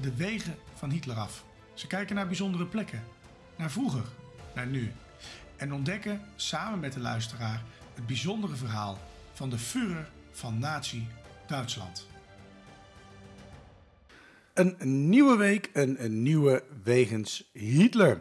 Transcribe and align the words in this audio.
de 0.00 0.14
wegen 0.16 0.54
van 0.74 0.90
Hitler 0.90 1.16
af. 1.16 1.44
Ze 1.74 1.86
kijken 1.86 2.14
naar 2.14 2.26
bijzondere 2.26 2.66
plekken, 2.66 3.02
naar 3.56 3.70
vroeger, 3.70 4.04
naar 4.54 4.66
nu. 4.66 4.92
En 5.56 5.72
ontdekken 5.72 6.20
samen 6.36 6.80
met 6.80 6.92
de 6.92 7.00
luisteraar 7.00 7.62
het 7.94 8.06
bijzondere 8.06 8.56
verhaal 8.56 8.98
van 9.32 9.50
de 9.50 9.58
Führer 9.58 10.10
van 10.30 10.58
Nazi 10.58 11.06
Duitsland. 11.46 12.06
Een 14.54 15.08
nieuwe 15.08 15.36
week, 15.36 15.70
een, 15.72 16.04
een 16.04 16.22
nieuwe 16.22 16.62
wegens 16.82 17.50
Hitler. 17.52 18.20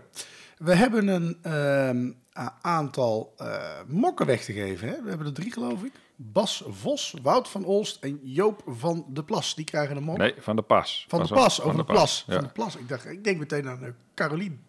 We 0.58 0.76
hebben 0.76 1.08
een 1.08 1.38
ehm, 1.42 2.12
aantal 2.62 3.34
eh, 3.38 3.80
mokken 3.88 4.26
weg 4.26 4.44
te 4.44 4.54
geven. 4.54 4.88
Hè? 4.88 5.02
We 5.02 5.10
hebben 5.10 5.28
er 5.28 5.34
drie, 5.34 5.52
geloof 5.52 5.84
ik. 5.84 5.94
Bas 6.20 6.64
Vos, 6.68 7.14
Wout 7.22 7.48
van 7.48 7.66
Olst 7.66 8.04
en 8.04 8.20
Joop 8.24 8.62
van 8.66 9.06
de 9.10 9.24
Plas. 9.24 9.56
Die 9.56 9.66
krijgen 9.66 9.98
een 9.98 10.04
mok. 10.04 10.18
Nee, 10.18 10.34
van 10.38 10.56
de 10.56 10.62
pas. 10.62 11.06
van 11.08 11.22
de 11.24 11.28
Pas 11.28 11.62
over 11.62 11.78
de, 11.78 11.84
Plas. 11.84 12.26
Van 12.30 12.44
de 12.44 12.50
Plas. 12.50 12.76
Ik, 12.76 12.90
dacht, 12.90 13.06
ik 13.06 13.24
denk 13.24 13.40
meteen 13.40 13.68
aan 13.68 13.84
uh, 13.84 13.90
Carolien. 14.16 14.66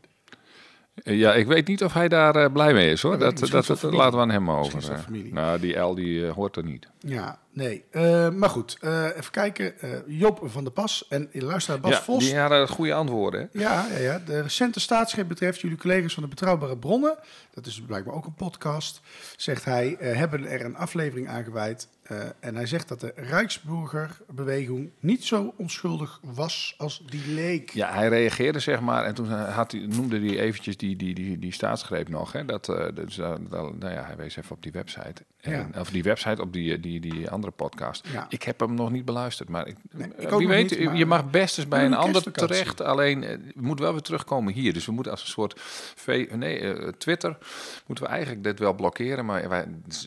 ja, 0.94 1.34
ik 1.34 1.46
weet 1.46 1.66
niet 1.66 1.84
of 1.84 1.92
hij 1.92 2.08
daar 2.08 2.36
eh, 2.36 2.52
blij 2.52 2.72
mee 2.72 2.90
is 2.90 3.02
hoor. 3.02 3.18
Dat 3.18 3.38
Dat, 3.38 3.82
laten 3.82 4.12
we 4.12 4.18
aan 4.18 4.30
hem 4.30 4.50
over. 4.50 4.92
Eh. 4.92 5.32
Nou, 5.32 5.60
die 5.60 5.76
L 5.76 5.94
die 5.94 6.26
eh, 6.26 6.32
hoort 6.32 6.56
er 6.56 6.64
niet. 6.64 6.88
Ja, 6.98 7.38
nee. 7.58 7.84
Eh, 7.90 8.30
maar 8.30 8.48
goed, 8.50 8.76
eh, 8.80 9.04
even 9.04 9.30
kijken. 9.30 9.80
Eh, 9.80 9.90
Joop 10.06 10.40
van 10.44 10.64
de 10.64 10.70
Pas 10.70 11.06
en 11.08 11.28
luisteraar 11.32 11.80
Bas 11.80 11.90
ja, 11.90 12.02
Vos. 12.02 12.24
die 12.24 12.36
hadden 12.36 12.68
goede 12.68 12.94
antwoorden. 12.94 13.40
hè? 13.52 13.60
Ja, 13.60 13.86
ja, 13.90 13.98
ja, 13.98 14.18
de 14.18 14.40
recente 14.40 14.80
staatsgreep 14.80 15.28
betreft 15.28 15.60
jullie 15.60 15.76
collega's 15.76 16.14
van 16.14 16.22
de 16.22 16.28
Betrouwbare 16.28 16.76
Bronnen, 16.76 17.16
dat 17.54 17.66
is 17.66 17.82
blijkbaar 17.86 18.14
ook 18.14 18.26
een 18.26 18.34
podcast, 18.34 19.00
zegt 19.36 19.64
hij, 19.64 19.96
hebben 20.00 20.46
er 20.46 20.64
een 20.64 20.76
aflevering 20.76 21.28
aan 21.28 21.44
gewijd. 21.44 21.88
eh, 22.02 22.16
en 22.40 22.54
hij 22.54 22.66
zegt 22.66 22.88
dat 22.88 23.00
de 23.00 23.12
Rijksburgerbeweging 23.16 24.90
niet 25.00 25.24
zo 25.24 25.54
onschuldig 25.56 26.20
was 26.22 26.74
als 26.78 27.02
die 27.06 27.26
leek. 27.34 27.70
Ja, 27.70 27.92
hij 27.92 28.08
reageerde 28.08 28.58
zeg 28.58 28.80
maar 28.80 29.04
en 29.04 29.14
toen 29.14 29.28
had 29.30 29.72
hij, 29.72 29.80
noemde 29.86 30.18
hij 30.18 30.38
eventjes 30.38 30.76
die, 30.76 30.96
die, 30.96 31.14
die, 31.14 31.38
die 31.38 31.52
staatsgreep 31.52 32.08
nog. 32.08 32.32
Hè? 32.32 32.44
Dat, 32.44 32.66
dus, 32.94 33.16
nou 33.16 33.78
ja, 33.80 34.04
hij 34.04 34.16
wees 34.16 34.36
even 34.36 34.56
op 34.56 34.62
die 34.62 34.72
website. 34.72 35.22
En, 35.40 35.72
Of 35.78 35.90
die 35.90 36.02
website 36.02 36.42
op 36.42 36.52
die, 36.52 36.80
die, 36.80 37.00
die 37.00 37.30
andere 37.30 37.47
podcast. 37.50 38.08
Ja. 38.12 38.26
Ik 38.28 38.42
heb 38.42 38.60
hem 38.60 38.74
nog 38.74 38.90
niet 38.90 39.04
beluisterd, 39.04 39.48
maar 39.48 39.66
ik, 39.66 39.76
Nee, 39.90 40.08
eh, 40.16 40.22
ik 40.22 40.30
wie 40.30 40.48
weet, 40.48 40.70
niet, 40.70 40.84
maar- 40.84 40.96
je 40.96 41.06
mag 41.06 41.30
best 41.30 41.58
eens 41.58 41.68
bij 41.68 41.84
een 41.84 41.94
ander 41.94 42.32
terecht. 42.32 42.80
Alleen, 42.80 43.24
eh, 43.24 43.36
we 43.54 43.62
moeten 43.62 43.84
wel 43.84 43.94
weer 43.94 44.02
terugkomen 44.02 44.52
hier. 44.52 44.72
Dus 44.72 44.86
we 44.86 44.92
moeten 44.92 45.12
als 45.12 45.20
een 45.22 45.26
soort, 45.28 45.54
ve- 45.96 46.28
nee, 46.32 46.58
eh, 46.74 46.88
Twitter, 46.88 47.38
moeten 47.86 48.04
we 48.04 48.10
eigenlijk 48.10 48.44
dit 48.44 48.58
wel 48.58 48.72
blokkeren. 48.72 49.24
Maar 49.24 49.48
wij, 49.48 49.66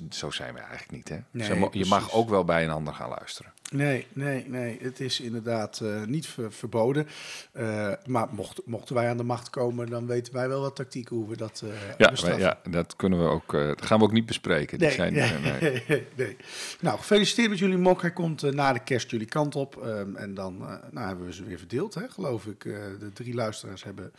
zo 0.09 0.31
zijn 0.31 0.53
we 0.53 0.59
eigenlijk 0.59 0.91
niet, 0.91 1.09
hè. 1.09 1.17
Nee, 1.31 1.59
mo- 1.59 1.69
je 1.71 1.85
mag 1.85 2.11
ook 2.13 2.29
wel 2.29 2.43
bij 2.43 2.63
een 2.63 2.69
ander 2.71 2.93
gaan 2.93 3.09
luisteren. 3.09 3.50
Nee, 3.75 4.07
nee, 4.13 4.45
nee. 4.47 4.77
Het 4.81 4.99
is 4.99 5.19
inderdaad 5.19 5.79
eh, 5.79 6.03
niet 6.03 6.27
ver- 6.27 6.51
verboden. 6.51 7.07
Eh, 7.51 7.91
maar 8.05 8.27
mocht, 8.31 8.61
mochten 8.65 8.95
wij 8.95 9.09
aan 9.09 9.17
de 9.17 9.23
macht 9.23 9.49
komen, 9.49 9.89
dan 9.89 10.07
weten 10.07 10.33
wij 10.33 10.47
wel 10.47 10.61
wat 10.61 10.75
tactieken 10.75 11.15
hoe 11.15 11.27
we 11.29 11.37
dat 11.37 11.63
eh 11.65 11.95
Ja, 11.97 12.37
ja, 12.37 12.59
dat 12.69 12.95
kunnen 12.95 13.19
we 13.19 13.25
ook, 13.29 13.51
dat 13.51 13.85
gaan 13.85 13.97
we 13.99 14.03
ook 14.05 14.11
niet 14.11 14.25
bespreken. 14.25 14.77
Die 14.77 14.87
Nee, 14.87 14.95
zijn, 14.95 15.13
nee, 15.13 15.81
nee. 15.87 16.07
nee. 16.17 16.37
Nou, 16.81 16.97
gefeliciteerd 16.97 17.49
met 17.49 17.59
jullie 17.59 17.77
mok. 17.77 18.01
Hij 18.01 18.11
komt 18.13 18.41
na 18.53 18.73
de 18.73 18.79
kerst 18.83 19.11
jullie 19.11 19.27
kant 19.27 19.55
op. 19.55 19.77
Ehm, 19.83 20.15
en 20.15 20.33
dan 20.33 20.57
nou, 20.91 21.07
hebben 21.07 21.25
we 21.25 21.33
ze 21.33 21.43
weer 21.43 21.57
verdeeld, 21.57 21.93
hè, 21.93 22.09
geloof 22.09 22.45
ik. 22.45 22.63
De 22.99 23.09
drie 23.13 23.33
luisteraars 23.33 23.83
hebben 23.83 24.11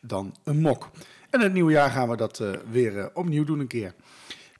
dan 0.00 0.34
een 0.44 0.60
mok. 0.60 0.90
En 1.30 1.40
het 1.40 1.52
nieuwe 1.52 1.72
jaar 1.72 1.90
gaan 1.90 2.08
we 2.08 2.16
dat 2.16 2.42
weer 2.70 3.10
opnieuw 3.14 3.44
doen 3.44 3.60
een 3.60 3.66
keer. 3.66 3.94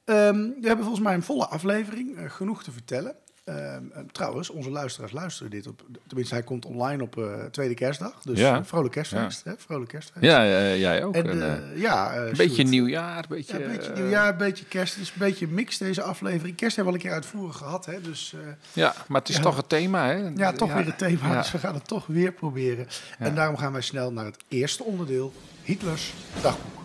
Ehm, 0.05 0.35
we 0.37 0.67
hebben 0.67 0.85
volgens 0.85 1.05
mij 1.05 1.15
een 1.15 1.23
volle 1.23 1.47
aflevering. 1.47 2.33
genoeg 2.33 2.63
te 2.65 2.73
vertellen. 2.73 3.15
Ehm, 3.47 3.59
eh, 3.93 4.01
trouwens, 4.13 4.51
onze 4.51 4.71
luisteraars 4.71 5.13
luisteren 5.13 5.51
dit 5.51 5.67
op... 5.67 5.83
Tenminste, 6.07 6.35
hij 6.35 6.43
komt 6.45 6.65
online 6.65 7.03
op 7.03 7.19
eh, 7.19 7.45
tweede 7.51 7.75
kerstdag. 7.75 8.13
Dus 8.23 8.39
Ja. 8.39 8.57
eh, 8.57 8.61
vrolijk 8.65 8.93
kerstfeest. 8.93 9.45
Hè? 9.45 9.53
Vrolijk 9.59 9.91
kerstfeest. 9.91 10.25
Ja, 10.25 10.43
ja, 10.43 10.75
jij 10.75 11.05
ook. 11.05 11.15
En, 11.15 11.31
En, 11.31 11.73
eh, 11.73 11.81
ja, 11.81 12.17
een 12.17 12.37
beetje 12.37 12.63
nieuwjaar, 12.65 13.17
een 13.19 13.25
beetje... 13.29 13.59
Ja, 13.59 13.65
een 13.65 13.71
beetje 13.77 13.93
nieuwjaar, 13.93 14.29
een 14.33 14.37
beetje 14.37 14.65
kerst. 14.65 14.95
Het 14.95 15.03
is 15.03 15.09
een 15.09 15.15
beetje 15.19 15.49
mix 15.49 15.79
deze 15.79 16.03
aflevering. 16.03 16.57
Kerst 16.57 16.77
hebben 16.77 16.95
we 16.95 16.99
al 17.01 17.05
een 17.05 17.11
keer 17.13 17.23
uitvoerig 17.23 17.57
gehad, 17.57 17.87
hè? 17.87 18.01
Dus 18.01 18.35
Ja, 18.73 18.95
maar 19.09 19.21
het 19.21 19.29
is 19.29 19.37
Ja. 19.37 19.43
toch 19.43 19.57
het 19.57 19.69
thema, 19.69 20.07
hè? 20.07 20.31
ja, 20.37 20.53
toch 20.53 20.73
weer 20.75 20.87
het 20.87 20.99
thema. 20.99 21.29
ja. 21.29 21.37
Dus 21.41 21.53
we 21.53 21.59
gaan 21.59 21.75
het 21.75 21.87
toch 21.89 22.07
weer 22.07 22.33
proberen. 22.33 22.87
En 23.19 23.35
daarom 23.35 23.57
gaan 23.57 23.73
wij 23.73 23.81
snel 23.83 24.13
naar 24.13 24.25
het 24.25 24.37
eerste 24.49 24.85
onderdeel. 24.85 25.33
Hitlers 25.63 26.13
dagboek. 26.43 26.81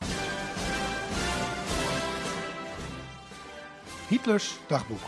Hitlers 4.08 4.60
dagboek. 4.68 5.00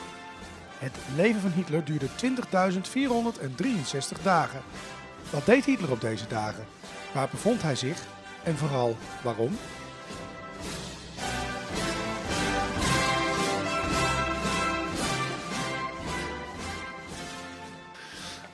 Het 0.83 0.97
leven 1.15 1.41
van 1.41 1.51
Hitler 1.51 1.85
duurde 1.85 2.07
20.463 2.07 4.23
dagen. 4.23 4.61
Wat 5.29 5.45
deed 5.45 5.65
Hitler 5.65 5.91
op 5.91 6.01
deze 6.01 6.27
dagen? 6.27 6.65
Waar 7.13 7.27
bevond 7.31 7.61
hij 7.61 7.75
zich? 7.75 7.97
En 8.43 8.55
vooral 8.55 8.97
waarom? 9.23 9.57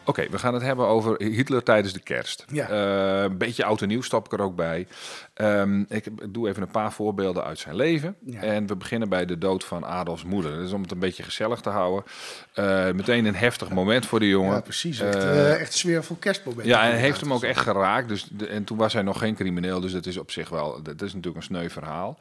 Oké, 0.10 0.30
we 0.30 0.40
gaan 0.40 0.54
het 0.54 0.64
hebben 0.64 0.86
over 0.86 1.24
Hitler 1.24 1.64
tijdens 1.64 1.94
de 1.94 2.00
kerst. 2.00 2.46
Ja. 2.52 2.70
Eh, 2.70 3.24
een 3.24 3.38
beetje 3.38 3.66
oud 3.66 3.82
en 3.82 3.88
nieuw 3.88 4.02
stap 4.02 4.26
ik 4.26 4.32
er 4.32 4.42
ook 4.42 4.56
bij. 4.56 4.88
Ehm, 5.40 5.84
ik 5.88 6.34
doe 6.34 6.50
even 6.50 6.62
een 6.62 6.72
paar 6.72 6.92
voorbeelden 6.92 7.44
uit 7.44 7.60
zijn 7.60 7.76
leven. 7.76 8.16
Ja. 8.26 8.42
En 8.42 8.68
we 8.68 8.76
beginnen 8.76 9.10
bij 9.10 9.26
de 9.26 9.38
dood 9.38 9.64
van 9.64 9.86
Adolfs 9.86 10.24
moeder. 10.24 10.58
Dus 10.58 10.72
om 10.72 10.82
het 10.82 10.92
een 10.92 11.00
beetje 11.00 11.24
gezellig 11.24 11.62
te 11.62 11.70
houden. 11.70 12.04
Eh, 12.54 12.92
meteen 12.92 13.26
een 13.26 13.36
heftig 13.36 13.70
moment 13.70 14.06
voor 14.06 14.20
de 14.20 14.28
jongen. 14.28 14.54
Ja, 14.54 14.62
precies. 14.62 15.00
Echt, 15.00 15.16
eh, 15.16 15.60
echt 15.60 15.74
sfeervol 15.74 16.16
kerstmoment. 16.20 16.68
Ja, 16.68 16.84
en 16.84 16.90
hij 16.90 17.00
heeft 17.00 17.22
hem 17.22 17.34
ook 17.34 17.44
echt 17.44 17.60
geraakt. 17.60 18.08
Dus 18.08 18.28
de, 18.32 18.48
en 18.48 18.64
toen 18.64 18.78
was 18.78 18.94
hij 18.94 19.02
nog 19.02 19.20
geen 19.20 19.36
crimineel. 19.36 19.80
Dus 19.80 19.92
dat 19.92 20.06
is 20.06 20.18
op 20.18 20.32
zich 20.32 20.50
wel. 20.50 20.84
Dat 20.84 21.02
is 21.02 21.14
natuurlijk 21.14 21.36
een 21.36 21.56
sneu 21.56 21.70
verhaal. 21.70 22.18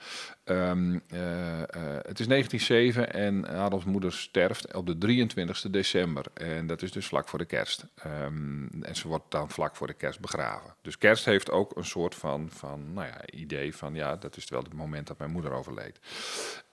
Ehm, 0.49 0.99
eh, 1.09 1.62
eh, 1.62 1.67
het 2.03 2.21
is 2.21 2.27
1907 2.27 3.12
en 3.12 3.49
Adolfs 3.49 3.85
moeder 3.85 4.12
sterft 4.12 4.75
op 4.75 4.87
de 4.87 4.99
23 4.99 5.61
december. 5.71 6.25
En 6.35 6.67
dat 6.67 6.83
is 6.83 6.93
dus 6.93 7.06
vlak 7.06 7.29
voor 7.29 7.39
de 7.39 7.45
kerst. 7.45 7.87
Ehm, 7.95 8.83
en 8.83 8.97
ze 8.97 9.09
wordt 9.09 9.25
dan 9.29 9.50
vlak 9.50 9.76
voor 9.76 9.87
de 9.87 9.93
kerst 9.93 10.20
begraven. 10.20 10.75
Dus 10.82 10.99
kerst 10.99 11.25
heeft 11.25 11.50
ook 11.50 11.76
een 11.76 11.85
soort 11.85 12.15
van, 12.15 12.49
van 12.53 12.93
nou 12.93 13.06
ja, 13.06 13.07
idee 13.31 13.76
van 13.76 13.94
ja, 13.94 14.16
dat 14.16 14.37
is 14.37 14.49
wel 14.49 14.62
het 14.62 14.72
moment 14.72 15.06
dat 15.06 15.19
mijn 15.19 15.31
moeder 15.31 15.52
overleed. 15.52 16.00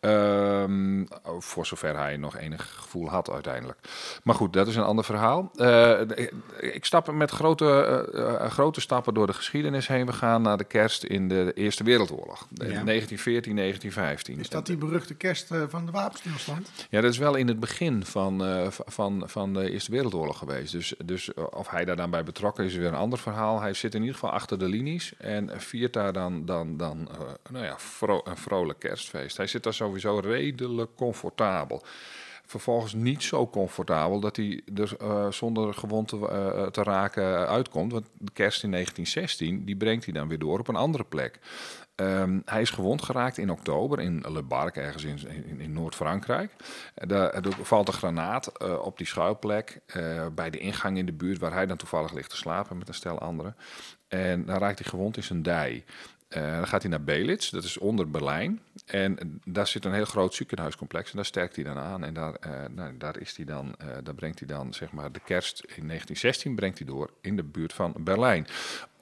Ehm, 0.06 1.04
voor 1.40 1.66
zover 1.66 1.98
hij 1.98 2.18
nog 2.18 2.38
enig 2.38 2.74
gevoel 2.75 3.10
had 3.10 3.30
uiteindelijk. 3.31 3.80
Maar 4.24 4.36
goed, 4.36 4.54
dat 4.54 4.68
is 4.68 4.75
een 4.75 4.84
ander 4.84 5.06
verhaal. 5.06 5.52
Eh, 5.56 6.02
ik 6.60 6.86
stap 6.86 7.12
met 7.12 7.31
grote, 7.31 7.66
eh, 8.13 8.36
eh, 8.36 8.52
grote 8.52 8.81
stappen 8.81 9.13
door 9.13 9.28
de 9.28 9.34
geschiedenis 9.34 9.88
heen. 9.88 10.06
We 10.06 10.13
gaan 10.13 10.42
naar 10.42 10.57
de 10.57 10.63
kerst 10.63 11.04
in 11.04 11.28
de 11.28 11.52
Eerste 11.54 11.84
Wereldoorlog. 11.84 12.48
Ja. 12.54 12.66
1914, 12.66 13.56
1915. 13.56 14.40
Is 14.40 14.50
dat 14.50 14.66
die 14.66 14.78
beruchte 14.78 15.13
kerst 15.13 15.48
van 15.68 15.86
de 15.86 15.92
wapenstilstand? 15.92 16.72
Ja, 16.90 17.02
dat 17.02 17.12
is 17.12 17.18
wel 17.18 17.36
in 17.36 17.48
het 17.48 17.60
begin 17.60 18.06
van, 18.06 18.44
van, 18.69 19.24
van 19.25 19.54
de 19.54 19.72
Eerste 19.72 19.92
Wereldoorlog 19.92 20.38
geweest. 20.38 20.72
Dus, 20.72 20.94
dus 21.06 21.34
of 21.34 21.69
hij 21.69 21.86
daar 21.86 21.96
dan 21.96 22.10
bij 22.10 22.24
betrokken 22.24 22.66
is, 22.66 22.72
is 22.72 22.78
weer 22.78 22.88
een 22.88 22.96
ander 22.96 23.19
verhaal. 23.19 23.62
Hij 23.62 23.74
zit 23.74 23.94
in 23.94 24.00
ieder 24.00 24.16
geval 24.16 24.31
achter 24.31 24.60
de 24.60 24.69
linies 24.69 25.13
en 25.18 25.62
viert 25.62 25.94
daar 25.94 26.13
dan, 26.13 26.46
dan, 26.46 26.78
dan 26.78 27.10
nou 27.50 27.66
ja, 27.66 27.75
vro- 27.78 28.22
een 28.24 28.38
vrolijk 28.38 28.80
kerstfeest. 28.80 29.38
Hij 29.38 29.48
zit 29.48 29.63
daar 29.63 29.74
sowieso 30.00 30.30
redelijk 30.30 30.95
comfortabel. 30.95 31.83
vervolgens 32.47 32.94
niet 32.94 33.24
zo 33.24 33.47
comfortabel 33.47 34.19
dat 34.19 34.36
hij 34.36 34.62
er 34.75 34.95
eh, 35.00 35.31
zonder 35.31 35.74
gewond 35.74 36.07
te, 36.07 36.27
eh, 36.30 36.65
te 36.65 36.83
raken 36.83 37.47
uitkomt. 37.47 37.92
Want 37.92 38.06
de 38.18 38.31
kerst 38.31 38.63
in 38.63 38.69
1916, 38.69 39.65
die 39.65 39.75
brengt 39.75 40.06
hij 40.06 40.13
dan 40.13 40.27
weer 40.27 40.39
door 40.39 40.59
op 40.59 40.68
een 40.68 40.75
andere 40.75 41.03
plek. 41.03 41.39
Ehm, 41.95 42.39
hij 42.45 42.62
is 42.62 42.69
gewond 42.69 43.01
geraakt 43.01 43.38
in 43.38 43.50
oktober 43.50 44.00
in 44.00 44.24
Le 44.27 44.44
Barque, 44.44 44.81
ergens 44.81 45.03
in, 45.03 45.59
in, 45.59 45.74
Noord-Frankrijk. 45.74 46.51
Eh, 46.94 47.07
Daar 47.07 47.44
valt 47.62 47.88
een 47.88 47.94
granaat 47.94 48.47
eh, 48.47 48.80
op 48.80 48.97
die 48.97 49.07
schuilplek 49.07 49.80
eh, 49.86 50.25
bij 50.36 50.50
de 50.50 50.57
ingang 50.57 50.97
in 50.97 51.06
de 51.06 51.13
buurt 51.13 51.39
waar 51.39 51.53
hij 51.53 51.65
dan 51.65 51.77
toevallig 51.77 52.13
ligt 52.13 52.30
te 52.30 52.36
slapen 52.36 52.77
met 52.77 52.88
een 52.88 52.94
stel 52.94 53.19
anderen. 53.19 53.56
En 54.07 54.45
dan 54.45 54.57
raakt 54.57 54.80
hij 54.80 54.88
gewond 54.89 55.18
in 55.18 55.24
zijn 55.24 55.42
dij. 55.42 55.83
Eh, 56.27 56.56
dan 56.56 56.68
gaat 56.68 56.81
hij 56.81 56.92
naar 56.92 57.04
Belitz, 57.04 57.50
dat 57.50 57.63
is 57.63 57.77
onder 57.77 58.10
Berlijn. 58.10 58.62
En 58.86 59.42
daar 59.45 59.68
zit 59.68 59.86
een 59.86 59.94
heel 59.94 60.06
groot 60.06 60.33
ziekenhuiscomplex 60.33 61.10
en 61.10 61.16
daar 61.16 61.25
sterkt 61.25 61.56
hij 61.56 61.66
dan 61.66 61.77
aan. 61.77 62.04
En 62.04 62.13
daar, 62.13 62.33
eh, 62.33 62.69
nou, 62.69 62.98
daar, 62.98 63.19
is 63.19 63.36
hij 63.36 63.45
dan, 63.45 63.75
eh, 63.77 63.88
daar 64.04 64.16
brengt 64.16 64.39
hij 64.39 64.48
dan 64.48 64.74
zeg 64.74 64.92
maar, 64.92 65.12
de 65.12 65.19
kerst 65.19 65.60
in 65.60 65.86
1916 65.86 66.56
brengt 66.56 66.77
hij 66.77 66.88
door 66.88 67.10
in 67.22 67.36
de 67.36 67.44
buurt 67.44 67.74
van 67.74 67.95
Berlijn. 68.00 68.48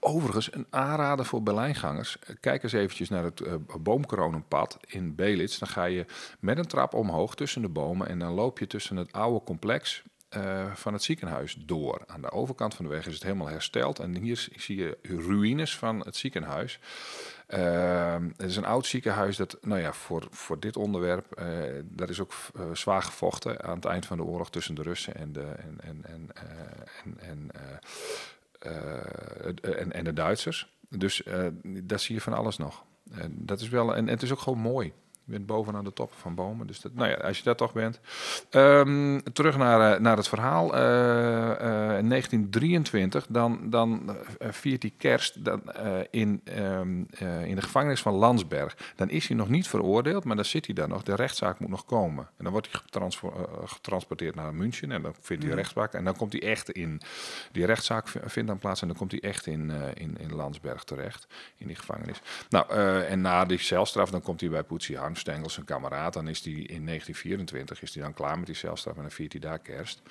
Overigens, 0.05 0.53
een 0.53 0.67
aanrader 0.69 1.25
voor 1.25 1.43
Berlijngangers. 1.43 2.19
Eh, 2.19 2.35
Kijk 2.39 2.63
eens 2.63 2.73
eventjes 2.73 3.09
naar 3.09 3.23
het 3.23 3.41
eh, 3.41 3.53
boomkronenpad 3.79 4.77
in 4.87 5.15
Belitz. 5.15 5.59
Dan 5.59 5.67
ga 5.67 5.83
je 5.83 6.05
met 6.39 6.57
een 6.57 6.67
trap 6.67 6.93
omhoog 6.93 7.35
tussen 7.35 7.61
de 7.61 7.69
bomen 7.69 8.07
en 8.07 8.19
dan 8.19 8.33
loop 8.33 8.59
je 8.59 8.67
tussen 8.67 8.97
het 8.97 9.11
oude 9.11 9.43
complex 9.45 10.03
eh, 10.33 10.71
van 10.73 10.93
het 10.93 11.03
ziekenhuis 11.03 11.55
door. 11.65 12.03
Aan 12.07 12.21
de 12.21 12.31
overkant 12.31 12.75
van 12.75 12.85
de 12.85 12.91
weg 12.91 13.07
is 13.07 13.13
het 13.13 13.23
helemaal 13.23 13.47
hersteld 13.47 13.99
en 13.99 14.15
hier 14.15 14.47
zie 14.55 14.77
je 14.77 14.97
ruïnes 15.01 15.77
van 15.77 15.99
het 15.99 16.15
ziekenhuis. 16.15 16.79
Ehm, 17.47 18.27
het 18.37 18.49
is 18.49 18.55
een 18.55 18.65
oud 18.65 18.85
ziekenhuis 18.85 19.37
dat, 19.37 19.57
nou 19.61 19.81
ja, 19.81 19.93
voor, 19.93 20.27
voor 20.31 20.59
dit 20.59 20.77
onderwerp, 20.77 21.41
daar 21.83 22.09
is 22.09 22.19
ook 22.19 22.33
eh, 22.55 22.61
zwaar 22.73 23.01
gevochten 23.01 23.63
aan 23.63 23.75
het 23.75 23.85
eind 23.85 24.05
van 24.05 24.17
de 24.17 24.23
oorlog 24.23 24.49
tussen 24.49 24.75
de 24.75 24.81
Russen 24.81 25.15
en 25.15 25.33
de, 25.33 25.41
en, 25.41 25.77
en, 25.81 26.05
en, 26.05 26.29
en, 27.19 27.51
en, 29.41 29.61
en, 29.61 29.91
en 29.91 30.03
de 30.03 30.13
Duitsers. 30.13 30.69
Dus 30.89 31.23
daar 31.61 31.99
zie 31.99 32.15
je 32.15 32.21
van 32.21 32.33
alles 32.33 32.57
nog. 32.57 32.83
En 33.11 33.35
dat 33.37 33.59
is 33.59 33.69
wel, 33.69 33.95
en, 33.95 34.07
het 34.07 34.21
is 34.21 34.31
ook 34.31 34.39
gewoon 34.39 34.59
mooi. 34.59 34.93
Je 35.25 35.31
bent 35.31 35.45
bovenaan 35.45 35.83
de 35.83 35.93
toppen 35.93 36.17
van 36.19 36.35
bomen. 36.35 36.67
Dus 36.67 36.81
dat, 36.81 36.93
nou 36.93 37.09
ja, 37.09 37.15
als 37.15 37.37
je 37.37 37.43
dat 37.43 37.57
toch 37.57 37.73
bent. 37.73 37.99
Ehm, 38.49 39.19
terug 39.33 39.57
naar, 39.57 39.93
eh, 39.93 39.99
naar 39.99 40.17
het 40.17 40.27
verhaal. 40.27 40.75
Eh, 40.75 41.91
eh, 41.91 41.97
in 41.97 42.07
1923, 42.07 43.25
dan, 43.29 43.69
dan 43.69 44.15
viert 44.39 44.81
hij 44.81 44.93
kerst 44.97 45.45
dan, 45.45 45.61
in, 46.11 46.41
ehm, 46.43 47.03
eh, 47.09 47.45
in 47.45 47.55
de 47.55 47.61
gevangenis 47.61 48.01
van 48.01 48.13
Landsberg. 48.13 48.77
Dan 48.95 49.09
is 49.09 49.27
hij 49.27 49.37
nog 49.37 49.49
niet 49.49 49.67
veroordeeld, 49.67 50.23
maar 50.23 50.35
dan 50.35 50.45
zit 50.45 50.65
hij 50.65 50.75
daar 50.75 50.87
nog. 50.87 51.03
De 51.03 51.15
rechtszaak 51.15 51.59
moet 51.59 51.69
nog 51.69 51.85
komen. 51.85 52.27
En 52.37 52.43
dan 52.43 52.51
wordt 52.51 52.69
hij 52.71 52.81
getransporteerd 53.65 54.35
naar 54.35 54.53
München. 54.53 54.91
En 54.91 55.01
dan 55.01 55.13
vindt 55.21 55.43
hij 55.43 55.51
Ja. 55.51 55.57
rechtspraak. 55.57 55.93
En 55.93 56.03
dan 56.03 56.15
komt 56.15 56.31
hij 56.31 56.41
echt 56.41 56.69
in. 56.71 57.01
Die 57.51 57.65
rechtszaak 57.65 58.07
vindt 58.07 58.49
dan 58.49 58.59
plaats. 58.59 58.81
En 58.81 58.87
dan 58.87 58.97
komt 58.97 59.11
hij 59.11 59.19
echt 59.19 59.47
in, 59.47 59.71
in, 59.93 60.17
in 60.19 60.35
Landsberg 60.35 60.83
terecht. 60.83 61.27
In 61.57 61.67
die 61.67 61.75
gevangenis. 61.75 62.21
Nou, 62.49 62.71
en 63.03 63.21
na 63.21 63.45
die 63.45 63.57
celstraf, 63.57 64.09
dan 64.09 64.21
komt 64.21 64.41
hij 64.41 64.49
bij 64.49 64.63
Poetsie 64.63 64.99
Harmstengel, 65.13 65.49
zijn 65.49 65.65
kameraad. 65.65 66.13
Dan 66.13 66.27
is 66.27 66.43
hij 66.43 66.53
in 66.53 66.85
1924 66.85 67.81
is 67.81 67.93
hij 67.93 68.03
dan 68.03 68.13
klaar 68.13 68.37
met 68.37 68.45
die 68.45 68.55
celstraf 68.55 68.95
en 68.95 69.01
dan 69.01 69.11
viert 69.11 69.31
hij 69.31 69.41
daar 69.41 69.59
kerst. 69.59 70.01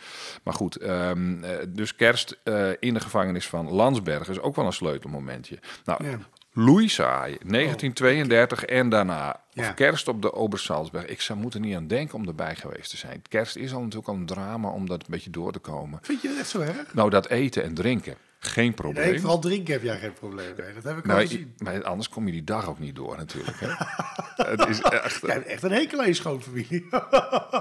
Maar 0.42 0.54
goed, 0.54 0.76
ehm, 0.76 1.44
eh, 1.44 1.56
dus 1.68 1.96
kerst 1.96 2.38
eh, 2.42 2.70
in 2.78 2.94
de 2.94 3.00
gevangenis 3.00 3.48
van 3.48 3.70
Landsberg 3.70 4.28
is 4.28 4.40
ook 4.40 4.56
wel 4.56 4.66
een 4.66 4.72
sleutelmomentje. 4.72 5.58
Nou, 5.84 6.04
Ja. 6.04 6.18
Louis 6.54 6.94
Saai, 6.94 7.38
1932 7.44 8.64
en 8.64 8.88
daarna. 8.88 9.40
Ja. 9.50 9.68
Of 9.68 9.74
kerst 9.74 10.08
op 10.08 10.22
de 10.22 10.32
Obersalzberg. 10.32 11.06
Ik 11.06 11.20
zou 11.20 11.38
moeten 11.38 11.60
niet 11.60 11.76
aan 11.76 11.86
denken 11.86 12.14
om 12.14 12.26
erbij 12.26 12.56
geweest 12.56 12.90
te 12.90 12.96
zijn. 12.96 13.22
Kerst 13.28 13.56
is 13.56 13.72
al 13.72 13.80
natuurlijk 13.80 14.08
al 14.08 14.14
een 14.14 14.26
drama 14.26 14.68
om 14.68 14.86
dat 14.86 15.00
een 15.00 15.10
beetje 15.10 15.30
door 15.30 15.52
te 15.52 15.58
komen. 15.58 15.98
Vind 16.02 16.22
je 16.22 16.28
het 16.28 16.38
echt 16.38 16.48
zo 16.48 16.60
erg? 16.60 16.94
Nou, 16.94 17.10
dat 17.10 17.28
eten 17.28 17.62
en 17.62 17.74
drinken, 17.74 18.16
geen 18.44 18.74
probleem. 18.74 19.10
Nee, 19.10 19.20
vooral 19.20 19.38
drinken 19.38 19.72
heb 19.72 19.82
jij 19.82 19.98
geen 19.98 20.12
probleem 20.12 20.54
mee. 20.56 20.74
Dat 20.74 20.82
heb 20.84 20.96
ik 20.98 21.04
al 21.04 21.10
Nou, 21.14 21.20
gezien. 21.20 21.54
maar 21.58 21.82
anders 21.84 22.08
kom 22.08 22.26
je 22.26 22.32
die 22.32 22.44
dag 22.44 22.68
ook 22.68 22.78
niet 22.78 22.96
door 22.96 23.16
natuurlijk. 23.16 23.60
Hè? 23.60 23.66
het 24.56 24.68
is 24.68 24.80
echt... 24.80 25.20
Jij 25.20 25.34
hebt 25.34 25.46
echt 25.46 25.62
een 25.62 25.72
hekel 25.72 26.00
aan 26.00 26.06
je 26.06 26.14
schoonfamilie. 26.14 26.86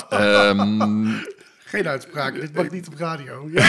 ehm, 0.10 1.08
Geen 1.72 1.88
uitspraak, 1.88 2.34
dit 2.34 2.54
mag 2.54 2.70
niet 2.70 2.88
op 2.88 2.94
radio. 2.98 3.50
Ja. 3.54 3.64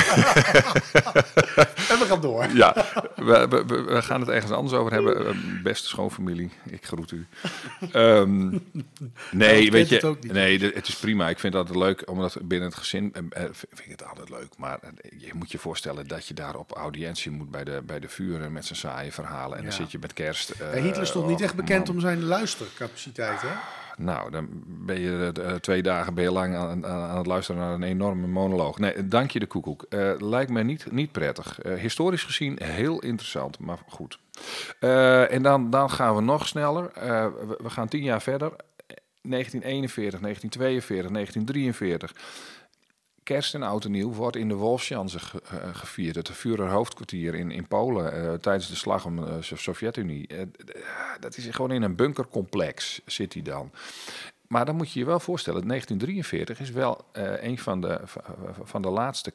en 1.89 1.99
we 1.99 2.05
gaan 2.09 2.21
door. 2.21 2.47
ja, 2.55 2.87
we, 3.17 3.47
we, 3.49 3.65
we- 3.85 4.03
gaan 4.03 4.21
het 4.21 4.29
ergens 4.29 4.53
anders 4.53 4.75
over 4.75 4.93
hebben. 4.93 5.27
Eh, 5.27 5.35
Beste 5.63 5.89
schoonfamilie, 5.89 6.51
ik 6.65 6.87
groet 6.87 7.11
u. 7.11 7.27
Ehm, 7.93 8.49
nee, 9.31 9.61
kent 9.61 9.73
weet 9.73 9.89
je, 9.89 10.07
het 10.07 10.33
nee, 10.33 10.59
het 10.75 10.89
is 10.89 10.95
prima. 10.97 11.29
Ik 11.29 11.39
vind 11.39 11.53
dat 11.53 11.77
leuk, 11.77 12.03
omdat 12.11 12.37
binnen 12.43 12.69
het 12.69 12.79
gezin 12.79 13.13
eh, 13.15 13.43
eh, 13.43 13.49
vind 13.53 13.81
ik 13.85 13.91
het 13.91 14.05
altijd 14.09 14.31
leuk. 14.31 14.49
Maar 14.57 14.79
je 15.19 15.31
moet 15.35 15.51
je 15.53 15.59
voorstellen 15.59 16.07
dat 16.09 16.27
je 16.27 16.35
daar 16.35 16.57
op 16.57 16.73
audiëntie 16.77 17.31
moet 17.31 17.51
bij 17.51 17.65
de, 17.65 17.83
bij 17.87 18.01
de 18.01 18.09
vuren 18.09 18.53
met 18.53 18.65
zijn 18.67 18.79
saaie 18.79 19.13
verhalen. 19.13 19.59
En 19.59 19.63
dan 19.65 19.73
zit 19.73 19.91
je 19.91 19.99
met 20.01 20.13
kerst. 20.13 20.53
Hitler 20.75 21.07
stond 21.07 21.27
niet 21.29 21.41
echt 21.41 21.55
bekend 21.55 21.89
om 21.89 22.01
zijn 22.01 22.23
luistercapaciteit, 22.25 23.41
hè? 23.41 23.49
Nou, 24.05 24.31
dan 24.31 24.49
ben 24.67 25.01
je 25.01 25.33
eh, 25.43 25.55
twee 25.55 25.83
dagen 25.83 26.15
ben 26.15 26.25
je 26.25 26.33
lang 26.33 26.57
aan, 26.57 26.87
aan 26.87 27.17
het 27.17 27.27
luisteren 27.27 27.61
naar 27.61 27.73
een 27.73 27.83
enorme 27.83 28.27
monoloog. 28.27 28.79
Nee, 28.79 29.09
dank 29.09 29.31
je 29.31 29.39
de 29.39 29.47
koekoek. 29.47 29.87
Eh, 29.89 30.11
lijkt 30.19 30.51
me 30.51 30.63
niet, 30.63 30.93
niet 30.93 31.13
prettig. 31.13 31.61
Eh, 31.61 31.75
historisch 31.75 32.25
gezien 32.25 32.59
heel 32.63 32.99
interessant, 33.01 33.59
maar 33.59 33.79
goed. 33.89 34.19
Eh, 34.79 35.33
en 35.33 35.43
dan, 35.43 35.71
dan 35.71 35.91
gaan 35.91 36.15
we 36.15 36.23
nog 36.23 36.47
sneller. 36.47 36.91
Eh, 36.93 37.27
we 37.59 37.71
gaan 37.71 37.89
tien 37.89 38.03
jaar 38.03 38.23
verder. 38.23 38.53
1941, 39.23 40.21
1942, 40.21 41.11
1943. 41.11 42.15
Kerst 43.23 43.55
en 43.55 43.63
Oud 43.63 43.85
en 43.85 43.91
Nieuw 43.91 44.13
wordt 44.13 44.37
in 44.37 44.49
de 44.49 44.55
Wolfschanze 44.55 45.19
ge- 45.19 45.43
eh, 45.51 45.75
gevierd. 45.75 46.17
Het 46.17 46.31
Führerhoofdkwartier 46.31 47.35
in, 47.35 47.51
in 47.51 47.69
Polen 47.69 48.13
eh, 48.13 48.35
tijdens 48.35 48.69
de 48.69 48.77
slag 48.77 49.05
om 49.05 49.17
de 49.17 49.39
Sovjet-Unie. 49.41 50.27
Eh, 50.27 50.41
d- 50.43 50.71
eh, 50.73 50.83
dat 51.21 51.37
is 51.37 51.47
gewoon 51.51 51.71
in 51.73 51.83
een 51.83 51.97
bunkercomplex 51.97 53.01
zit 53.07 53.33
hij 53.33 53.43
dan. 53.43 53.71
Maar 54.47 54.65
dan 54.65 54.77
moet 54.77 54.93
je 54.93 54.99
je 54.99 55.05
wel 55.05 55.21
voorstellen, 55.21 55.67
1943 55.67 56.61
is 56.61 56.71
wel 56.71 57.05
een 57.41 57.59
van 57.59 57.81
de, 57.81 58.01
van 58.63 58.83
de 58.83 58.89
laatste 58.89 59.33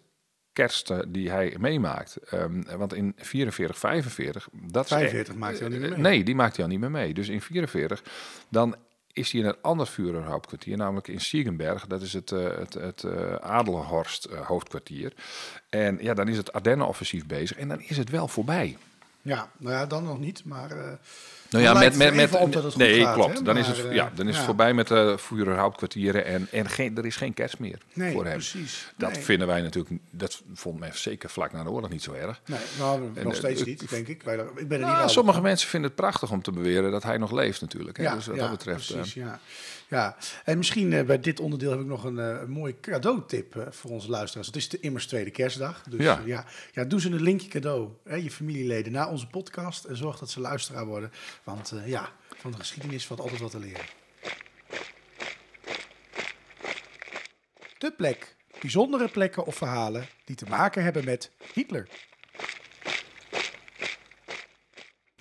kersten 0.54 1.12
die 1.12 1.30
hij 1.30 1.56
meemaakt. 1.60 2.16
Ehm, 2.30 2.78
want 2.78 2.94
in 2.94 3.14
44, 3.18 3.78
45... 3.78 4.48
Dat 4.52 4.86
is 4.86 4.92
echt- 4.92 5.00
45 5.00 5.36
maakt 5.36 5.54
hij 5.60 5.64
al 5.68 5.72
niet 5.74 5.80
meer 5.82 5.90
mee. 5.90 6.00
Nee, 6.00 6.24
die 6.24 6.36
maakt 6.36 6.56
hij 6.56 6.66
al 6.66 6.72
niet 6.72 6.80
meer 6.80 6.92
mee. 6.92 7.14
Dus 7.14 7.30
in 7.30 7.42
44, 7.42 8.04
dan 8.50 8.76
is 9.18 9.32
hij 9.32 9.42
in 9.42 9.48
een 9.48 9.62
ander 9.62 9.86
Führerhauptkwartier, 9.86 10.78
namelijk 10.78 11.08
in 11.08 11.22
Siegenberg. 11.22 11.88
Dat 11.88 12.02
is 12.02 12.14
het, 12.14 12.32
eh, 12.32 12.58
het, 12.58 12.74
het 12.74 13.04
eh, 13.04 13.36
Adelhorst 13.36 14.26
eh, 14.26 14.40
hoofdkwartier. 14.40 15.14
En 15.70 15.98
ja, 16.02 16.14
dan 16.14 16.28
is 16.28 16.38
het 16.38 16.54
Ardennenoffensief 16.54 17.26
bezig 17.26 17.58
en 17.58 17.68
dan 17.68 17.82
is 17.82 17.98
het 17.98 18.10
wel 18.10 18.28
voorbij. 18.28 18.78
Ja, 19.28 19.50
nou 19.58 19.74
ja, 19.76 19.86
dan 19.86 20.04
nog 20.04 20.20
niet, 20.20 20.42
maar... 20.46 20.72
eh, 20.72 20.92
Nou 21.50 21.64
ja, 21.64 21.74
met, 21.74 21.96
met, 21.96 22.16
met, 22.16 22.36
op 22.36 22.54
dat 22.54 22.64
het 22.64 22.76
nee, 22.76 23.02
gaat, 23.02 23.14
klopt. 23.14 23.38
hè, 23.38 23.44
Dan 23.44 23.58
is 23.58 23.68
het, 23.68 23.86
eh, 23.86 23.94
ja, 23.94 24.12
dan 24.16 24.26
is 24.28 24.32
ja. 24.32 24.38
het 24.38 24.46
voorbij 24.46 24.74
met 24.74 24.88
de 24.88 25.16
Führerhauptkwartieren 25.20 26.26
en, 26.26 26.48
en 26.52 26.70
geen, 26.70 26.98
er 26.98 27.06
is 27.06 27.16
geen 27.16 27.34
kerst 27.34 27.60
meer 27.60 27.78
nee, 27.94 28.12
voor 28.14 28.24
hem. 28.26 28.34
precies. 28.34 28.92
Dat 28.98 29.12
nee. 29.12 29.22
vinden 29.24 29.48
wij 29.48 29.62
natuurlijk, 29.62 30.02
dat 30.10 30.42
vond 30.54 30.80
men 30.80 30.92
zeker 30.98 31.30
vlak 31.30 31.52
na 31.52 31.64
de 31.64 31.70
oorlog 31.70 31.90
niet 31.90 32.04
zo 32.04 32.14
erg. 32.14 32.42
Nee, 32.46 32.60
nou, 32.80 33.02
En, 33.16 33.24
nog 33.24 33.34
eh, 33.34 33.40
steeds 33.40 33.64
niet, 33.64 33.90
denk 33.90 34.08
ik. 34.08 34.24
Wij- 34.24 34.36
Ik 34.36 34.54
ben 34.54 34.56
er 34.56 34.78
niet 34.78 34.80
Nou, 34.80 34.98
oud. 35.02 35.12
sommige 35.12 35.42
mensen 35.42 35.70
vinden 35.70 35.90
het 35.90 36.00
prachtig 36.00 36.32
om 36.32 36.42
te 36.42 36.52
beweren 36.52 36.92
dat 36.92 37.04
hij 37.04 37.18
nog 37.18 37.32
leeft 37.32 37.62
natuurlijk. 37.62 37.98
Hè? 37.98 38.04
Ja, 38.04 38.16
dus 38.16 38.26
wat 38.28 38.36
ja, 38.36 38.42
dat 38.42 38.52
betreft... 38.52 38.90
eh, 38.90 38.96
precies, 38.96 39.14
ja. 39.14 39.40
Ja. 39.88 40.18
En 40.44 40.58
misschien 40.58 40.94
eh, 40.94 41.06
bij 41.06 41.20
dit 41.20 41.40
onderdeel 41.40 41.72
heb 41.72 41.80
ik 41.80 41.86
nog 41.86 42.04
een, 42.04 42.20
eh, 42.20 42.42
een 42.42 42.50
mooie 42.50 42.80
cadeautip 42.80 43.56
eh, 43.56 43.68
voor 43.70 43.92
onze 43.92 44.10
luisteraars. 44.10 44.48
Het 44.48 44.56
is 44.56 44.70
de 44.70 44.80
immers 44.80 45.08
tweede 45.08 45.32
kerstdag. 45.32 45.84
Dus 45.84 46.02
Ja. 46.26 46.46
ja. 46.74 46.84
doe 46.84 47.02
ze 47.02 47.10
een 47.10 47.22
linkje 47.22 47.48
cadeau. 47.48 47.90
Hè, 48.04 48.16
je 48.16 48.32
familieleden 48.32 48.92
naar 48.92 49.10
onze 49.10 49.28
podcast. 49.28 49.84
En 49.86 49.98
zorg 49.98 50.20
dat 50.20 50.30
ze 50.30 50.40
luisteraar 50.40 50.86
worden. 50.86 51.12
Want 51.44 51.74
ja, 51.86 52.10
van 52.36 52.52
de 52.52 52.58
geschiedenis 52.58 53.06
valt 53.06 53.20
altijd 53.20 53.40
wat 53.42 53.52
te 53.52 53.60
leren. 53.60 53.86
De 57.78 57.92
plek. 57.98 58.36
Bijzondere 58.62 59.08
plekken 59.08 59.46
of 59.46 59.56
verhalen 59.56 60.08
die 60.26 60.36
te 60.36 60.46
maken 60.46 60.84
hebben 60.84 61.06
met 61.06 61.32
Hitler. 61.54 61.88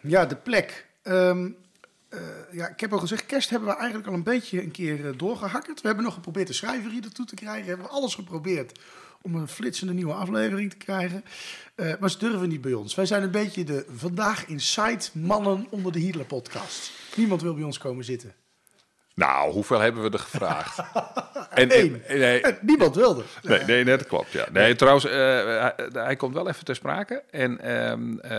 Ja, 0.00 0.26
de 0.26 0.36
plek. 0.36 0.86
Ehm, 1.02 1.50
eh, 2.08 2.20
ja, 2.52 2.68
ik 2.68 2.80
heb 2.80 2.92
al 2.92 2.98
gezegd, 2.98 3.26
kerst 3.26 3.50
hebben 3.50 3.68
we 3.68 3.74
eigenlijk 3.76 4.08
al 4.08 4.14
een 4.14 4.22
beetje 4.22 4.62
een 4.62 4.70
keer 4.70 5.06
eh, 5.06 5.18
doorgehakkerd. 5.18 5.80
We 5.80 5.86
hebben 5.86 6.04
nog 6.04 6.14
geprobeerd 6.14 6.46
de 6.46 6.52
schrijver 6.52 6.90
hier 6.90 7.00
naartoe 7.00 7.26
te 7.26 7.34
krijgen. 7.34 7.62
We 7.62 7.68
hebben 7.68 7.90
alles 7.90 8.14
geprobeerd 8.14 8.78
om 9.22 9.34
een 9.34 9.48
flitsende 9.48 9.92
nieuwe 9.92 10.12
aflevering 10.12 10.70
te 10.70 10.76
krijgen. 10.76 11.24
Eh, 11.74 11.92
maar 12.00 12.10
ze 12.10 12.18
durven 12.18 12.48
niet 12.48 12.60
bij 12.60 12.72
ons. 12.72 12.94
Wij 12.94 13.06
zijn 13.06 13.22
een 13.22 13.30
beetje 13.30 13.64
de 13.64 13.86
vandaag 13.96 14.46
in 14.46 14.60
sight 14.60 15.10
mannen 15.14 15.66
onder 15.70 15.92
de 15.92 15.98
Hitler 15.98 16.26
podcast. 16.26 16.90
Niemand 17.16 17.42
wil 17.42 17.54
bij 17.54 17.64
ons 17.64 17.78
komen 17.78 18.04
zitten. 18.04 18.34
Nou, 19.14 19.52
hoeveel 19.52 19.80
hebben 19.80 20.02
we 20.02 20.10
er 20.10 20.18
gevraagd? 20.18 20.78
en, 21.50 21.68
nee, 21.68 22.42
niemand 22.60 22.94
wilde. 22.94 23.22
nee, 23.42 23.64
nee, 23.64 23.84
dat 23.84 24.06
klopt. 24.06 24.32
Ja. 24.32 24.46
Nee, 24.52 24.74
trouwens, 24.74 25.04
hij, 25.04 25.74
hij 25.92 26.16
komt 26.16 26.34
wel 26.34 26.48
even 26.48 26.64
ter 26.64 26.74
sprake. 26.74 27.22
En 27.30 27.60
ehm, 27.60 28.18
eh, 28.18 28.30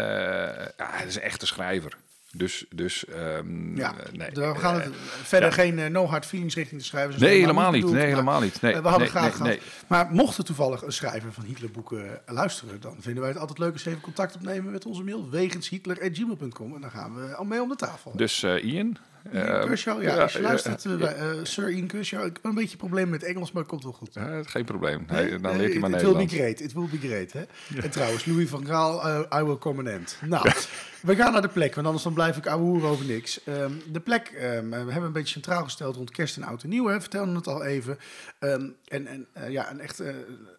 ja, 0.77 0.89
hij 0.91 1.05
is 1.05 1.15
een 1.15 1.21
echte 1.21 1.45
schrijver. 1.45 1.97
Dus, 2.31 2.65
dus 2.69 3.05
ehm, 3.05 3.75
Ja, 3.77 3.95
eh, 3.97 4.11
nee. 4.11 4.29
we 4.31 4.55
gaan 4.55 4.81
het 4.81 4.89
verder 5.23 5.49
ja. 5.49 5.55
geen 5.55 5.79
eh, 5.79 5.89
no 5.89 6.05
hard 6.05 6.25
feelings 6.25 6.55
richting 6.55 6.79
de 6.79 6.85
schrijvers. 6.87 7.17
Nee, 7.17 7.39
helemaal 7.39 7.71
niet. 7.71 7.81
bedoeld, 7.81 7.97
Nee, 7.99 8.07
helemaal 8.07 8.41
niet. 8.41 8.61
Nee, 8.61 8.73
eh, 8.73 8.81
we 8.81 8.87
hadden 8.87 9.11
nee, 9.13 9.21
graag 9.21 9.39
nee, 9.39 9.57
gehad. 9.57 9.87
Maar 9.87 10.07
mocht 10.11 10.37
er 10.37 10.43
toevallig 10.43 10.81
een 10.81 10.91
schrijver 10.91 11.33
van 11.33 11.43
Hitlerboeken 11.43 12.27
eh, 12.27 12.33
luisteren, 12.33 12.81
dan 12.81 12.95
vinden 12.99 13.21
wij 13.21 13.31
het 13.31 13.39
altijd 13.39 13.59
leuk 13.59 13.73
als 13.73 13.85
even 13.85 14.01
contact 14.01 14.35
opnemen 14.35 14.71
met 14.71 14.85
onze 14.85 15.03
mail 15.03 15.29
wegenshitler.gmail.com 15.29 16.75
en 16.75 16.81
dan 16.81 16.91
gaan 16.91 17.15
we 17.15 17.35
al 17.35 17.45
mee 17.45 17.61
om 17.61 17.69
de 17.69 17.75
tafel. 17.75 18.11
Dus 18.15 18.43
eh, 18.43 18.63
Ian. 18.63 18.97
Ian 19.33 19.45
eh, 19.45 19.65
Kershaw, 19.65 20.01
ja, 20.01 20.15
als 20.15 20.33
je 20.33 20.41
luistert, 20.41 20.85
eh, 20.85 21.31
Sir 21.43 21.69
Ian 21.69 21.87
Kershaw. 21.87 22.25
Ik 22.25 22.33
heb 22.33 22.45
een 22.45 22.55
beetje 22.55 22.77
probleem 22.77 23.09
met 23.09 23.23
Engels, 23.23 23.51
maar 23.51 23.61
het 23.61 23.71
komt 23.71 23.83
wel 23.83 23.93
goed. 23.93 24.17
geen 24.43 24.65
probleem. 24.65 25.05
Nee? 25.07 25.39
Dan 25.39 25.57
leert 25.57 25.71
hij 25.71 25.79
maar 25.79 25.89
it 25.89 26.01
will 26.01 26.11
be 26.11 26.17
Nederlands. 26.17 26.33
great, 26.33 26.59
it 26.59 26.73
will 26.73 26.87
be 26.91 27.07
great. 27.07 27.31
Hè? 27.31 27.43
En 27.81 27.89
trouwens, 27.89 28.25
Louis 28.25 28.49
van 28.49 28.65
Gaal, 28.65 29.07
eh, 29.07 29.39
I 29.39 29.43
will 29.43 29.57
come 29.57 29.79
an 29.79 29.87
end. 29.87 30.17
Nou, 30.25 30.51
we 31.01 31.15
gaan 31.15 31.31
naar 31.31 31.41
de 31.41 31.47
plek, 31.47 31.75
want 31.75 31.85
anders 31.87 32.03
dan 32.03 32.13
blijf 32.13 32.37
ik 32.37 32.47
ouwe 32.47 32.83
over 32.83 33.05
niks. 33.05 33.43
Ehm, 33.43 33.71
de 33.91 33.99
plek 33.99 34.27
ehm, 34.27 34.69
we 34.69 34.75
hebben 34.75 35.03
een 35.03 35.11
beetje 35.11 35.33
centraal 35.33 35.63
gesteld 35.63 35.95
rond 35.95 36.11
kerst 36.11 36.37
en 36.37 36.43
oud 36.43 36.63
en 36.63 36.69
nieuw. 36.69 36.87
Hè? 36.87 36.99
Vertelden 36.99 37.35
het 37.35 37.47
al 37.47 37.63
even. 37.63 37.97
Ehm, 38.39 38.69
en 38.87 39.07
en 39.07 39.27
eh, 39.33 39.49
ja, 39.49 39.71
een 39.71 39.79
echt 39.79 40.03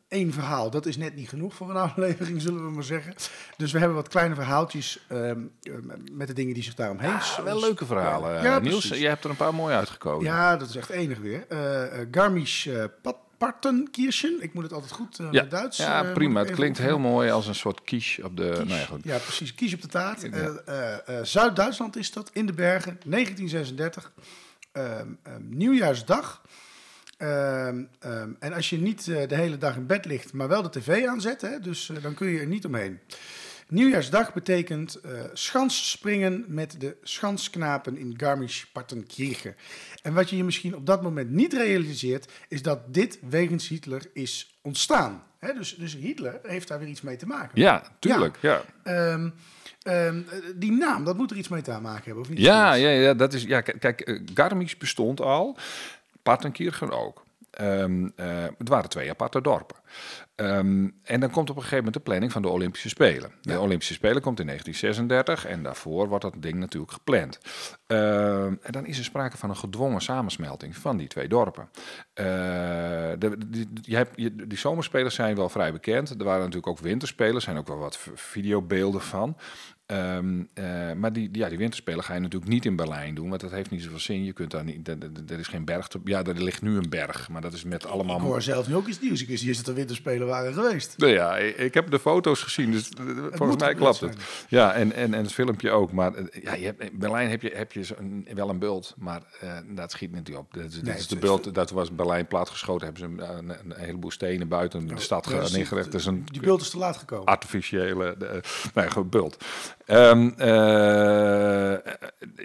één 0.09 0.33
verhaal, 0.33 0.71
dat 0.71 0.87
is 0.87 0.97
net 0.97 1.15
niet 1.15 1.29
genoeg 1.29 1.55
voor 1.55 1.71
een 1.71 1.77
aflevering, 1.91 2.43
zullen 2.43 2.65
we 2.65 2.71
maar 2.71 2.83
zeggen. 2.83 3.15
Dus 3.57 3.73
we 3.73 3.79
hebben 3.79 3.97
wat 3.97 4.09
kleine 4.09 4.35
verhaaltjes 4.35 4.99
ehm, 5.09 5.41
eh, 5.63 5.73
met 6.13 6.27
de 6.27 6.33
dingen 6.35 6.55
die 6.55 6.63
zich 6.63 6.75
daaromheen... 6.75 7.11
Ah, 7.13 7.39
wel 7.39 7.61
leuke 7.61 7.87
verhalen. 7.87 8.35
Ja, 8.35 8.43
Ja, 8.43 8.59
Niels, 8.59 8.87
precies. 8.87 9.03
je 9.03 9.09
hebt 9.09 9.25
er 9.25 9.31
een 9.31 9.37
paar 9.37 9.55
mooi 9.55 9.75
uitgekozen. 9.75 10.25
Ja, 10.25 10.57
dat 10.57 10.69
is 10.69 10.77
echt 10.77 10.91
enig 10.91 11.19
weer. 11.19 11.45
Eh 11.49 12.01
eh, 12.01 12.09
Garmisch 12.11 12.67
eh 12.67 12.85
Pat- 13.03 13.17
Partenkirchen. 13.39 14.37
Ik 14.43 14.55
moet 14.55 14.63
het 14.63 14.73
altijd 14.73 14.93
goed 14.93 15.19
uh, 15.19 15.29
ja. 15.31 15.43
Duits. 15.43 15.77
ja 15.77 16.05
eh, 16.05 16.13
prima. 16.13 16.41
Het 16.41 16.51
klinkt 16.51 16.79
heel 16.79 16.99
mooi 16.99 17.31
als 17.31 17.47
een 17.47 17.55
soort 17.55 17.83
quiche 17.83 18.25
op 18.25 18.37
de... 18.37 18.49
Kies. 18.51 18.59
Nou 18.69 18.81
ja, 18.81 18.85
goed. 18.87 19.01
Ja, 19.05 19.17
precies. 19.19 19.55
Kies 19.55 19.75
op 19.75 19.83
de 19.83 19.89
taart. 19.89 20.23
Ja. 20.23 20.29
Eh, 20.29 20.47
eh, 20.67 21.19
eh, 21.19 21.25
Zuid-Duitsland 21.25 21.97
is 21.97 22.13
dat, 22.13 22.31
in 22.33 22.47
de 22.47 22.53
bergen, 22.53 22.99
1936. 23.05 24.13
Ehm, 24.73 25.07
ehm, 25.23 25.41
nieuwjaarsdag. 25.49 26.43
Ehm, 27.19 27.85
ehm, 27.99 28.31
en 28.39 28.53
als 28.53 28.71
je 28.71 28.79
niet 28.79 29.09
eh, 29.09 29.29
de 29.29 29.35
hele 29.35 29.59
dag 29.59 29.77
in 29.77 29.87
bed 29.87 30.05
ligt, 30.05 30.33
maar 30.33 30.49
wel 30.49 30.63
de 30.63 30.71
tv 30.71 31.07
aanzet, 31.07 31.41
hè, 31.41 31.61
dus 31.61 31.91
eh, 31.91 32.03
dan 32.03 32.15
kun 32.15 32.29
je 32.29 32.41
er 32.41 32.47
niet 32.47 32.65
omheen. 32.65 32.99
Nieuwjaarsdag 33.69 34.33
betekent 34.33 34.95
eh 34.95 35.11
schansspringen 35.33 36.45
met 36.49 36.81
de 36.81 36.97
schansknapen 37.03 37.97
in 37.97 38.15
Garmisch-Partenkirchen. 38.17 39.57
En 40.03 40.15
wat 40.15 40.31
je 40.31 40.37
je 40.37 40.45
misschien 40.45 40.75
op 40.77 40.87
dat 40.87 41.03
moment 41.03 41.31
niet 41.31 41.53
realiseert, 41.53 42.33
is 42.49 42.63
dat 42.63 42.95
dit 42.95 43.19
wegens 43.29 43.69
Hitler 43.69 44.03
is 44.13 44.59
ontstaan. 44.63 45.23
Hè, 45.39 45.53
dus, 45.53 45.75
dus 45.75 45.95
Hitler 45.95 46.41
heeft 46.43 46.69
daar 46.69 46.79
weer 46.79 46.89
iets 46.89 47.01
mee 47.01 47.17
te 47.17 47.27
maken. 47.27 47.61
Ja, 47.61 47.83
tuurlijk. 47.99 48.39
Ja, 48.41 48.63
Ehm, 48.83 49.31
ehm, 49.83 50.23
eh, 50.31 50.39
die 50.55 50.73
naam, 50.73 51.05
dat 51.05 51.17
moet 51.17 51.31
er 51.31 51.37
iets 51.37 51.49
mee 51.49 51.63
te 51.63 51.79
maken 51.81 52.05
hebben, 52.05 52.23
of 52.23 52.29
niet? 52.29 52.39
ja, 52.39 52.75
ja, 52.75 52.91
ja, 52.91 53.15
dat 53.15 53.35
is... 53.35 53.43
Ja, 53.43 53.61
kijk, 53.61 54.21
Garmisch 54.35 54.77
bestond 54.77 55.21
al. 55.21 55.57
Partenkirchen 56.33 56.91
ook. 56.91 57.27
Ehm, 57.51 58.09
eh, 58.17 58.27
het 58.59 58.69
waren 58.69 58.89
twee 58.91 59.11
aparte 59.11 59.41
dorpen. 59.41 59.77
Ehm, 60.35 60.89
en 61.03 61.21
dan 61.21 61.31
komt 61.31 61.51
op 61.51 61.57
een 61.57 61.63
gegeven 61.63 61.77
moment 61.77 61.95
de 61.95 62.01
planning 62.01 62.33
van 62.33 62.43
de 62.43 62.49
Olympische 62.49 62.89
Spelen. 62.89 63.31
De 63.43 63.53
Ja. 63.53 63.59
Olympische 63.61 63.95
Spelen 63.95 64.23
komt 64.23 64.41
in 64.41 64.47
1936 64.47 65.47
en 65.47 65.63
daarvoor 65.63 66.09
wordt 66.09 66.25
dat 66.25 66.35
ding 66.39 66.59
natuurlijk 66.59 66.93
gepland. 66.93 67.39
Ehm, 67.87 68.55
en 68.63 68.73
dan 68.73 68.87
is 68.87 68.99
er 68.99 69.05
sprake 69.05 69.37
van 69.37 69.51
een 69.51 69.57
gedwongen 69.57 70.01
samensmelting 70.01 70.77
van 70.77 70.97
die 70.97 71.09
twee 71.09 71.29
dorpen. 71.29 71.69
Eh, 72.15 72.25
de, 73.19 73.35
die, 73.47 73.69
je- 74.15 74.35
die 74.47 74.59
zomerspelers 74.59 75.15
zijn 75.15 75.37
wel 75.37 75.49
vrij 75.49 75.73
bekend. 75.73 76.11
Er 76.11 76.25
waren 76.25 76.41
natuurlijk 76.41 76.67
ook 76.67 76.79
winterspelers, 76.79 77.35
er 77.37 77.43
zijn 77.43 77.57
ook 77.59 77.69
wel 77.69 77.79
wat 77.79 77.99
videobeelden 78.15 79.01
van. 79.01 79.37
Ehm, 79.89 80.43
eh, 80.55 80.93
maar 80.93 81.13
die, 81.13 81.31
die- 81.31 81.43
ja, 81.43 81.49
die 81.49 81.59
winterspelen 81.59 82.05
ga 82.05 82.15
je 82.15 82.21
natuurlijk 82.21 82.51
niet 82.51 82.65
in 82.65 82.77
Berlijn 82.77 83.15
doen, 83.15 83.29
want 83.29 83.41
dat 83.41 83.51
heeft 83.51 83.71
niet 83.71 83.83
zoveel 83.83 83.99
zin. 83.99 84.25
Je 84.25 84.33
kunt 84.33 84.51
daar 84.51 84.65
niet, 84.65 84.89
er, 85.29 85.39
is 85.39 85.47
geen 85.47 85.65
berg. 85.65 85.89
Te, 85.89 86.01
ja, 86.05 86.25
er 86.25 86.43
ligt 86.43 86.63
nu 86.63 86.77
een 86.77 86.89
berg, 86.89 87.29
maar 87.29 87.41
dat 87.41 87.53
is 87.53 87.65
met 87.65 87.87
allemaal. 87.87 88.17
Ik 88.17 88.23
hoor 88.23 88.43
zelf 88.43 88.69
nu 88.69 88.75
ook 88.77 88.87
iets 88.87 89.01
nieuws. 89.01 89.23
Ik 89.23 89.29
wist 89.29 89.45
niet 89.47 89.57
dat 89.57 89.67
er 89.67 89.75
winterspelen 89.75 90.27
waren 90.27 90.53
geweest. 90.55 90.95
Nou 90.99 91.13
ja, 91.13 91.37
ik, 91.37 91.75
heb 91.75 91.91
de 91.91 91.99
foto's 91.99 92.43
gezien, 92.43 92.71
dus 92.71 92.89
eh, 92.89 93.05
volgens 93.33 93.63
mij 93.63 93.75
klopt 93.75 93.97
zijn. 93.97 94.11
het. 94.11 94.21
Ja, 94.49 94.73
en, 94.73 94.93
en, 94.93 95.15
en 95.15 95.23
het 95.23 95.33
filmpje 95.33 95.71
ook. 95.71 95.93
Maar 95.93 96.15
eh, 96.15 96.43
ja, 96.43 96.55
je 96.55 96.65
hebt, 96.65 96.83
in 96.83 96.99
Berlijn 96.99 97.31
heb 97.31 97.43
je, 97.43 97.51
heb 97.55 97.73
je 97.73 97.87
wel 98.35 98.49
een 98.49 98.59
bult, 98.59 98.95
maar 98.99 99.23
eh, 99.41 99.57
dat 99.69 99.91
schiet 99.91 100.13
niet 100.13 100.37
op. 100.37 100.55
Dat 100.55 100.65
is, 100.73 100.81
Nee, 100.83 101.07
de 101.09 101.17
bult, 101.17 101.55
dat 101.55 101.71
was 101.71 101.95
Berlijn 101.95 102.27
platgeschoten, 102.27 102.87
hebben 102.93 103.19
ze 103.19 103.25
een, 103.25 103.73
heleboel 103.77 104.11
stenen 104.11 104.49
buiten 104.49 104.87
de 104.87 105.01
stad 105.01 105.27
Ja, 105.31 105.33
neergelegd. 105.33 105.93
die- 105.93 106.03
Dat 106.03 106.15
is 106.41 106.61
Die 106.61 106.71
te 106.71 106.79
laat 106.79 106.97
gekomen. 106.97 107.25
artificiële, 107.25 108.15
de, 108.19 108.41
nee, 108.75 109.05
bult. 109.05 109.45
Ehm, 109.89 110.29
eh, 110.29 111.93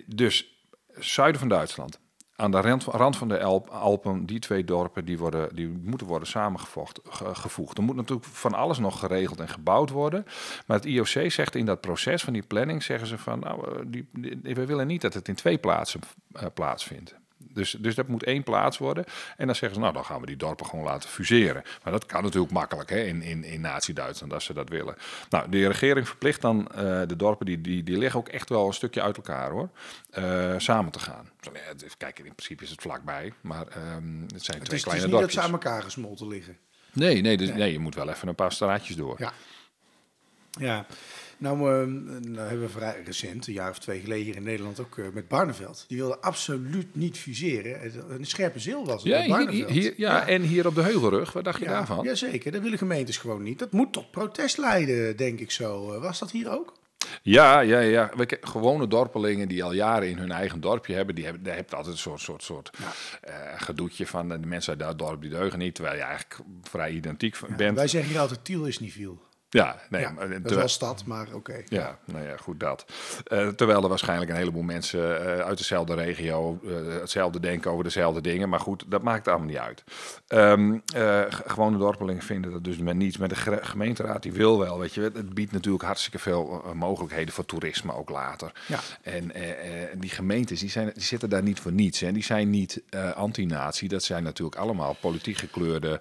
dus 0.06 0.66
zuiden 1.00 1.40
van 1.40 1.50
Duitsland. 1.50 2.00
Aan 2.36 2.52
de 2.52 2.62
rand, 2.86 3.18
van 3.18 3.28
de 3.28 3.40
Alp- 3.44 3.70
Alpen, 3.70 4.26
die 4.26 4.40
twee 4.40 4.64
dorpen, 4.64 5.06
die, 5.06 5.18
worden, 5.18 5.56
die 5.56 5.68
moeten 5.84 6.08
worden 6.08 6.28
samengevoegd. 6.28 7.78
Er 7.78 7.84
moet 7.84 7.96
natuurlijk 7.96 8.28
van 8.28 8.54
alles 8.54 8.78
nog 8.78 9.00
geregeld 9.00 9.40
en 9.40 9.48
gebouwd 9.50 9.90
worden. 9.90 10.26
Maar 10.68 10.78
het 10.78 10.86
IOC 10.86 11.32
zegt 11.32 11.56
in 11.56 11.66
dat 11.66 11.82
proces 11.82 12.24
van 12.24 12.34
die 12.34 12.42
planning, 12.42 12.84
zeggen 12.84 13.08
ze 13.08 13.18
van, 13.18 13.40
nou, 13.40 13.76
eh, 13.80 13.82
die- 13.88 14.08
we 14.56 14.66
willen 14.66 14.88
niet 14.88 15.02
dat 15.02 15.14
het 15.14 15.28
in 15.28 15.36
twee 15.36 15.58
plaatsen 15.58 16.00
eh, 16.34 16.46
plaatsvindt. 16.54 17.16
Dus, 17.54 17.72
dus 17.80 17.96
dat 17.96 18.08
moet 18.08 18.24
één 18.24 18.44
plaats 18.44 18.78
worden. 18.78 19.06
En 19.38 19.46
dan 19.46 19.56
zeggen 19.56 19.74
ze, 19.74 19.80
nou, 19.82 19.94
dan 19.94 20.06
gaan 20.06 20.20
we 20.20 20.26
die 20.26 20.38
dorpen 20.38 20.66
gewoon 20.66 20.86
laten 20.86 21.10
fuseren. 21.10 21.64
Maar 21.84 21.94
dat 21.94 22.06
kan 22.06 22.24
natuurlijk 22.24 22.52
makkelijk 22.54 22.90
hè, 22.90 23.00
in, 23.04 23.22
in, 23.22 23.44
in 23.44 23.62
Nazi-Duitsland, 23.62 24.34
als 24.34 24.46
ze 24.46 24.54
dat 24.54 24.70
willen. 24.70 24.96
Nou, 25.30 25.50
de 25.50 25.68
regering 25.68 26.08
verplicht 26.08 26.42
dan 26.42 26.68
eh, 26.68 27.02
de 27.08 27.16
dorpen, 27.16 27.46
die, 27.46 27.62
die, 27.62 27.84
die 27.84 27.98
liggen 27.98 28.20
ook 28.20 28.28
echt 28.30 28.50
wel 28.50 28.68
een 28.68 28.74
stukje 28.74 29.02
uit 29.02 29.18
elkaar, 29.18 29.52
hoor, 29.52 29.70
eh, 30.10 30.54
samen 30.58 30.92
te 30.92 31.00
gaan. 31.00 31.30
Nee, 31.54 31.62
Kijk, 31.98 32.20
in 32.20 32.36
principe 32.36 32.64
is 32.64 32.70
het 32.70 32.82
vlakbij, 32.82 33.34
maar 33.42 33.68
ehm, 33.68 34.22
het 34.22 34.44
zijn 34.44 34.44
Het 34.44 34.46
twee 34.46 34.58
is, 34.58 34.62
het 34.64 34.74
is 34.74 34.84
kleine 34.84 35.04
niet 35.04 35.12
dat 35.12 35.20
dorpjes. 35.20 35.34
ze 35.34 35.42
aan 35.42 35.52
elkaar 35.52 35.84
gesmolten 35.84 36.28
liggen. 36.28 36.58
Nee, 36.92 37.22
nee, 37.22 37.38
dus, 37.38 37.50
nee, 37.54 37.72
je 37.72 37.80
moet 37.80 37.96
wel 37.96 38.10
even 38.10 38.28
een 38.28 38.36
paar 38.36 38.52
straatjes 38.52 38.96
door. 38.96 39.16
Ja. 39.18 39.34
Ja. 40.52 40.86
Nou, 41.38 41.58
ehm, 41.58 42.04
nou 42.32 42.48
hebben 42.48 42.66
we 42.66 42.70
vrij 42.70 43.02
recent, 43.06 43.48
een 43.48 43.54
jaar 43.54 43.70
of 43.70 43.80
twee 43.80 44.00
geleden 44.00 44.26
hier 44.26 44.36
in 44.36 44.44
Nederland 44.44 44.80
ook 44.80 44.98
eh, 44.98 45.06
met 45.14 45.28
Barneveld. 45.28 45.86
Die 45.88 45.98
wilde 45.98 46.20
absoluut 46.20 46.96
niet 46.96 47.18
fuseren. 47.18 47.92
Een 48.10 48.26
scherpe 48.26 48.60
zeel 48.60 48.86
was 48.86 49.04
het 49.04 49.12
Ja, 49.12 49.20
hier, 49.20 49.30
Barneveld. 49.30 49.70
hier, 49.70 49.94
ja, 49.98 50.28
en 50.28 50.42
hier 50.42 50.68
op 50.68 50.76
de 50.76 50.82
Heuvelrug, 50.82 51.34
wat 51.34 51.44
dacht 51.44 51.60
je 51.60 51.66
ja, 51.66 51.72
daarvan? 51.72 52.04
Jazeker, 52.06 52.52
dat 52.52 52.62
willen 52.62 52.78
gemeentes 52.78 53.18
gewoon 53.18 53.44
niet. 53.44 53.60
Dat 53.60 53.72
moet 53.72 53.94
tot 53.94 54.12
protest 54.12 54.58
leiden, 54.58 55.18
denk 55.18 55.40
ik 55.40 55.52
zo. 55.52 55.94
Eh, 55.94 56.02
Was 56.02 56.20
dat 56.20 56.32
hier 56.32 56.52
ook? 56.52 56.74
Ja, 57.22 57.60
ja, 57.60 57.80
ja. 57.80 58.12
We, 58.16 58.38
gewone 58.42 58.88
dorpelingen 58.88 59.48
die 59.48 59.64
al 59.64 59.74
jaren 59.74 60.10
in 60.10 60.18
hun 60.18 60.32
eigen 60.32 60.62
dorpje 60.62 60.94
hebben, 60.94 61.16
die 61.16 61.24
hebben, 61.24 61.44
daar 61.44 61.56
hebt 61.56 61.74
altijd 61.74 61.94
een 61.94 62.00
soort, 62.00 62.22
soort, 62.22 62.44
soort 62.44 62.70
eh, 63.22 63.34
gedoetje 63.56 64.08
van 64.08 64.30
de 64.30 64.38
mensen 64.38 64.72
uit 64.72 64.80
dat 64.80 65.00
dorp 65.00 65.22
die 65.22 65.30
deugen 65.30 65.60
niet, 65.60 65.76
terwijl 65.76 65.96
je 65.96 66.04
eigenlijk 66.04 66.40
vrij 66.62 66.92
identiek 66.92 67.40
bent. 67.58 67.78
Wij 67.78 67.88
zeggen 67.88 68.12
hier 68.12 68.20
altijd, 68.20 68.46
Tiel 68.46 68.66
is 68.66 68.80
niet 68.80 68.94
veel. 68.94 69.22
Ja, 69.54 69.76
nee, 69.90 70.02
ja, 70.02 70.12
maar, 70.12 70.30
dat 70.42 70.52
is 70.52 70.58
wel 70.58 70.68
stad, 70.68 71.06
maar 71.06 71.28
oké. 71.34 71.62
Ja, 71.68 71.98
nou 72.06 72.26
ja, 72.26 72.38
goed 72.38 72.60
dat. 72.60 72.86
Eh, 73.28 73.48
terwijl 73.48 73.84
er 73.84 73.90
waarschijnlijk 73.90 74.32
een 74.32 74.38
heleboel 74.38 74.62
mensen 74.62 75.26
eh, 75.38 75.46
uit 75.46 75.58
dezelfde 75.58 75.94
regio 75.94 76.60
eh, 76.66 76.72
hetzelfde 77.00 77.40
denken 77.40 77.72
over 77.72 77.84
dezelfde 77.84 78.22
dingen. 78.22 78.50
Maar 78.50 78.60
goed, 78.60 78.84
dat 78.88 79.02
maakt 79.04 79.28
allemaal 79.28 79.48
niet 79.48 79.58
uit. 79.58 79.84
G- 81.34 81.42
gewone 81.46 81.78
dorpelingen 81.78 82.22
vinden 82.24 82.52
dat 82.52 82.64
dus 82.64 82.78
met 82.78 82.96
niets. 82.96 83.18
Maar 83.18 83.28
de 83.28 83.36
gemeenteraad 83.62 84.24
die 84.24 84.32
wil 84.32 84.60
wel, 84.60 84.80
weet 84.80 84.94
je. 84.94 85.02
Het 85.02 85.34
biedt 85.34 85.52
natuurlijk 85.52 85.84
hartstikke 85.84 86.20
veel 86.20 86.64
mogelijkheden 86.74 87.34
voor 87.34 87.46
toerisme 87.46 87.94
ook 87.96 88.10
later. 88.10 88.52
Ja. 88.68 88.80
En 89.02 89.32
die 90.00 90.10
gemeentes 90.10 90.60
die 90.60 90.70
zijn, 90.70 90.92
die 90.94 91.04
zitten 91.04 91.30
daar 91.30 91.44
niet 91.44 91.60
voor 91.60 91.72
niets. 91.72 92.00
Hè. 92.00 92.12
Die 92.12 92.24
zijn 92.24 92.50
niet 92.50 92.82
anti-natie. 93.16 93.90
Dat 93.90 94.04
zijn 94.04 94.24
natuurlijk 94.24 94.58
allemaal 94.58 94.94
politiek 95.02 95.38
gekleurde 95.38 96.00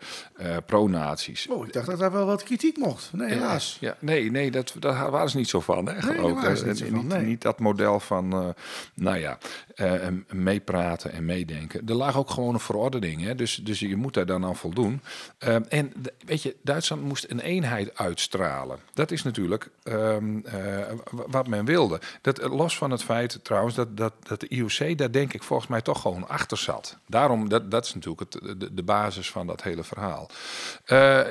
pro-naties. 0.67 1.49
Oh, 1.49 1.67
ik 1.67 1.73
dacht 1.73 1.87
dat 1.87 1.99
daar 1.99 2.13
wel 2.13 2.27
wat 2.27 2.43
kritiek 2.43 2.77
mocht. 2.77 3.11
Nee, 3.13 3.41
helaas. 3.43 3.77
Ja, 3.81 3.97
nee, 3.99 4.31
nee 4.31 4.51
dat, 4.51 4.75
daar 4.79 5.11
waren 5.11 5.31
ze 5.31 5.37
niet 5.37 5.49
zo 5.49 5.61
van. 5.61 5.89
Hè, 5.89 6.03
geloof 6.03 6.43
daar 6.43 6.67
niet 6.67 6.79
zo 6.79 6.87
van, 6.87 6.95
niet, 6.95 7.09
nee. 7.09 7.25
niet 7.25 7.43
dat 7.43 7.59
model 7.59 8.01
van, 8.01 8.33
eh, 8.33 8.49
nou 8.95 9.19
ja, 9.19 9.39
eh, 9.75 10.09
meepraten 10.31 11.13
en 11.13 11.25
meedenken. 11.25 11.89
Er 11.89 11.95
lag 11.95 12.17
ook 12.17 12.31
gewoon 12.31 12.55
een 12.55 12.61
verordening, 12.61 13.23
hè, 13.23 13.35
dus, 13.35 13.55
dus 13.55 13.81
je 13.81 13.97
moet 13.97 14.15
daar 14.15 14.27
dan 14.27 14.45
aan 14.45 14.57
voldoen. 14.57 15.01
Eh, 15.39 15.57
en 15.69 15.93
weet 16.27 16.43
je, 16.43 16.57
Duitsland 16.63 17.03
moest 17.03 17.27
een 17.29 17.41
eenheid 17.41 17.99
uitstralen. 17.99 18.79
Dat 18.95 19.11
is 19.11 19.23
natuurlijk 19.23 19.71
ehm, 19.83 20.39
eh, 20.45 20.93
wat 21.11 21.47
men 21.47 21.65
wilde. 21.65 22.01
Dat, 22.21 22.43
los 22.43 22.77
van 22.77 22.91
het 22.91 23.03
feit 23.03 23.39
trouwens 23.43 23.75
dat, 23.75 23.97
dat, 23.97 24.13
dat 24.23 24.41
de 24.41 24.49
IOC 24.49 24.99
daar 24.99 25.13
denk 25.13 25.33
ik 25.33 25.43
volgens 25.43 25.69
mij 25.69 25.81
toch 25.81 26.01
gewoon 26.01 26.29
achter 26.29 26.59
zat. 26.59 26.99
Daarom, 27.07 27.49
dat, 27.49 27.71
dat 27.71 27.85
is 27.85 27.95
natuurlijk 27.95 28.33
het, 28.33 28.61
de, 28.61 28.75
de 28.75 28.83
basis 28.83 29.31
van 29.31 29.47
dat 29.47 29.63
hele 29.63 29.85
verhaal. 29.85 30.31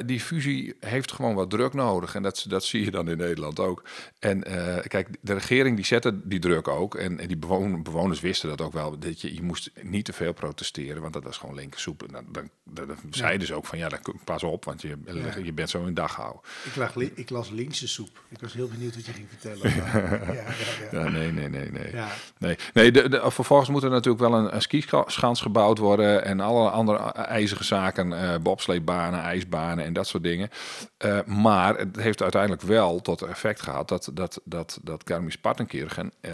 Die 0.05 0.19
fusie 0.19 0.75
heeft 0.79 1.11
gewoon 1.11 1.35
wat 1.35 1.49
druk 1.49 1.73
nodig. 1.73 2.00
Nodig. 2.01 2.15
En 2.15 2.23
dat, 2.23 2.45
dat 2.47 2.63
zie 2.63 2.83
je 2.83 2.91
dan 2.91 3.09
in 3.09 3.17
Nederland 3.17 3.59
ook. 3.59 3.83
En 4.19 4.43
eh, 4.43 4.87
kijk, 4.87 5.07
de 5.21 5.33
regering 5.33 5.75
die 5.75 5.85
zette 5.85 6.27
die 6.27 6.39
druk 6.39 6.67
ook. 6.67 6.95
En, 6.95 7.19
en 7.19 7.27
die 7.27 7.37
bewon- 7.37 7.83
bewoners 7.83 8.19
wisten 8.19 8.49
dat 8.49 8.61
ook 8.61 8.73
wel. 8.73 8.99
Dat 8.99 9.21
je, 9.21 9.33
je 9.33 9.43
moest 9.43 9.71
niet 9.81 10.05
te 10.05 10.13
veel 10.13 10.33
protesteren, 10.33 11.01
want 11.01 11.13
dat 11.13 11.23
was 11.23 11.37
gewoon 11.37 11.55
linkersoep. 11.55 12.03
En 12.03 12.11
dan, 12.11 12.25
dan, 12.31 12.49
dan, 12.63 12.87
dan 12.87 12.97
zeiden 13.09 13.47
ze 13.47 13.53
ook 13.53 13.65
van 13.65 13.77
ja, 13.77 13.89
dan, 13.89 13.99
pas 14.23 14.43
op, 14.43 14.65
want 14.65 14.81
je, 14.81 14.97
je 15.43 15.53
bent 15.53 15.69
zo 15.69 15.85
in 15.85 15.93
dag 15.93 16.15
houden. 16.15 16.41
Ik, 16.65 16.75
lag, 16.75 16.95
ik 16.95 17.29
las 17.29 17.49
linkse 17.49 17.87
soep. 17.87 18.23
Ik 18.29 18.39
was 18.41 18.53
heel 18.53 18.67
benieuwd 18.67 18.95
wat 18.95 19.05
je 19.05 19.13
ging 19.13 19.27
vertellen. 19.29 19.75
ja, 19.75 19.97
ja, 19.97 20.33
ja. 20.33 20.99
Ja, 20.99 21.09
nee, 21.09 21.31
nee, 21.31 21.49
nee, 21.49 21.71
nee. 21.71 21.93
Nee, 22.37 22.57
nee 22.73 22.91
de, 22.91 23.09
de, 23.09 23.31
vervolgens 23.31 23.69
moet 23.69 23.83
er 23.83 23.89
natuurlijk 23.89 24.29
wel 24.29 24.33
een, 24.33 24.55
een 24.55 24.61
skischans 24.61 25.41
gebouwd 25.41 25.77
worden 25.77 26.25
en 26.25 26.39
alle 26.39 26.69
andere 26.69 26.97
ijzige 27.13 27.63
zaken, 27.63 28.13
eh 28.13 28.35
bobsleebanen, 28.41 29.19
ijsbanen 29.19 29.85
en 29.85 29.93
dat 29.93 30.07
soort 30.07 30.23
dingen. 30.23 30.49
Eh, 30.97 31.19
maar 31.25 31.90
het 31.91 32.03
heeft 32.03 32.21
uiteindelijk 32.21 32.61
wel 32.61 33.01
tot 33.01 33.21
effect 33.21 33.61
gehad 33.61 33.87
dat, 33.87 34.09
dat, 34.13 34.41
dat, 34.43 34.79
dat 34.83 35.01
Garmisch-Partenkirchen 35.05 36.11
eh, 36.21 36.33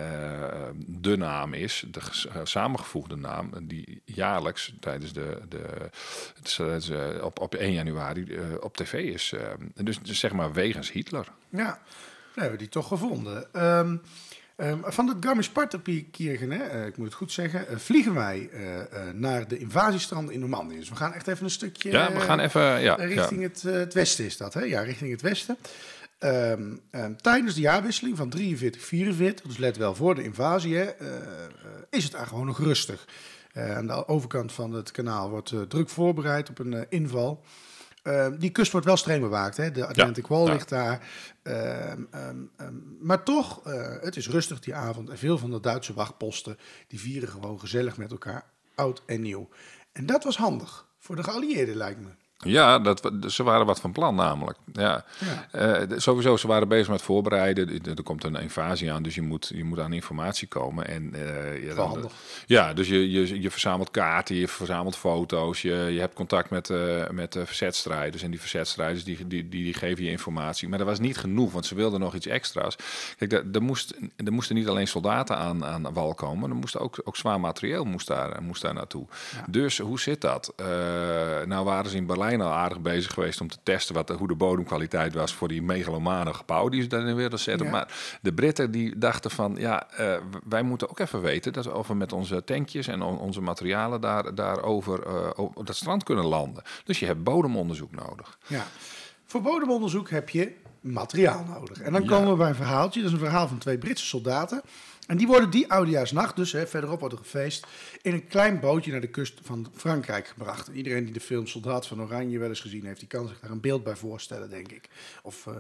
de 0.86 1.18
naam 1.18 1.54
is, 1.54 1.86
de 1.92 2.00
eh, 2.00 2.42
samengevoegde 2.44 3.16
naam, 3.16 3.52
die 3.62 4.02
jaarlijks 4.06 4.74
tijdens 4.80 5.14
de, 5.14 5.40
de 5.50 5.90
eh, 6.94 7.24
op, 7.24 7.40
op 7.40 7.56
1 7.56 7.72
januari 7.72 8.40
op 8.60 8.78
tv 8.78 8.94
is. 8.94 9.34
dus, 9.76 10.00
dus 10.00 10.20
zeg 10.20 10.34
maar 10.34 10.54
wegens 10.54 10.92
Hitler. 10.92 11.28
Ja, 11.50 11.66
dan 11.66 12.44
hebben 12.44 12.52
we 12.52 12.58
die 12.58 12.70
toch 12.70 12.88
gevonden. 12.88 13.54
Ehm, 13.54 13.98
ehm, 14.66 14.80
van 14.84 15.08
het 15.08 15.18
Garmisch-Partenkirchen, 15.20 16.52
eh, 16.52 16.86
ik 16.86 16.98
moet 16.98 17.06
het 17.06 17.16
goed 17.16 17.32
zeggen, 17.32 17.68
eh, 17.68 17.78
vliegen 17.78 18.14
wij 18.14 18.50
eh, 18.50 19.00
naar 19.14 19.48
de 19.48 19.58
invasiestranden 19.58 20.34
in 20.34 20.40
Normandië. 20.40 20.78
Dus 20.78 20.90
we 20.90 20.96
gaan 20.96 21.14
echt 21.14 21.28
even 21.28 21.44
een 21.44 21.50
stukje... 21.50 21.92
Ja, 21.92 22.14
we 22.14 22.20
gaan 22.20 22.40
even. 22.40 22.62
Ja, 22.62 22.80
ja. 22.80 22.96
richting 22.96 23.42
Het, 23.42 23.62
het 23.62 23.94
westen 23.94 24.26
is 24.26 24.38
dat, 24.38 24.54
hè? 24.54 24.62
Ja, 24.62 24.82
richting 24.82 25.12
het 25.12 25.22
westen. 25.22 25.58
Ehm, 26.20 26.76
ehm, 26.92 27.16
tijdens 27.16 27.54
de 27.56 27.62
jaarwisseling 27.62 28.18
van 28.18 28.30
43-44, 28.30 29.48
dus 29.48 29.58
let 29.58 29.78
wel 29.78 29.96
voor 29.96 30.16
de 30.16 30.24
invasie, 30.24 30.76
hè, 30.76 30.90
is 31.90 32.04
het 32.04 32.12
daar 32.12 32.28
gewoon 32.28 32.46
nog 32.46 32.60
rustig. 32.60 33.06
Aan 33.54 33.88
de 33.88 34.08
overkant 34.08 34.52
van 34.52 34.74
het 34.74 34.92
kanaal 34.92 35.30
wordt 35.30 35.54
druk 35.68 35.90
voorbereid 35.90 36.50
op 36.50 36.60
een 36.60 36.86
inval. 36.90 37.44
Ehm, 38.08 38.38
die 38.38 38.50
kust 38.50 38.72
wordt 38.72 38.86
wel 38.86 38.98
streng 38.98 39.22
bewaakt. 39.22 39.58
Hè? 39.58 39.72
De 39.72 39.88
Atlantic 39.88 40.28
Wall 40.28 40.46
ja. 40.46 40.52
ligt 40.52 40.70
daar. 40.70 41.08
Ehm, 41.44 42.02
ehm, 42.12 42.36
maar 43.00 43.24
toch, 43.24 43.66
eh, 43.66 44.02
het 44.02 44.16
is 44.16 44.30
rustig 44.30 44.60
die 44.60 44.76
avond. 44.76 45.10
En 45.10 45.18
veel 45.18 45.38
van 45.38 45.52
de 45.52 45.60
Duitse 45.60 45.94
wachtposten 45.94 46.58
die 46.88 47.00
vieren 47.00 47.30
gewoon 47.30 47.60
gezellig 47.60 47.98
met 47.98 48.12
elkaar 48.12 48.46
oud 48.76 49.04
en 49.06 49.22
nieuw. 49.22 49.50
En 49.92 50.06
dat 50.06 50.24
was 50.24 50.38
handig 50.38 50.88
voor 50.98 51.16
de 51.16 51.24
geallieerden, 51.24 51.76
lijkt 51.76 52.00
me. 52.00 52.10
Ja, 52.44 52.79
dat, 52.79 53.12
ze 53.27 53.44
waren 53.44 53.65
wat 53.65 53.79
van 53.79 53.91
plan 53.91 54.15
namelijk. 54.15 54.58
Ja. 54.74 55.06
Eh, 55.51 55.82
sowieso, 55.96 56.38
ze 56.38 56.48
waren 56.48 56.67
bezig 56.67 56.89
met 56.89 57.01
voorbereiden. 57.01 57.70
Er- 57.70 57.96
Er 57.98 58.03
komt 58.03 58.24
een 58.24 58.36
invasie 58.36 58.91
aan, 58.91 59.03
dus 59.03 59.15
je 59.15 59.22
moet, 59.22 59.51
je 59.56 59.63
moet 59.63 59.79
aan 59.79 59.94
informatie 59.94 60.48
komen. 60.48 60.88
En, 60.88 61.13
eh, 61.13 61.63
ja, 61.67 61.74
dan- 61.75 62.75
dus 62.75 62.88
je, 62.88 63.12
je, 63.12 63.41
je 63.41 63.51
verzamelt 63.51 63.91
kaarten, 63.91 64.36
je 64.36 64.48
verzamelt 64.48 64.96
foto's. 64.96 65.62
Je, 65.62 65.74
je 65.91 66.00
hebt 66.00 66.13
contact 66.15 66.50
met, 66.50 66.70
eh 66.70 67.10
met 67.10 67.34
de 67.34 67.46
verzetstrijders. 67.46 68.24
En 68.24 68.29
die 68.32 68.39
verzetstrijders 68.39 69.03
die, 69.03 69.27
die, 69.27 69.48
die, 69.48 69.63
die 69.63 69.74
geven 69.74 70.03
je 70.03 70.10
informatie. 70.10 70.70
Maar 70.70 70.77
dat 70.77 70.88
was 70.88 71.00
niet 71.00 71.17
genoeg, 71.17 71.51
want 71.51 71.65
ze 71.65 71.75
wilden 71.75 72.00
nog 72.00 72.15
iets 72.15 72.27
extra's. 72.27 72.75
Kijk, 73.17 73.32
er, 73.34 73.44
er, 73.53 73.62
moest, 73.63 73.94
er 74.25 74.34
moesten 74.34 74.56
niet 74.56 74.67
alleen 74.67 74.88
soldaten 74.88 75.38
aan, 75.38 75.65
aan 75.65 75.94
wal 75.94 76.13
komen. 76.13 76.50
Er 76.50 76.56
moest 76.56 76.77
ook, 76.79 77.01
ook 77.03 77.15
zwaar 77.15 77.39
materieel 77.39 77.86
moest 77.86 78.08
daar, 78.08 78.44
moest 78.44 78.62
daar 78.62 78.74
naartoe. 78.74 79.06
Dus 79.50 79.77
hoe 79.79 80.00
zit 80.00 80.22
dat? 80.22 80.53
Nou 81.46 81.65
waren 81.65 81.89
ze 81.89 81.96
in 81.98 82.06
Berlijn 82.06 82.25
al 82.36 82.51
aardig 82.51 82.79
bezig 82.81 83.13
geweest 83.13 83.41
om 83.41 83.48
te 83.48 83.57
testen 83.63 83.96
wat 83.96 84.07
de, 84.07 84.13
hoe 84.13 84.27
de 84.27 84.36
bodemkwaliteit 84.36 85.13
was 85.13 85.34
voor 85.34 85.48
die 85.48 85.62
megalomane 85.62 86.34
gebouw 86.34 86.69
die 86.69 86.81
ze 86.81 86.88
daarin 86.88 87.15
wilden 87.15 87.39
zetten. 87.39 87.65
Ja. 87.65 87.72
Maar 87.72 88.17
de 88.22 88.34
Britten 88.34 88.72
die 88.72 88.98
dachten 88.98 89.31
van 89.31 89.55
ja, 89.60 89.89
eh, 89.91 90.17
wij 90.50 90.62
moeten 90.62 90.89
ook 90.89 91.00
even 91.00 91.22
weten 91.22 91.53
dat 91.53 91.65
we 91.65 91.74
of 91.75 91.88
we 91.88 91.93
met 91.96 92.13
onze 92.13 92.43
tankjes 92.43 92.88
en 92.88 93.01
on- 93.01 93.19
onze 93.19 93.41
materialen 93.41 94.01
daar, 94.01 94.36
daarover 94.36 95.03
eh, 95.07 95.29
op 95.36 95.65
dat 95.67 95.75
strand 95.75 96.03
kunnen 96.03 96.25
landen. 96.25 96.63
Dus 96.84 97.00
je 97.00 97.05
hebt 97.05 97.24
bodemonderzoek 97.24 97.91
nodig. 97.91 98.38
Ja. 98.48 98.65
Voor 99.25 99.41
bodemonderzoek 99.41 100.10
heb 100.10 100.29
je 100.29 100.51
materiaal 100.81 101.43
nodig. 101.43 101.81
En 101.81 101.91
dan 101.91 102.01
Ja. 102.03 102.07
komen 102.07 102.31
we 102.31 102.38
bij 102.38 102.50
een 102.50 102.55
verhaaltje. 102.55 103.00
Dat 103.01 103.10
is 103.10 103.15
een 103.19 103.24
verhaal 103.25 103.48
van 103.48 103.57
twee 103.57 103.77
Britse 103.77 104.05
soldaten. 104.05 104.62
En 105.08 105.18
die 105.18 105.28
worden 105.28 105.50
die 105.50 105.72
oudejaarsnacht, 105.72 106.36
dus 106.36 106.52
hè, 106.52 106.68
verderop 106.68 107.00
wordt 107.00 107.16
er 107.16 107.22
gefeest, 107.22 107.68
in 108.02 108.14
een 108.14 108.28
klein 108.28 108.60
bootje 108.60 108.92
naar 108.92 109.02
de 109.02 109.08
kust 109.10 109.40
van 109.44 109.68
Frankrijk 109.76 110.28
gebracht. 110.28 110.68
En 110.68 110.76
iedereen 110.76 111.04
die 111.04 111.14
de 111.14 111.20
film 111.20 111.48
Soldaat 111.48 111.88
van 111.88 112.02
Oranje 112.02 112.40
wel 112.40 112.50
eens 112.50 112.60
gezien 112.60 112.86
heeft, 112.86 113.00
die 113.00 113.08
kan 113.08 113.28
zich 113.28 113.40
daar 113.40 113.52
een 113.52 113.62
beeld 113.62 113.84
bij 113.84 113.96
voorstellen, 113.96 114.50
denk 114.50 114.72
ik. 114.72 114.90
Of 115.24 115.48
eh, 115.48 115.54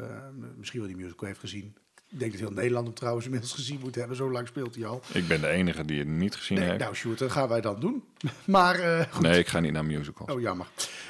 misschien 0.57 0.79
wel 0.79 0.89
die 0.89 0.97
musical 0.97 1.27
heeft 1.27 1.39
gezien. 1.39 1.75
Ik 2.09 2.19
denk 2.19 2.31
dat 2.31 2.41
heel 2.41 2.51
Nederland 2.51 2.85
hem 2.85 2.95
trouwens 2.95 3.25
inmiddels 3.25 3.53
gezien 3.53 3.79
moet 3.79 3.95
hebben. 3.95 4.15
Zo 4.17 4.31
lang 4.31 4.47
speelt 4.47 4.75
hij 4.75 4.85
al. 4.85 5.01
Ik 5.13 5.27
ben 5.27 5.41
de 5.41 5.47
enige 5.47 5.85
die 5.85 5.99
het 5.99 6.07
niet 6.07 6.35
gezien 6.35 6.57
Nee, 6.57 6.67
heeft. 6.67 6.79
nou, 6.79 6.95
Sjoerd, 6.95 7.19
dat 7.19 7.31
gaan 7.31 7.47
wij 7.47 7.61
dan 7.61 7.79
doen. 7.79 8.03
Maar 8.45 8.79
eh, 8.79 9.05
goed. 9.11 9.21
nee, 9.21 9.39
ik 9.39 9.47
ga 9.47 9.59
niet 9.59 9.71
naar 9.71 9.85
musicals. 9.85 10.31
Oh, 10.31 10.41
jammer. 10.41 10.67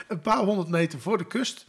Een 0.08 0.20
paar 0.22 0.44
honderd 0.44 0.68
meter 0.70 1.00
voor 1.00 1.18
de 1.18 1.26
kust 1.28 1.66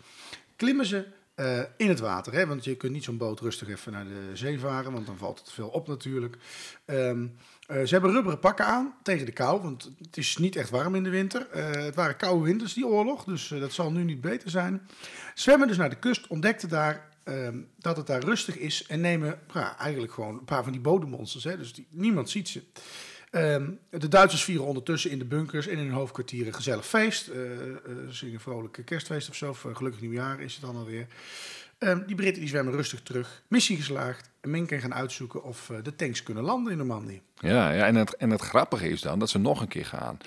klimmen 0.56 0.86
ze 0.86 1.06
eh, 1.38 1.60
in 1.76 1.88
het 1.88 2.00
water. 2.00 2.32
Hè? 2.32 2.46
Want 2.46 2.64
je 2.64 2.76
kunt 2.76 2.92
niet 2.92 3.04
zo'n 3.04 3.16
boot 3.16 3.40
rustig 3.40 3.68
even 3.68 3.92
naar 3.92 4.04
de 4.04 4.30
zee 4.32 4.58
varen, 4.58 4.92
want 4.92 5.06
dan 5.06 5.16
valt 5.16 5.38
het 5.38 5.52
veel 5.52 5.68
op 5.68 5.88
natuurlijk. 5.88 6.36
Ehm, 6.84 7.26
eh, 7.66 7.82
ze 7.82 7.92
hebben 7.92 8.10
rubberen 8.10 8.38
pakken 8.38 8.64
aan 8.64 8.94
tegen 9.02 9.26
de 9.26 9.32
kou, 9.32 9.62
want 9.62 9.90
het 10.02 10.16
is 10.16 10.36
niet 10.36 10.56
echt 10.56 10.70
warm 10.70 10.94
in 10.94 11.02
de 11.02 11.10
winter. 11.10 11.48
Eh, 11.50 11.70
het 11.70 11.94
waren 11.94 12.16
koude 12.16 12.44
winters, 12.44 12.74
die 12.74 12.86
oorlog, 12.86 13.24
dus 13.24 13.48
dat 13.48 13.72
zal 13.72 13.92
nu 13.92 14.04
niet 14.04 14.20
beter 14.20 14.50
zijn. 14.50 14.88
Zwemmen 15.34 15.68
dus 15.68 15.76
naar 15.76 15.90
de 15.90 15.98
kust, 15.98 16.26
ontdekten 16.26 16.68
daar 16.68 17.08
ehm, 17.24 17.58
dat 17.78 17.96
het 17.96 18.06
daar 18.06 18.24
rustig 18.24 18.56
is 18.56 18.86
en 18.86 19.00
nemen 19.00 19.40
ja, 19.54 19.78
eigenlijk 19.78 20.12
gewoon 20.12 20.38
een 20.38 20.44
paar 20.44 20.62
van 20.62 20.72
die 20.72 20.80
bodemmonsters. 20.80 21.44
Hè? 21.44 21.56
Dus 21.56 21.74
niemand 21.90 22.30
ziet 22.30 22.48
ze. 22.48 22.62
Ehm, 23.30 23.70
de 23.90 24.08
Duitsers 24.08 24.44
vieren 24.44 24.66
ondertussen 24.66 25.10
in 25.10 25.18
de 25.18 25.24
bunkers 25.24 25.66
en 25.66 25.78
in 25.78 25.84
hun 25.84 25.90
hoofdkwartieren 25.90 26.54
gezellig 26.54 26.86
feest. 26.86 27.28
Eh, 27.28 27.70
eh, 27.70 27.76
zingen 28.08 28.40
vrolijke 28.40 28.82
kerstfeest 28.82 29.28
of 29.28 29.34
zo. 29.34 29.56
Eh, 29.64 29.76
gelukkig 29.76 30.00
nieuwjaar 30.00 30.40
is 30.40 30.52
het 30.52 30.62
dan 30.62 30.76
alweer. 30.76 31.06
Ehm, 31.78 32.06
die 32.06 32.14
Britten 32.14 32.40
die 32.40 32.48
zwemmen 32.48 32.74
rustig 32.74 33.00
terug. 33.00 33.42
Missie 33.48 33.76
geslaagd. 33.76 34.30
En 34.40 34.50
men 34.50 34.66
kan 34.66 34.80
gaan 34.80 34.94
uitzoeken 34.94 35.42
of 35.44 35.70
eh, 35.70 35.76
de 35.82 35.94
tanks 35.96 36.22
kunnen 36.22 36.44
landen 36.44 36.72
in 36.72 36.78
Normandië. 36.78 37.20
Ja, 37.40 37.70
ja 37.70 37.86
en, 37.86 37.94
het, 37.94 38.16
en 38.16 38.30
het 38.30 38.40
grappige 38.40 38.88
is 38.88 39.00
dan 39.00 39.18
dat 39.18 39.30
ze 39.30 39.38
nog 39.38 39.60
een 39.60 39.68
keer 39.68 39.84
gaan. 39.86 40.18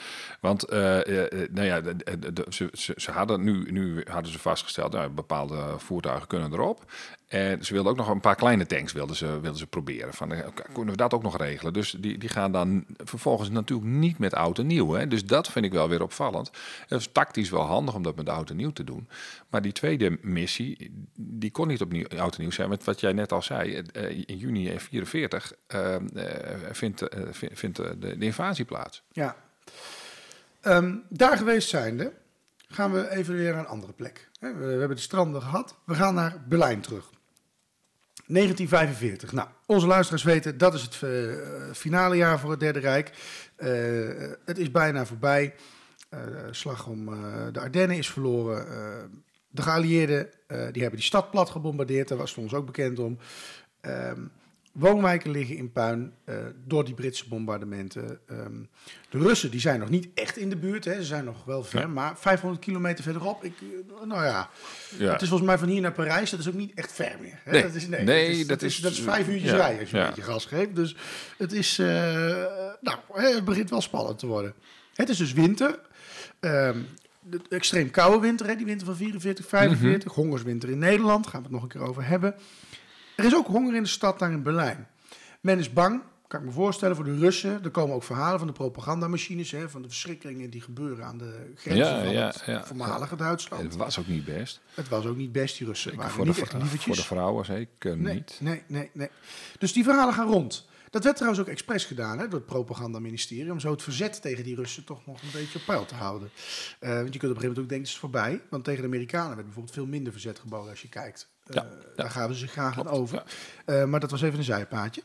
Want 0.41 0.63
eh, 0.63 1.23
eh, 1.23 1.49
nou 1.51 1.65
ja, 1.67 1.81
de, 1.81 1.95
de- 2.19 2.33
de- 2.33 2.45
ze, 2.49 2.69
ze, 2.73 2.93
ze 2.97 3.11
hadden 3.11 3.43
nu, 3.43 3.71
nu 3.71 4.05
hadden 4.09 4.31
ze 4.31 4.39
vastgesteld, 4.39 4.91
nou, 4.93 5.09
bepaalde 5.09 5.73
voertuigen 5.77 6.27
kunnen 6.27 6.53
erop. 6.53 6.91
En 7.27 7.65
ze 7.65 7.73
wilden 7.73 7.91
ook 7.91 7.97
nog 7.97 8.07
een 8.07 8.19
paar 8.19 8.35
kleine 8.35 8.65
tanks 8.65 8.93
wilden 8.93 9.15
ze, 9.15 9.25
wilden 9.25 9.55
ze 9.57 9.67
proberen. 9.67 10.13
Van, 10.13 10.33
kunnen 10.73 10.91
we 10.91 10.97
dat 10.97 11.13
ook 11.13 11.23
nog 11.23 11.37
regelen? 11.37 11.73
Dus 11.73 11.91
die, 11.99 12.17
die 12.17 12.29
gaan 12.29 12.51
dan 12.51 12.85
vervolgens 12.97 13.49
natuurlijk 13.49 13.89
niet 13.89 14.17
met 14.17 14.33
oud 14.33 14.59
en 14.59 14.67
nieuw. 14.67 14.91
Hè? 14.91 15.07
Dus 15.07 15.25
dat 15.25 15.51
vind 15.51 15.65
ik 15.65 15.71
wel 15.71 15.89
weer 15.89 16.01
opvallend. 16.03 16.51
Het 16.87 16.99
is 16.99 17.09
tactisch 17.11 17.49
wel 17.49 17.61
handig 17.61 17.95
om 17.95 18.03
dat 18.03 18.15
met 18.15 18.29
oud 18.29 18.49
en 18.49 18.55
nieuw 18.55 18.71
te 18.71 18.83
doen. 18.83 19.07
Maar 19.49 19.61
die 19.61 19.71
tweede 19.71 20.17
missie, 20.21 20.91
die 21.15 21.51
kon 21.51 21.67
niet 21.67 21.81
opnieuw 21.81 22.07
oud 22.17 22.35
en 22.35 22.41
nieuw 22.41 22.51
zijn. 22.51 22.69
Want 22.69 22.83
wat 22.83 22.99
jij 22.99 23.13
net 23.13 23.31
al 23.31 23.41
zei, 23.41 23.81
in 24.09 24.37
juni 24.37 24.63
1944 24.65 25.53
eh, 25.67 25.95
eh, 25.95 26.01
vindt, 26.71 27.01
eh, 27.01 27.21
vindt, 27.31 27.59
vindt 27.59 27.77
de, 27.77 27.97
de 28.17 28.25
invasie 28.25 28.65
plaats. 28.65 29.03
Ja. 29.11 29.35
Ehm, 30.61 30.95
daar 31.09 31.37
geweest 31.37 31.69
zijnde 31.69 32.13
gaan 32.67 32.91
we 32.91 33.09
even 33.09 33.35
weer 33.35 33.51
naar 33.51 33.59
een 33.59 33.67
andere 33.67 33.93
plek. 33.93 34.29
We, 34.39 34.47
hebben 34.47 34.95
de 34.95 35.01
stranden 35.01 35.41
gehad. 35.41 35.75
We 35.85 35.95
gaan 35.95 36.13
naar 36.13 36.43
Berlijn 36.47 36.81
terug. 36.81 37.09
1945. 38.25 39.31
Nou, 39.31 39.47
onze 39.65 39.87
luisteraars 39.87 40.23
weten, 40.23 40.57
dat 40.57 40.73
is 40.73 40.81
het 40.81 41.01
eh, 41.01 41.35
finale 41.73 42.15
jaar 42.15 42.39
voor 42.39 42.51
het 42.51 42.59
Derde 42.59 42.79
Rijk. 42.79 43.11
Eh, 43.55 43.69
het 44.45 44.57
is 44.57 44.71
bijna 44.71 45.05
voorbij. 45.05 45.53
Eh, 46.09 46.19
slag 46.51 46.87
om 46.87 47.13
eh, 47.13 47.45
de 47.51 47.59
Ardennen 47.59 47.97
is 47.97 48.09
verloren. 48.09 48.67
Eh, 48.67 49.03
de 49.47 49.61
geallieerden 49.61 50.29
eh, 50.47 50.57
die 50.71 50.81
hebben 50.81 50.99
die 50.99 51.07
stad 51.07 51.31
plat 51.31 51.49
gebombardeerd. 51.49 52.07
Daar 52.07 52.17
was 52.17 52.29
het 52.29 52.39
ons 52.39 52.53
ook 52.53 52.65
bekend 52.65 52.99
om. 52.99 53.17
Ehm, 53.81 54.21
woonwijken 54.71 55.31
liggen 55.31 55.55
in 55.57 55.71
puin 55.71 56.13
eh, 56.23 56.35
door 56.65 56.85
die 56.85 56.93
Britse 56.93 57.27
bombardementen. 57.27 58.19
Ehm, 58.27 58.53
de 59.09 59.17
Russen 59.17 59.51
die 59.51 59.59
zijn 59.59 59.79
nog 59.79 59.89
niet 59.89 60.07
echt 60.13 60.37
in 60.37 60.49
de 60.49 60.55
buurt. 60.55 60.85
Hè. 60.85 60.93
Ze 60.93 61.03
zijn 61.03 61.25
nog 61.25 61.43
wel 61.45 61.63
ver, 61.63 61.79
Ja. 61.79 61.87
maar 61.87 62.17
500 62.17 62.61
kilometer 62.63 63.03
verderop. 63.03 63.43
Ik, 63.43 63.53
eh, 63.61 64.05
nou 64.07 64.23
ja, 64.25 64.49
Ja. 64.97 65.11
het 65.11 65.21
is 65.21 65.27
volgens 65.27 65.49
mij 65.49 65.57
van 65.57 65.67
hier 65.67 65.81
naar 65.81 65.91
Parijs. 65.91 66.29
Dat 66.29 66.39
is 66.39 66.47
ook 66.47 66.53
niet 66.53 66.73
echt 66.75 66.91
ver 66.91 67.15
meer. 67.21 67.39
Hè? 67.43 67.51
Nee. 67.51 67.61
dat 67.61 67.73
is, 67.73 67.87
nee, 67.87 68.03
Nee, 68.03 68.27
dat 68.27 68.37
is, 68.39 68.47
dat 68.47 68.61
is, 68.61 68.75
is- 68.75 68.81
dat 68.81 68.91
is 68.91 68.99
vijf 68.99 69.27
uurtjes 69.27 69.51
ja, 69.51 69.55
rijden 69.57 69.79
als 69.79 69.89
je 69.89 69.97
een 69.99 70.05
beetje 70.07 70.21
gas 70.21 70.45
geeft. 70.45 70.75
Dus 70.75 70.95
het 71.37 71.51
is, 71.53 71.79
eh, 71.79 71.85
nou, 72.81 72.97
het 73.13 73.45
begint 73.45 73.69
wel 73.69 73.81
spannend 73.81 74.19
te 74.19 74.27
worden. 74.27 74.53
Het 74.93 75.09
is 75.09 75.17
dus 75.17 75.33
winter. 75.33 75.79
Ehm, 76.39 76.77
de 77.19 77.39
extreem 77.49 77.91
koude 77.91 78.19
winter, 78.19 78.47
hè, 78.47 78.55
die 78.55 78.65
winter 78.65 78.85
van 78.87 78.95
44, 78.95 79.47
45. 79.47 80.11
Mhm. 80.11 80.21
Hongerswinter 80.21 80.69
in 80.69 80.77
Nederland, 80.77 81.27
gaan 81.27 81.39
we 81.41 81.45
het 81.45 81.53
nog 81.55 81.63
een 81.63 81.69
keer 81.69 81.81
over 81.87 82.07
hebben. 82.07 82.35
Er 83.21 83.27
is 83.27 83.35
ook 83.35 83.47
honger 83.47 83.75
in 83.75 83.83
de 83.83 83.89
stad 83.89 84.19
daar 84.19 84.31
in 84.31 84.43
Berlijn. 84.43 84.87
Men 85.41 85.59
is 85.59 85.73
bang, 85.73 86.01
kan 86.27 86.39
ik 86.39 86.45
me 86.45 86.51
voorstellen, 86.51 86.95
voor 86.95 87.05
de 87.05 87.17
Russen. 87.17 87.63
Er 87.63 87.69
komen 87.69 87.95
ook 87.95 88.03
verhalen 88.03 88.37
van 88.39 88.47
de 88.47 88.53
propagandamachines, 88.53 89.51
hè, 89.51 89.69
van 89.69 89.81
de 89.81 89.87
verschrikkingen 89.87 90.49
die 90.49 90.61
gebeuren 90.61 91.05
aan 91.05 91.17
de 91.17 91.51
grenzen 91.55 91.85
Ja, 91.85 92.03
van 92.03 92.13
ja, 92.13 92.27
het 92.27 92.43
ja. 92.45 92.63
voormalige 92.65 93.15
Duitsland. 93.15 93.63
Het 93.63 93.75
was 93.75 93.99
ook 93.99 94.07
niet 94.07 94.25
best. 94.25 94.61
Het 94.73 94.89
was 94.89 95.05
ook 95.05 95.17
niet 95.17 95.31
best, 95.31 95.57
die 95.57 95.67
Russen. 95.67 95.89
Zeker 95.91 95.97
waren 95.97 96.13
voor 96.15 96.25
de, 96.25 96.29
niet 96.31 96.39
echt 96.39 96.49
vrou- 96.49 96.61
lievertjes. 96.63 96.95
voor 96.97 97.05
de 97.07 97.13
vrouwen 97.15 97.45
zeker 97.45 97.97
nee, 97.97 98.13
niet. 98.13 98.37
Nee, 98.39 98.63
nee, 98.67 98.89
nee. 98.93 99.09
Dus 99.59 99.73
die 99.73 99.83
verhalen 99.83 100.13
gaan 100.13 100.27
rond. 100.27 100.69
Dat 100.91 101.03
werd 101.03 101.15
trouwens 101.15 101.41
ook 101.41 101.49
expres 101.49 101.85
gedaan 101.85 102.19
hè, 102.19 102.27
door 102.27 102.39
het 102.39 102.45
propagandaministerie... 102.45 103.51
om 103.51 103.59
zo 103.59 103.71
het 103.71 103.83
verzet 103.83 104.21
tegen 104.21 104.43
die 104.43 104.55
Russen 104.55 104.83
toch 104.83 105.05
nog 105.05 105.21
een 105.21 105.31
beetje 105.33 105.59
op 105.59 105.65
peil 105.65 105.85
te 105.85 105.95
houden. 105.95 106.29
Eh, 106.79 106.93
want 106.93 107.13
je 107.13 107.19
kunt 107.19 107.31
op 107.31 107.37
een 107.37 107.41
gegeven 107.41 107.47
moment 107.47 107.59
ook 107.59 107.69
denken, 107.69 107.77
het 107.77 107.87
is 107.87 107.97
voorbij. 107.97 108.41
Want 108.49 108.63
tegen 108.63 108.81
de 108.81 108.87
Amerikanen 108.87 109.33
werd 109.33 109.43
bijvoorbeeld 109.43 109.75
veel 109.75 109.85
minder 109.85 110.11
verzet 110.11 110.39
geboden 110.39 110.69
als 110.69 110.81
je 110.81 110.89
kijkt. 110.89 111.29
Ja, 111.43 111.63
ja. 111.63 111.69
Daar 111.95 112.09
gaven 112.09 112.35
ze 112.35 112.47
graag 112.47 112.79
aan 112.79 112.87
over. 112.87 113.23
ja. 113.65 113.73
Eh, 113.73 113.85
maar 113.85 113.99
dat 113.99 114.11
was 114.11 114.21
even 114.21 114.37
een 114.37 114.43
zijpaadje. 114.43 115.03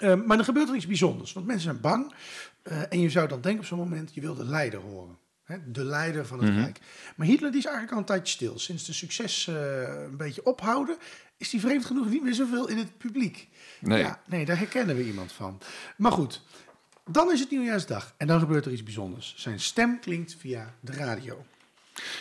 Maar 0.00 0.38
er 0.38 0.44
gebeurt 0.44 0.68
er 0.68 0.74
iets 0.74 0.86
bijzonders. 0.86 1.32
Want 1.32 1.46
mensen 1.46 1.64
zijn 1.64 1.80
bang. 1.80 2.14
en 2.88 3.00
je 3.00 3.10
zou 3.10 3.28
dan 3.28 3.40
denken 3.40 3.60
op 3.60 3.66
zo'n 3.66 3.78
moment, 3.78 4.14
je 4.14 4.20
wil 4.20 4.34
de 4.34 4.44
leider 4.44 4.80
horen. 4.80 5.18
De 5.66 5.84
leider 5.84 6.26
van 6.26 6.38
het 6.42 6.50
Mhm. 6.50 6.60
Rijk. 6.60 6.78
Maar 7.16 7.26
Hitler 7.26 7.50
die 7.50 7.58
is 7.58 7.64
eigenlijk 7.64 7.94
al 7.94 8.00
een 8.00 8.06
tijdje 8.06 8.32
stil. 8.32 8.58
Sinds 8.58 8.84
de 8.86 8.92
succes 8.92 9.46
eh, 9.48 9.54
een 9.82 10.16
beetje 10.16 10.44
ophouden, 10.44 10.96
is 11.36 11.52
hij 11.52 11.60
vreemd 11.60 11.84
genoeg 11.84 12.08
niet 12.08 12.22
meer 12.22 12.34
zoveel 12.34 12.68
in 12.68 12.78
het 12.78 12.98
publiek. 12.98 13.48
Nee. 13.80 13.98
Ja, 14.02 14.20
nee, 14.26 14.44
daar 14.44 14.58
herkennen 14.58 14.96
we 14.96 15.04
iemand 15.04 15.32
van. 15.32 15.58
Maar 15.96 16.12
goed, 16.12 16.42
dan 17.10 17.32
is 17.32 17.40
het 17.40 17.50
nieuwjaarsdag. 17.50 18.14
En 18.16 18.26
dan 18.26 18.40
gebeurt 18.40 18.64
er 18.66 18.72
iets 18.72 18.82
bijzonders. 18.82 19.34
Zijn 19.36 19.60
stem 19.60 20.00
klinkt 20.00 20.36
via 20.38 20.74
de 20.80 20.92
radio. 20.92 21.44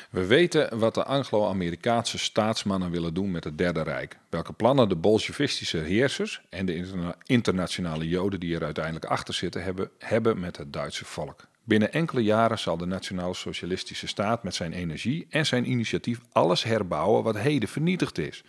We 0.09 0.25
weten 0.25 0.79
wat 0.79 0.93
de 0.93 1.03
Anglo-Amerikaanse 1.03 2.17
staatsmannen 2.17 2.91
willen 2.91 3.13
doen 3.13 3.31
met 3.31 3.43
het 3.43 3.57
Derde 3.57 3.81
Rijk. 3.81 4.17
Welke 4.29 4.53
plannen 4.53 4.89
de 4.89 4.95
bolsjevistische 4.95 5.77
heersers 5.77 6.41
en 6.49 6.65
de 6.65 6.75
interna- 6.75 7.15
internationale 7.25 8.07
Joden 8.07 8.39
die 8.39 8.55
er 8.55 8.63
uiteindelijk 8.63 9.05
achter 9.05 9.33
zitten 9.33 9.63
hebben, 9.63 9.89
hebben 9.99 10.39
met 10.39 10.57
het 10.57 10.73
Duitse 10.73 11.05
volk. 11.05 11.47
Binnen 11.69 11.93
enkele 11.93 12.23
jaren 12.23 12.59
zal 12.59 12.77
de 12.77 12.85
Nationaal-Socialistische 12.85 14.07
Staat 14.07 14.43
met 14.43 14.55
zijn 14.55 14.73
energie 14.73 15.27
en 15.29 15.45
zijn 15.45 15.69
initiatief 15.69 16.19
alles 16.31 16.63
herbouwen 16.63 17.23
wat 17.23 17.37
heden 17.37 17.69
vernietigd 17.69 18.17
is. 18.17 18.43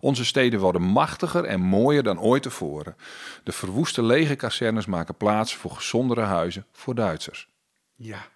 Onze 0.00 0.24
steden 0.24 0.60
worden 0.60 0.82
machtiger 0.82 1.44
en 1.44 1.60
mooier 1.60 2.02
dan 2.02 2.20
ooit 2.20 2.42
tevoren. 2.42 2.96
De 3.44 3.52
verwoeste 3.52 4.02
lege 4.02 4.36
kazernes 4.36 4.86
maken 4.86 5.14
plaats 5.14 5.54
voor 5.54 5.70
gezondere 5.70 6.20
huizen 6.20 6.66
voor 6.72 6.94
Duitsers. 6.94 7.48
Ja. 7.94 8.28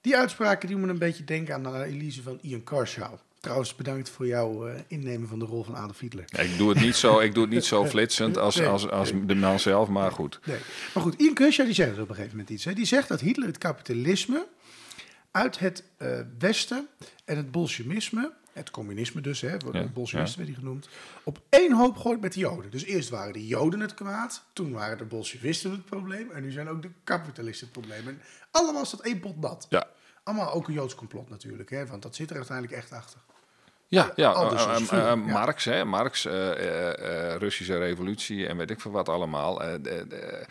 Die 0.00 0.16
uitspraken 0.16 0.68
die 0.68 0.76
me 0.76 0.88
een 0.88 0.98
beetje 0.98 1.24
denken 1.24 1.54
aan 1.54 1.62
de 1.62 1.68
analyse 1.68 2.22
van 2.22 2.38
Ian 2.42 2.64
Kershaw. 2.64 3.14
Trouwens, 3.40 3.74
bedankt 3.74 4.10
voor 4.10 4.26
jouw 4.26 4.68
eh, 4.68 4.80
innemen 4.86 5.28
van 5.28 5.38
de 5.38 5.44
rol 5.44 5.62
van 5.64 5.76
Adolf 5.76 5.98
Hitler. 5.98 6.24
Ja, 6.26 6.38
Ik 6.38 6.56
doe 6.56 6.68
het 6.68 6.80
niet 6.80 6.96
zo, 6.96 7.18
ik 7.18 7.34
doe 7.34 7.42
het 7.42 7.52
niet 7.52 7.64
zo 7.64 7.84
flitsend 7.94 8.36
als, 8.36 8.62
als, 8.62 8.90
als 8.90 9.12
de 9.26 9.34
man 9.34 9.60
zelf, 9.60 9.88
maar 9.88 10.12
goed. 10.12 10.40
Nee. 10.44 10.58
Maar 10.94 11.02
goed, 11.02 11.14
Ian 11.20 11.34
die 11.34 11.72
zegt 11.72 11.98
op 11.98 12.08
een 12.08 12.14
gegeven 12.14 12.30
moment 12.30 12.50
iets. 12.50 12.64
Hè. 12.64 12.72
Die 12.72 12.84
zegt 12.84 13.08
dat 13.08 13.20
Hitler 13.20 13.46
het 13.46 13.58
kapitalisme 13.58 14.46
uit 15.30 15.58
het 15.58 15.84
eh, 15.96 16.20
Westen 16.38 16.88
en 17.24 17.36
het 17.36 17.50
bolsjewisme, 17.50 18.32
het 18.52 18.70
communisme 18.70 19.20
dus, 19.20 19.40
hè, 19.40 19.50
Ja, 19.50 19.56
het 19.72 19.94
bolsjewisme 19.94 20.36
werd 20.36 20.48
hij 20.48 20.58
genoemd, 20.58 20.88
op 21.22 21.40
één 21.48 21.72
hoop 21.72 21.96
gooit 21.96 22.20
met 22.20 22.32
de 22.32 22.40
Joden. 22.40 22.70
Dus 22.70 22.84
eerst 22.84 23.08
waren 23.08 23.32
de 23.32 23.46
Joden 23.46 23.80
het 23.80 23.94
kwaad, 23.94 24.44
toen 24.52 24.72
waren 24.72 24.98
de 24.98 25.04
bolsjewisten 25.04 25.70
het 25.70 25.84
probleem 25.84 26.30
en 26.30 26.42
nu 26.42 26.50
zijn 26.50 26.68
ook 26.68 26.82
de 26.82 26.90
kapitalisten 27.04 27.68
het 27.72 27.80
probleem. 27.80 28.08
En 28.08 28.20
allemaal 28.50 28.82
is 28.82 28.90
dat 28.90 29.00
één 29.00 29.20
pot 29.20 29.40
nat. 29.40 29.66
Ja, 29.68 29.86
Allemaal 30.28 30.52
ook 30.52 30.68
een 30.68 30.74
Joods 30.74 30.94
complot 30.94 31.30
natuurlijk, 31.30 31.70
hè, 31.70 31.86
want 31.86 32.02
dat 32.02 32.16
zit 32.16 32.30
er 32.30 32.36
uiteindelijk 32.36 32.76
echt 32.76 32.92
achter. 32.92 33.20
ja, 33.88 34.12
ja 34.16 34.32
eh, 34.34 34.88
eh, 34.90 35.10
eh. 35.10 35.14
Marx, 35.14 35.64
hè, 35.64 35.84
Marx, 35.84 36.24
eh, 36.24 36.50
eh, 36.50 37.32
eh, 37.32 37.38
Russische 37.38 37.78
revolutie 37.78 38.46
en 38.46 38.56
weet 38.56 38.70
ik 38.70 38.80
veel 38.80 38.90
wat 38.90 39.08
allemaal. 39.08 39.62
eh, 39.62 39.72
de- 39.82 40.04
de- 40.08 40.46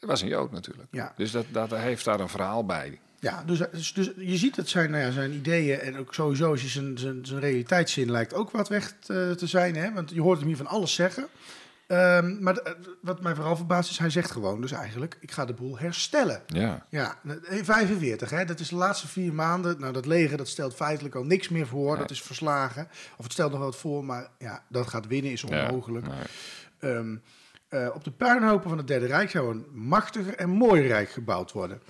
was 0.00 0.22
een 0.22 0.28
Jood 0.28 0.50
natuurlijk. 0.52 0.88
Ja. 0.90 1.12
Dus 1.16 1.30
dat, 1.30 1.44
dat 1.50 1.70
heeft 1.70 2.04
daar 2.04 2.20
een 2.20 2.28
verhaal 2.28 2.64
bij. 2.66 2.98
Ja, 3.20 3.42
dus, 3.46 3.58
dus, 3.72 3.92
dus 3.92 4.10
je 4.16 4.36
ziet 4.36 4.54
dat 4.56 4.68
zijn, 4.68 4.90
nou 4.90 5.02
ja, 5.04 5.10
zijn 5.10 5.32
ideeën 5.32 5.80
en 5.80 5.98
ook 5.98 6.14
sowieso 6.14 6.56
zijn, 6.56 6.98
zijn, 6.98 7.26
zijn 7.26 7.40
realiteitszin 7.40 8.10
lijkt 8.10 8.34
ook 8.34 8.50
wat 8.50 8.68
weg 8.68 8.92
te, 9.00 9.34
te 9.38 9.46
zijn. 9.46 9.76
Hè? 9.76 9.92
Want 9.92 10.10
je 10.10 10.20
hoort 10.20 10.38
hem 10.38 10.46
hier 10.48 10.56
van 10.56 10.66
alles 10.66 10.94
zeggen. 10.94 11.26
Ehm, 11.86 12.42
maar 12.42 12.54
de- 12.54 12.96
wat 13.02 13.22
mij 13.22 13.34
vooral 13.34 13.56
verbaast 13.56 13.90
is, 13.90 13.98
hij 13.98 14.10
zegt 14.10 14.30
gewoon 14.30 14.60
dus 14.60 14.72
eigenlijk, 14.72 15.16
ik 15.20 15.30
ga 15.32 15.44
de 15.44 15.52
boel 15.54 15.78
herstellen. 15.78 16.42
Ja, 16.46 16.86
Ja, 16.90 17.18
in 17.48 17.64
45, 17.64 18.30
hè, 18.30 18.44
dat 18.44 18.60
is 18.60 18.68
de 18.68 18.74
laatste 18.74 19.08
vier 19.08 19.32
maanden. 19.34 19.80
Nou, 19.80 19.92
dat 19.92 20.06
leger 20.06 20.36
dat 20.36 20.48
stelt 20.48 20.74
feitelijk 20.74 21.14
al 21.14 21.24
niks 21.24 21.48
meer 21.48 21.66
voor. 21.66 21.96
Dat 21.98 22.10
is 22.10 22.22
verslagen. 22.22 22.88
Of 23.16 23.24
het 23.24 23.32
stelt 23.32 23.50
nog 23.52 23.60
wat 23.60 23.76
voor, 23.76 24.04
maar 24.04 24.28
ja, 24.38 24.62
dat 24.68 24.88
gaat 24.88 25.06
winnen 25.06 25.32
is 25.32 25.40
Ja, 25.40 25.66
onmogelijk. 25.66 26.06
nee. 26.06 26.92
Ehm, 26.94 27.16
eh, 27.68 27.88
op 27.94 28.04
de 28.04 28.10
puinhopen 28.10 28.68
van 28.68 28.78
het 28.78 28.86
Derde 28.86 29.06
Rijk 29.06 29.30
zou 29.30 29.50
een 29.50 29.66
machtiger 29.72 30.34
en 30.34 30.48
mooier 30.48 30.86
rijk 30.86 31.10
gebouwd 31.10 31.52
worden. 31.52 31.80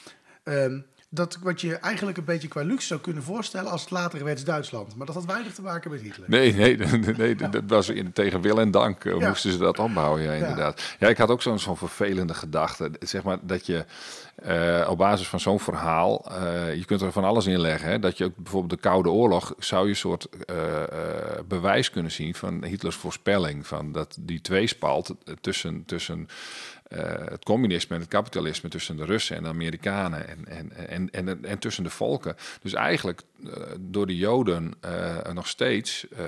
Ehm, 0.42 0.80
dat 1.14 1.38
wat 1.42 1.61
je 1.61 1.74
eigenlijk 1.74 2.16
een 2.16 2.24
beetje 2.24 2.48
qua 2.48 2.62
luxe 2.62 2.87
zou 2.87 3.00
kunnen 3.00 3.22
voorstellen 3.22 3.70
als 3.70 3.81
het 3.81 3.90
latere 3.90 4.24
West-Duitsland. 4.24 4.96
Maar 4.96 5.07
dat 5.07 5.14
had 5.14 5.24
weinig 5.24 5.55
te 5.55 5.62
maken 5.62 5.90
met 5.90 6.00
Hitler. 6.00 6.29
Nee, 6.31 6.53
nee, 6.55 6.77
nee, 6.77 7.14
nee, 7.16 7.35
dat 7.35 7.62
was 7.66 7.88
in, 7.88 8.12
tegen 8.12 8.40
wil 8.40 8.61
en 8.61 8.70
dank 8.70 9.05
eh, 9.05 9.18
Ja. 9.18 9.29
moesten 9.29 9.53
ze 9.53 9.59
dat 9.59 9.79
opbouwen, 9.79 10.22
ja, 10.22 10.33
inderdaad. 10.33 10.96
Ja, 10.98 11.09
ik 11.09 11.18
had 11.18 11.29
ook 11.29 11.42
zo'n 11.42 11.59
zo'n 11.59 11.77
vervelende 11.77 12.35
gedachte. 12.35 12.90
Zeg 13.00 13.22
maar 13.22 13.38
dat 13.42 13.66
je 13.66 13.85
eh, 14.35 14.87
op 14.90 14.98
basis 14.98 15.29
van 15.29 15.40
zo'n 15.40 15.61
verhaal, 15.61 16.31
eh, 16.31 16.74
je 16.74 16.85
kunt 16.85 17.00
er 17.00 17.12
van 17.12 17.24
alles 17.24 17.46
in 17.46 17.61
leggen. 17.61 17.88
Hè, 17.88 17.98
dat 17.98 18.18
je 18.18 18.24
ook 18.24 18.37
bijvoorbeeld 18.37 18.83
de 18.83 18.88
Koude 18.88 19.11
Oorlog, 19.11 19.55
zou 19.59 19.85
je 19.85 19.90
een 19.90 19.96
soort 19.96 20.29
bewijs 21.48 21.90
kunnen 21.90 22.11
zien 22.11 22.35
van 22.35 22.64
Hitlers 22.64 22.96
voorspelling. 22.96 23.66
Van 23.66 23.92
dat 23.92 24.16
die 24.20 24.40
tweespalt 24.40 25.14
tussen, 25.40 25.85
tussen 25.87 26.29
het 26.88 27.44
communisme 27.44 27.94
en 27.94 28.01
het 28.01 28.11
kapitalisme, 28.11 28.68
tussen 28.68 28.97
de 28.97 29.05
Russen 29.05 29.37
en 29.37 29.42
de 29.42 29.49
Amerikanen 29.49 30.29
en, 30.29 30.47
en, 30.49 30.88
en, 30.88 31.11
en, 31.29 31.44
en 31.44 31.59
tussen 31.59 31.85
de 31.85 31.90
volken. 31.90 32.37
Dus 32.62 32.73
eigenlijk 32.73 33.20
eh, 33.44 33.51
door 33.81 34.07
de 34.07 34.16
Joden 34.16 34.73
eh, 34.81 35.33
nog 35.33 35.49
steeds 35.49 36.07
eh, 36.16 36.25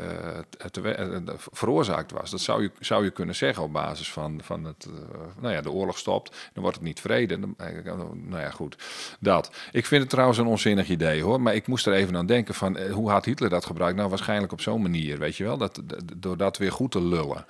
te- 0.59 0.71
te- 0.71 0.91
eh, 0.91 1.19
veroorzaakt 1.37 2.11
was. 2.13 2.31
Dat 2.31 2.41
zou 2.41 2.63
je, 2.63 2.71
zou 2.81 3.05
je 3.05 3.11
kunnen 3.11 3.35
zeggen 3.35 3.63
op 3.63 3.73
basis 3.73 4.13
van, 4.13 4.41
van 4.43 4.65
het, 4.65 4.87
eh, 4.89 5.19
nou 5.41 5.55
ja, 5.55 5.61
de 5.61 5.71
oorlog 5.71 5.99
stopt, 5.99 6.37
dan 6.53 6.63
wordt 6.63 6.77
het 6.79 6.87
niet 6.87 7.01
vrede. 7.01 7.39
Eh, 7.57 7.67
nou 8.15 8.43
ja, 8.43 8.51
goed, 8.51 8.77
dat. 9.21 9.51
Ik 9.73 9.87
vind 9.87 10.01
het 10.01 10.11
trouwens 10.11 10.39
een 10.39 10.47
onzinnig 10.47 10.89
idee 10.89 11.23
hoor, 11.23 11.41
maar 11.41 11.55
ik 11.55 11.67
moest 11.67 11.87
er 11.87 11.93
even 11.93 12.17
aan 12.17 12.27
denken 12.27 12.55
van 12.55 12.77
eh, 12.77 12.93
hoe 12.93 13.11
had 13.11 13.25
Hitler 13.25 13.51
dat 13.51 13.65
gebruikt? 13.67 13.97
Nou, 13.97 14.09
waarschijnlijk 14.09 14.53
op 14.53 14.61
zo'n 14.61 14.83
manier, 14.83 15.19
weet 15.19 15.37
je 15.37 15.45
wel, 15.45 15.57
dat, 15.59 15.83
door 16.17 16.37
dat 16.37 16.59
weer 16.59 16.73
goed 16.73 16.91
te 16.91 17.03
lullen. 17.03 17.45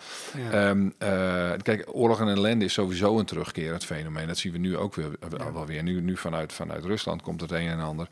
Ehm, 0.51 0.91
eh, 0.99 1.53
kijk, 1.63 1.85
oorlog 1.93 2.21
en 2.21 2.29
ellende 2.29 2.65
is 2.65 2.73
sowieso 2.73 2.95
een 3.01 3.25
terugkerend 3.25 3.85
fenomeen. 3.85 4.27
Dat 4.27 4.39
zien 4.39 4.53
we 4.53 4.59
nu 4.59 4.77
ook 4.77 4.95
weer, 4.95 5.17
eh, 5.21 5.53
wel 5.53 5.67
weer. 5.67 5.83
Nu, 5.83 6.01
nu 6.01 6.17
vanuit, 6.17 6.53
vanuit 6.53 6.85
Rusland 6.85 7.23
komt 7.23 7.41
het 7.41 7.51
een 7.51 7.69
en 7.69 7.81
ander. 7.81 8.09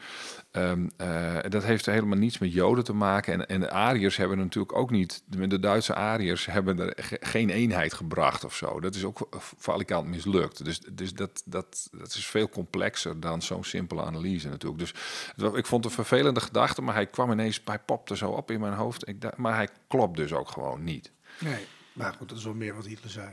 Ehm, 0.51 0.89
eh, 0.97 1.37
dat 1.49 1.65
heeft 1.65 1.87
helemaal 1.87 2.19
niets 2.19 2.39
met 2.39 2.53
Joden 2.53 2.85
te 2.85 2.93
maken. 2.93 3.33
En, 3.33 3.47
en 3.47 3.61
de 3.61 3.71
Ariërs 3.71 4.17
hebben 4.17 4.39
natuurlijk 4.39 4.77
ook 4.77 4.91
niet... 4.91 5.23
De, 5.27 5.61
Duitse 5.61 5.95
Ariërs 5.95 6.47
hebben 6.47 6.79
er 6.79 7.05
ge- 7.05 7.19
geen 7.21 7.51
eenheid 7.51 7.93
gebracht 7.93 8.45
of 8.45 8.55
zo. 8.57 8.81
Dat 8.81 8.95
is 8.95 9.05
ook 9.05 9.29
valikant 9.59 10.09
mislukt. 10.09 10.65
Dus, 10.65 10.81
dus 10.81 11.13
dat, 11.13 11.43
dat, 11.45 11.89
dat 11.93 12.15
is 12.15 12.27
veel 12.27 12.49
complexer 12.49 13.21
dan 13.21 13.43
zo'n 13.43 13.65
simpele 13.65 14.03
analyse 14.03 14.49
natuurlijk. 14.49 14.81
Dus 14.81 14.95
het 15.37 15.55
ik 15.55 15.67
vond 15.67 15.85
het 15.85 15.93
een 15.93 16.05
vervelende 16.05 16.41
gedachte, 16.41 16.83
maar 16.83 16.95
hij 16.95 17.07
kwam 17.07 17.31
ineens... 17.31 17.61
Hij 17.65 17.79
popte 17.79 18.17
zo 18.17 18.31
op 18.31 18.51
in 18.51 18.61
mijn 18.61 18.73
hoofd. 18.73 19.09
Ik 19.09 19.21
dacht, 19.21 19.37
maar 19.37 19.55
hij 19.55 19.69
klopt 19.89 20.17
dus 20.17 20.33
ook 20.33 20.49
gewoon 20.49 20.85
niet. 20.85 21.13
Nee, 21.39 21.67
maar 21.93 22.13
goed, 22.13 22.29
dat 22.29 22.39
is 22.39 22.45
wel 22.45 22.55
meer 22.55 22.75
wat 22.75 22.87
Hitler 22.87 23.11
zei. 23.11 23.29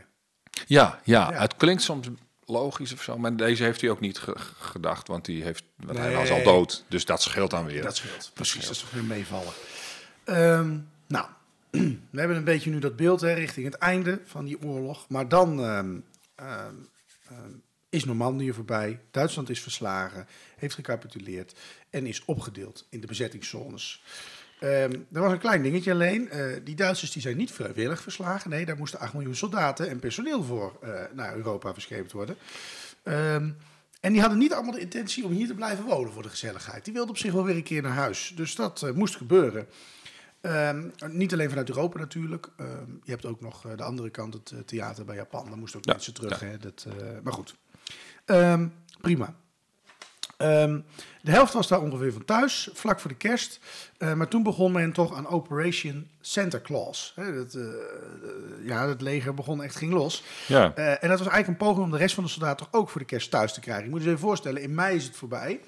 Ja, 0.68 1.00
ja, 1.04 1.32
Ja. 1.32 1.40
het 1.40 1.56
klinkt 1.56 1.82
soms 1.82 2.08
logisch 2.46 2.94
of 2.94 3.02
zo, 3.04 3.18
maar 3.18 3.36
deze 3.36 3.64
heeft 3.64 3.82
hij 3.82 3.90
ook 3.90 4.00
niet 4.00 4.18
ge- 4.18 4.36
gedacht, 4.60 5.08
want, 5.08 5.26
die 5.26 5.44
heeft, 5.44 5.64
want 5.76 5.98
hij 5.98 6.14
was 6.14 6.30
al 6.30 6.44
dood. 6.44 6.84
Dus 6.88 7.06
dat 7.06 7.22
scheelt 7.22 7.52
dan 7.52 7.66
weer. 7.66 7.82
Dat 7.82 7.96
scheelt. 7.96 8.32
Precies, 8.34 8.62
dat 8.64 8.72
is 8.72 8.80
toch 8.80 8.92
weer 8.92 9.04
meevallen. 9.04 9.54
Ehm, 10.24 10.78
nou, 11.08 11.26
we 12.12 12.20
hebben 12.20 12.38
een 12.38 12.44
beetje 12.44 12.70
nu 12.70 12.80
dat 12.80 12.96
beeld 12.96 13.22
hè, 13.22 13.34
richting 13.34 13.66
het 13.66 13.76
einde 13.76 14.22
van 14.26 14.46
die 14.46 14.62
oorlog. 14.62 15.06
Maar 15.10 15.28
dan 15.28 15.64
ehm, 15.64 15.96
ehm, 16.36 16.76
is 17.90 18.06
Normandië 18.06 18.54
voorbij. 18.54 19.00
Duitsland 19.12 19.50
is 19.50 19.62
verslagen, 19.62 20.28
heeft 20.58 20.76
gecapituleerd 20.76 21.54
en 21.90 22.06
is 22.06 22.26
opgedeeld 22.26 22.86
in 22.90 23.02
de 23.02 23.08
bezettingszones. 23.08 24.04
Ehm 24.62 24.94
er 25.12 25.22
was 25.22 25.32
een 25.32 25.40
klein 25.40 25.62
dingetje 25.62 25.92
alleen. 25.92 26.30
Eh, 26.30 26.46
die 26.64 26.76
Duitsers 26.76 27.12
die 27.12 27.22
zijn 27.22 27.38
niet 27.38 27.52
vrijwillig 27.52 28.02
verslagen. 28.02 28.50
Nee, 28.50 28.66
daar 28.66 28.78
moesten 28.78 29.00
8 29.00 29.14
miljoen 29.14 29.36
soldaten 29.36 29.90
en 29.90 30.00
personeel 30.00 30.44
voor 30.44 30.78
eh, 30.82 30.90
naar 31.14 31.36
Europa 31.36 31.74
verscheept 31.74 32.12
worden. 32.12 32.36
Ehm, 33.04 33.50
en 34.00 34.12
die 34.12 34.22
hadden 34.22 34.40
niet 34.40 34.54
allemaal 34.54 34.72
de 34.72 34.80
intentie 34.80 35.26
om 35.26 35.32
hier 35.32 35.48
te 35.48 35.54
blijven 35.54 35.86
wonen 35.86 36.12
voor 36.12 36.24
de 36.24 36.30
gezelligheid. 36.30 36.84
Die 36.86 36.94
wilden 36.94 37.12
op 37.12 37.18
zich 37.18 37.32
wel 37.32 37.44
weer 37.44 37.56
een 37.56 37.64
keer 37.64 37.82
naar 37.82 37.92
huis. 37.92 38.34
Dus 38.36 38.56
dat 38.56 38.82
eh, 38.82 38.92
moest 38.92 39.16
gebeuren. 39.16 39.68
Ehm, 40.42 40.90
niet 41.08 41.34
alleen 41.34 41.50
vanuit 41.50 41.70
Europa 41.70 42.00
natuurlijk. 42.00 42.50
Je 43.04 43.12
hebt 43.12 43.26
ook 43.26 43.42
nog 43.42 43.62
de 43.76 43.84
andere 43.84 44.10
kant, 44.10 44.34
het 44.34 44.68
theater 44.68 45.06
bij 45.06 45.16
Japan. 45.16 45.46
Daar 45.46 45.58
moesten 45.58 45.80
ook 45.80 45.86
Ja, 45.86 45.92
mensen 45.92 46.14
terug. 46.14 46.40
Hè? 46.40 46.58
Dat, 46.58 46.88
maar 47.24 47.34
goed, 47.34 47.56
prima. 49.02 49.36
Ehm, 50.42 50.80
de 51.22 51.32
helft 51.32 51.54
was 51.54 51.68
daar 51.68 51.82
ongeveer 51.82 52.14
van 52.14 52.26
thuis, 52.26 52.70
vlak 52.74 53.00
voor 53.00 53.10
de 53.10 53.18
kerst. 53.18 53.60
Eh, 53.98 54.14
maar 54.14 54.28
toen 54.28 54.44
begon 54.44 54.72
men 54.72 54.92
toch 54.92 55.16
aan 55.16 55.28
Operation 55.28 56.10
Santa 56.22 56.60
Claus. 56.60 57.14
Hè, 57.16 57.36
dat, 57.36 57.54
eh, 57.54 57.64
eh, 57.64 57.70
ja, 58.64 58.88
het 58.88 59.02
leger 59.02 59.34
begon 59.34 59.64
echt, 59.64 59.76
ging 59.76 59.94
los. 59.94 60.24
Ja. 60.48 60.74
En 60.76 61.10
dat 61.10 61.20
was 61.20 61.28
eigenlijk 61.28 61.48
een 61.48 61.68
poging 61.68 61.86
om 61.86 61.92
de 61.92 61.98
rest 61.98 62.16
van 62.16 62.24
de 62.24 62.30
soldaten 62.30 62.66
toch 62.66 62.82
ook 62.82 62.90
voor 62.90 63.02
de 63.02 63.08
kerst 63.08 63.32
thuis 63.32 63.54
te 63.54 63.60
krijgen. 63.60 63.84
Je 63.84 63.90
moet 63.90 64.02
je 64.02 64.08
even 64.08 64.20
voorstellen, 64.20 64.62
in 64.62 64.76
mei 64.76 64.96
is 64.96 65.04
het 65.04 65.16
voorbij. 65.16 65.60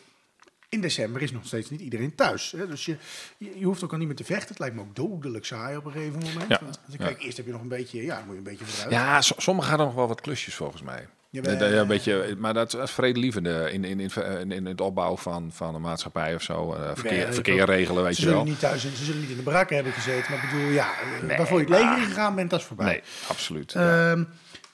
In 0.70 0.82
december 0.82 1.22
is 1.22 1.32
nog 1.32 1.46
steeds 1.46 1.70
niet 1.70 1.82
iedereen 1.82 2.16
thuis. 2.16 2.52
Hè? 2.52 2.68
Dus 2.68 2.86
je, 2.86 2.98
je, 3.38 3.60
je 3.60 3.66
hoeft 3.66 3.84
ook 3.84 3.92
al 3.92 3.98
niet 3.98 4.08
meer 4.08 4.16
te 4.16 4.24
vechten. 4.24 4.48
Het 4.48 4.60
lijkt 4.60 4.76
me 4.76 4.82
ook 4.82 4.96
dodelijk 4.96 5.46
saai 5.46 5.78
op 5.78 5.86
een 5.86 5.92
gegeven 5.92 6.20
moment. 6.20 6.50
Ja, 6.50 6.60
Want, 6.62 6.80
als 6.86 6.94
ik 6.94 7.00
ja. 7.00 7.06
kijk, 7.06 7.24
eerst 7.24 7.38
heb 7.38 7.46
je 7.46 7.52
nog 7.52 7.62
een 7.62 7.68
beetje, 7.68 8.04
ja, 8.04 8.18
moet 8.20 8.32
je 8.32 8.38
een 8.38 8.44
beetje 8.44 8.66
vooruit. 8.66 8.92
Ja, 8.92 9.22
so- 9.22 9.36
sommigen 9.38 9.70
hadden 9.70 9.88
nog 9.88 9.96
wel 9.96 10.08
wat 10.08 10.22
klusjes 10.22 10.56
volgens 10.56 10.82
mij. 10.82 11.08
Jawel. 11.34 11.54
Ja, 11.58 11.66
ja, 11.66 11.82
een 11.82 11.88
beetje, 11.88 12.36
maar 12.38 12.54
dat 12.54 12.74
is 12.74 12.92
vredelievende 12.92 13.70
in, 13.72 13.84
in, 13.84 14.00
in, 14.00 14.10
in, 14.40 14.52
in 14.52 14.66
het 14.66 14.82
opbouw 14.82 15.18
van, 15.18 15.52
van 15.52 15.76
een 15.76 15.82
maatschappij 15.82 16.36
of 16.36 16.42
zo. 16.42 16.74
eh, 16.74 16.92
verkeer, 16.94 17.34
verkeer 17.34 17.66
regelen, 17.66 18.04
weet 18.04 18.16
Ze 18.16 18.22
je 18.22 18.28
zullen 18.28 18.44
wel. 18.44 18.52
niet 18.52 18.60
thuis 18.60 18.82
zijn, 18.82 18.96
ze 18.96 19.06
zullen 19.06 19.22
niet 19.22 19.30
in 19.30 19.36
de 19.38 19.42
barakken 19.44 19.76
hebben 19.76 19.94
gezeten. 19.94 20.32
Maar 20.32 20.44
ik 20.44 20.50
bedoel, 20.52 20.70
ja, 20.70 20.88
eh, 21.00 21.22
Nee, 21.28 21.38
waarvoor 21.38 21.60
je 21.60 21.66
het 21.66 21.74
leger 21.74 21.98
ingegaan 21.98 22.36
bent, 22.36 22.50
dat 22.50 22.60
is 22.60 22.66
voorbij. 22.66 22.86
Nee, 22.86 23.02
absoluut. 23.28 23.76
Ehm, 23.76 24.24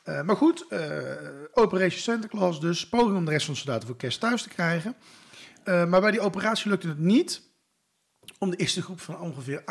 eh, 0.04 0.22
maar 0.22 0.36
goed, 0.36 0.66
Operation 1.54 2.00
Santa 2.02 2.28
Claus 2.28 2.60
dus. 2.60 2.90
Poging 2.90 3.18
om 3.18 3.26
de 3.26 3.32
rest 3.32 3.46
van 3.46 3.54
de 3.54 3.60
soldaten 3.60 3.88
voor 3.88 3.98
kerst 3.98 4.20
thuis 4.20 4.42
te 4.42 4.50
krijgen. 4.50 4.96
Maar 5.66 6.02
bij 6.02 6.12
die 6.12 6.20
operatie 6.22 6.70
lukte 6.70 6.88
het 6.88 7.00
niet 7.00 7.42
om 8.38 8.50
de 8.50 8.56
eerste 8.58 8.82
groep 8.82 9.02
van 9.02 9.20
ongeveer 9.20 9.64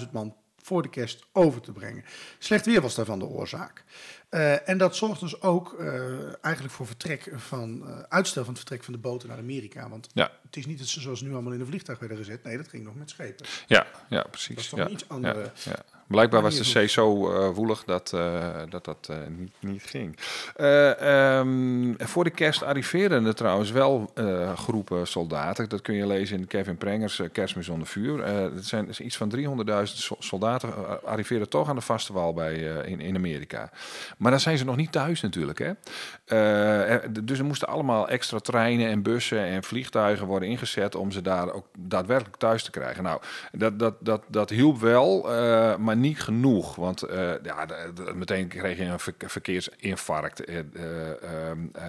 800.000 0.00 0.10
man 0.12 0.36
voor 0.62 0.82
de 0.82 0.88
kerst 0.90 1.26
over 1.32 1.60
te 1.60 1.72
brengen. 1.72 2.04
Slecht 2.38 2.66
weer 2.66 2.80
was 2.80 2.94
daarvan 2.94 3.18
de 3.18 3.24
oorzaak. 3.24 3.84
Eh, 4.28 4.68
en 4.68 4.78
dat 4.78 4.96
zorgt 4.96 5.20
dus 5.20 5.40
ook 5.42 5.72
eh, 5.78 6.44
eigenlijk 6.44 6.74
voor 6.74 6.86
vertrek 6.86 7.30
van, 7.36 7.88
eh, 7.88 7.98
uitstel 8.08 8.42
van 8.44 8.50
het 8.52 8.58
vertrek 8.62 8.84
van 8.84 8.92
de 8.92 8.98
boten 9.00 9.28
naar 9.28 9.38
Amerika. 9.38 9.88
Want 9.88 10.08
Ja. 10.12 10.30
het 10.42 10.56
is 10.56 10.66
niet 10.66 10.78
dat 10.78 10.86
ze 10.86 11.00
zoals 11.00 11.20
nu 11.20 11.32
allemaal 11.32 11.52
in 11.52 11.60
een 11.60 11.66
vliegtuig 11.66 11.98
werden 11.98 12.16
gezet. 12.16 12.42
Nee, 12.42 12.56
dat 12.56 12.68
ging 12.68 12.84
nog 12.84 12.94
met 12.94 13.10
schepen. 13.10 13.46
Ja, 13.66 13.86
ja, 14.08 14.22
precies. 14.22 14.54
Dat 14.54 14.64
is 14.64 14.68
toch 14.70 14.78
ja, 14.78 14.88
iets 14.88 15.08
andere- 15.08 15.40
Ja, 15.42 15.50
ja. 15.64 15.95
Blijkbaar 16.06 16.42
was 16.42 16.56
de 16.56 16.64
zee 16.64 16.86
zo 16.86 17.32
eh, 17.32 17.48
woelig 17.48 17.84
dat 17.84 18.12
eh, 18.12 18.62
dat, 18.68 18.84
dat 18.84 19.08
eh, 19.10 19.16
niet, 19.36 19.52
niet 19.60 19.82
ging. 19.82 20.18
Eh, 20.56 21.38
ehm, 21.38 21.94
voor 21.98 22.24
de 22.24 22.30
kerst 22.30 22.62
arriveren 22.62 23.26
er 23.26 23.34
trouwens 23.34 23.70
wel 23.70 24.12
groepen 24.54 25.06
soldaten. 25.06 25.68
Dat 25.68 25.82
kun 25.82 25.94
je 25.94 26.06
lezen 26.06 26.38
in 26.38 26.46
Kevin 26.46 26.76
Prengers 26.76 27.22
Kerstmis 27.32 27.66
zonder 27.66 27.88
vuur. 27.88 28.26
Het 28.26 28.66
zijn 28.66 28.88
is 28.88 29.00
iets 29.00 29.16
van 29.16 29.32
300.000 29.36 29.82
so- 29.82 30.16
soldaten 30.18 30.72
arriveren 31.04 31.48
toch 31.48 31.68
aan 31.68 31.74
de 31.74 31.80
vaste 31.80 32.12
wal 32.12 32.32
bij, 32.32 32.54
in, 32.84 33.00
in 33.00 33.16
Amerika. 33.16 33.70
Maar 34.18 34.30
dan 34.30 34.40
zijn 34.40 34.58
ze 34.58 34.64
nog 34.64 34.76
niet 34.76 34.92
thuis 34.92 35.20
natuurlijk. 35.20 35.58
Hè? 35.58 35.72
Dus 37.24 37.38
er 37.38 37.44
moesten 37.44 37.68
allemaal 37.68 38.08
extra 38.08 38.38
treinen 38.38 38.88
en 38.88 39.02
bussen 39.02 39.44
en 39.44 39.62
vliegtuigen 39.62 40.26
worden 40.26 40.48
ingezet 40.48 40.94
om 40.94 41.10
ze 41.10 41.22
daar 41.22 41.52
ook 41.52 41.66
daadwerkelijk 41.78 42.36
thuis 42.36 42.62
te 42.62 42.70
krijgen. 42.70 43.02
Nou, 43.02 43.20
dat, 43.52 43.78
dat, 43.78 43.94
dat, 44.00 44.22
dat 44.28 44.50
hielp 44.50 44.80
wel, 44.80 45.34
eh, 45.34 45.76
maar 45.96 46.06
niet 46.06 46.22
genoeg. 46.22 46.74
Want 46.74 47.02
eh, 47.02 47.30
ja, 47.42 47.66
meteen 48.14 48.48
kreeg 48.48 48.78
je 48.78 48.84
een 48.84 48.98
ver- 48.98 49.14
verkeersinfarct. 49.18 50.44
Eh, 50.44 50.58
eh, 50.58 51.22
ehm, 51.22 51.58
eh, 51.72 51.84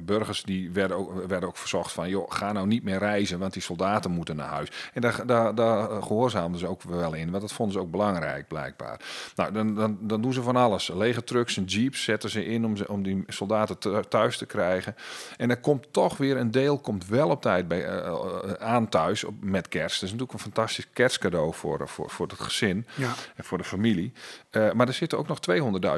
burgers 0.00 0.42
die 0.42 0.70
werden 0.70 0.96
ook, 0.96 1.26
werden 1.26 1.48
ook 1.48 1.56
verzocht 1.56 1.92
van, 1.92 2.08
joh, 2.08 2.30
ga 2.30 2.52
nou 2.52 2.66
niet 2.66 2.82
meer 2.82 2.98
reizen, 2.98 3.38
want 3.38 3.52
die 3.52 3.62
soldaten 3.62 4.10
moeten 4.10 4.36
naar 4.36 4.48
huis. 4.48 4.68
En 4.92 5.00
daar, 5.00 5.26
daar, 5.26 5.54
daar 5.54 6.02
gehoorzaamden 6.02 6.60
ze 6.60 6.66
ook 6.66 6.82
wel 6.82 7.14
in, 7.14 7.30
want 7.30 7.42
dat 7.42 7.52
vonden 7.52 7.74
ze 7.74 7.80
ook 7.80 7.90
belangrijk, 7.90 8.48
blijkbaar. 8.48 9.00
Nou, 9.34 9.52
dan, 9.52 9.74
dan, 9.74 9.98
dan 10.00 10.22
doen 10.22 10.32
ze 10.32 10.42
van 10.42 10.56
alles. 10.56 10.88
Lege 10.88 11.24
trucks 11.24 11.56
en 11.56 11.64
jeeps 11.64 12.02
zetten 12.02 12.30
ze 12.30 12.44
in 12.44 12.64
om, 12.64 12.76
ze, 12.76 12.88
om 12.88 13.02
die 13.02 13.24
soldaten 13.26 13.78
thu- 13.78 14.02
thuis 14.08 14.36
te 14.36 14.46
krijgen. 14.46 14.94
En 15.36 15.50
er 15.50 15.60
komt 15.60 15.86
toch 15.90 16.16
weer 16.16 16.36
een 16.36 16.50
deel 16.50 16.78
komt 16.78 17.06
wel 17.06 17.28
op 17.28 17.42
tijd 17.42 17.68
bij, 17.68 18.10
aan 18.58 18.88
thuis 18.88 19.24
op, 19.24 19.34
met 19.40 19.68
kerst. 19.68 20.00
Dat 20.00 20.02
is 20.02 20.10
natuurlijk 20.16 20.32
een 20.32 20.52
fantastisch 20.52 20.86
kerstcadeau 20.92 21.54
voor, 21.54 21.88
voor, 21.88 22.10
voor 22.10 22.26
het 22.26 22.40
gezin 22.40 22.86
Ja, 22.94 23.14
en 23.36 23.44
voor 23.50 23.58
de 23.58 23.64
familie. 23.64 24.12
Eh, 24.50 24.72
maar 24.72 24.86
er 24.88 24.94
zitten 24.94 25.18
ook 25.18 25.28
nog 25.28 25.40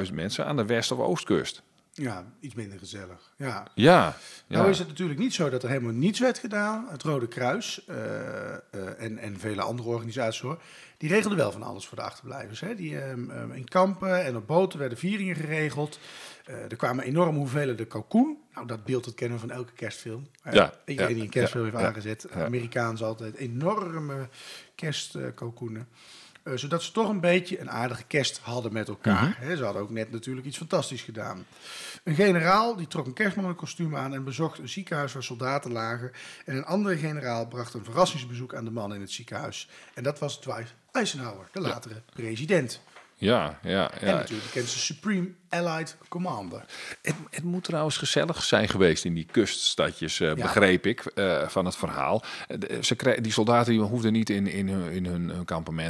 200.000 0.07 0.13
mensen 0.13 0.45
aan 0.45 0.55
de 0.55 0.65
west- 0.65 0.91
of 0.91 0.99
oostkust. 0.99 1.63
ja 1.95 2.25
iets 2.39 2.55
minder 2.55 2.79
gezellig. 2.79 3.33
Ja. 3.37 3.67
Ja, 3.73 4.15
ja. 4.47 4.57
Nou 4.57 4.69
is 4.69 4.79
het 4.79 4.87
natuurlijk 4.87 5.19
niet 5.19 5.33
zo 5.33 5.49
dat 5.49 5.63
er 5.63 5.69
helemaal 5.69 5.93
niets 5.93 6.19
werd 6.19 6.37
gedaan. 6.37 6.87
Het 6.89 7.03
Rode 7.03 7.27
Kruis 7.27 7.85
eh, 7.85 8.53
eh, 8.53 8.59
en, 8.97 9.17
en 9.17 9.39
vele 9.39 9.61
andere 9.61 9.89
organisaties 9.89 10.41
hoor, 10.41 10.61
die 10.97 11.09
regelden 11.09 11.37
wel 11.37 11.51
van 11.51 11.63
alles 11.63 11.85
voor 11.85 11.97
de 11.97 12.03
achterblijvers. 12.03 12.59
Hè. 12.59 12.75
Die, 12.75 12.99
ehm, 13.01 13.29
ehm, 13.29 13.51
in 13.51 13.67
kampen 13.67 14.23
en 14.25 14.35
op 14.35 14.47
boten 14.47 14.79
werden 14.79 14.97
vieringen 14.97 15.35
geregeld. 15.35 15.99
Er 16.69 16.75
kwamen 16.75 17.03
enorme 17.03 17.37
hoeveelheden 17.37 17.87
kalkoen. 17.87 18.37
Nou, 18.53 18.67
dat 18.67 18.83
beeld 18.83 19.03
dat 19.03 19.13
kennen 19.13 19.39
we 19.39 19.47
van 19.47 19.55
elke 19.55 19.73
kerstfilm. 19.73 20.27
Ja, 20.51 20.73
iedereen 20.85 21.09
ja, 21.09 21.15
die 21.15 21.23
een 21.23 21.29
kerstfilm 21.29 21.65
ja, 21.65 21.71
heeft 21.71 21.83
aangezet. 21.83 22.31
Amerikaans 22.31 23.03
altijd 23.03 23.35
enorme 23.35 24.27
kerstkalkoenen. 24.75 25.87
Eh, 26.43 26.53
zodat 26.55 26.83
ze 26.83 26.91
toch 26.91 27.09
een 27.09 27.19
beetje 27.19 27.59
een 27.59 27.69
aardige 27.69 28.03
kerst 28.03 28.37
hadden 28.37 28.73
met 28.73 28.87
elkaar. 28.87 29.37
Mhm. 29.39 29.55
Ze 29.55 29.63
hadden 29.63 29.81
ook 29.81 29.89
net 29.89 30.11
natuurlijk 30.11 30.47
iets 30.47 30.57
fantastisch 30.57 31.01
gedaan. 31.01 31.45
Een 32.03 32.15
generaal 32.15 32.75
die 32.75 32.87
trok 32.87 33.05
een 33.05 33.13
kerstmannenkostuum 33.13 33.95
aan 33.95 34.13
en 34.13 34.23
bezocht 34.23 34.59
een 34.59 34.69
ziekenhuis 34.69 35.13
waar 35.13 35.23
soldaten 35.23 35.71
lagen. 35.71 36.11
En 36.45 36.55
een 36.55 36.65
andere 36.65 36.97
generaal 36.97 37.47
bracht 37.47 37.73
een 37.73 37.83
verrassingsbezoek 37.83 38.55
aan 38.55 38.65
de 38.65 38.71
man 38.71 38.93
in 38.93 39.01
het 39.01 39.11
ziekenhuis. 39.11 39.69
En 39.93 40.03
dat 40.03 40.19
was 40.19 40.39
Dwight 40.39 40.73
Eisenhower, 40.91 41.47
de 41.51 41.59
latere 41.59 42.01
president. 42.13 42.81
Ja, 43.23 43.59
ja, 43.63 43.91
En 43.91 44.07
ja. 44.07 44.15
natuurlijk 44.15 44.45
bekend 44.45 44.65
als 44.65 44.85
Supreme 44.85 45.27
Allied 45.53 45.97
Commander. 46.07 46.65
Het, 47.01 47.15
het 47.29 47.43
moet 47.43 47.63
trouwens 47.63 47.97
gezellig 47.97 48.43
zijn 48.43 48.69
geweest 48.69 49.05
in 49.05 49.13
die 49.13 49.27
kuststadjes, 49.31 50.19
eh, 50.19 50.33
begreep 50.33 50.85
ik, 50.85 50.99
eh, 51.05 51.47
van 51.47 51.65
het 51.65 51.75
verhaal. 51.75 52.23
Eh, 52.47 52.57
de- 52.59 52.77
Ze 52.81 53.17
die 53.21 53.31
soldaten 53.31 53.71
die 53.71 53.81
hoefden 53.81 54.11
niet 54.11 54.29
in, 54.29 54.47
in, 54.47 54.69
hun, 54.69 54.91
in 54.91 55.05
hun, 55.05 55.31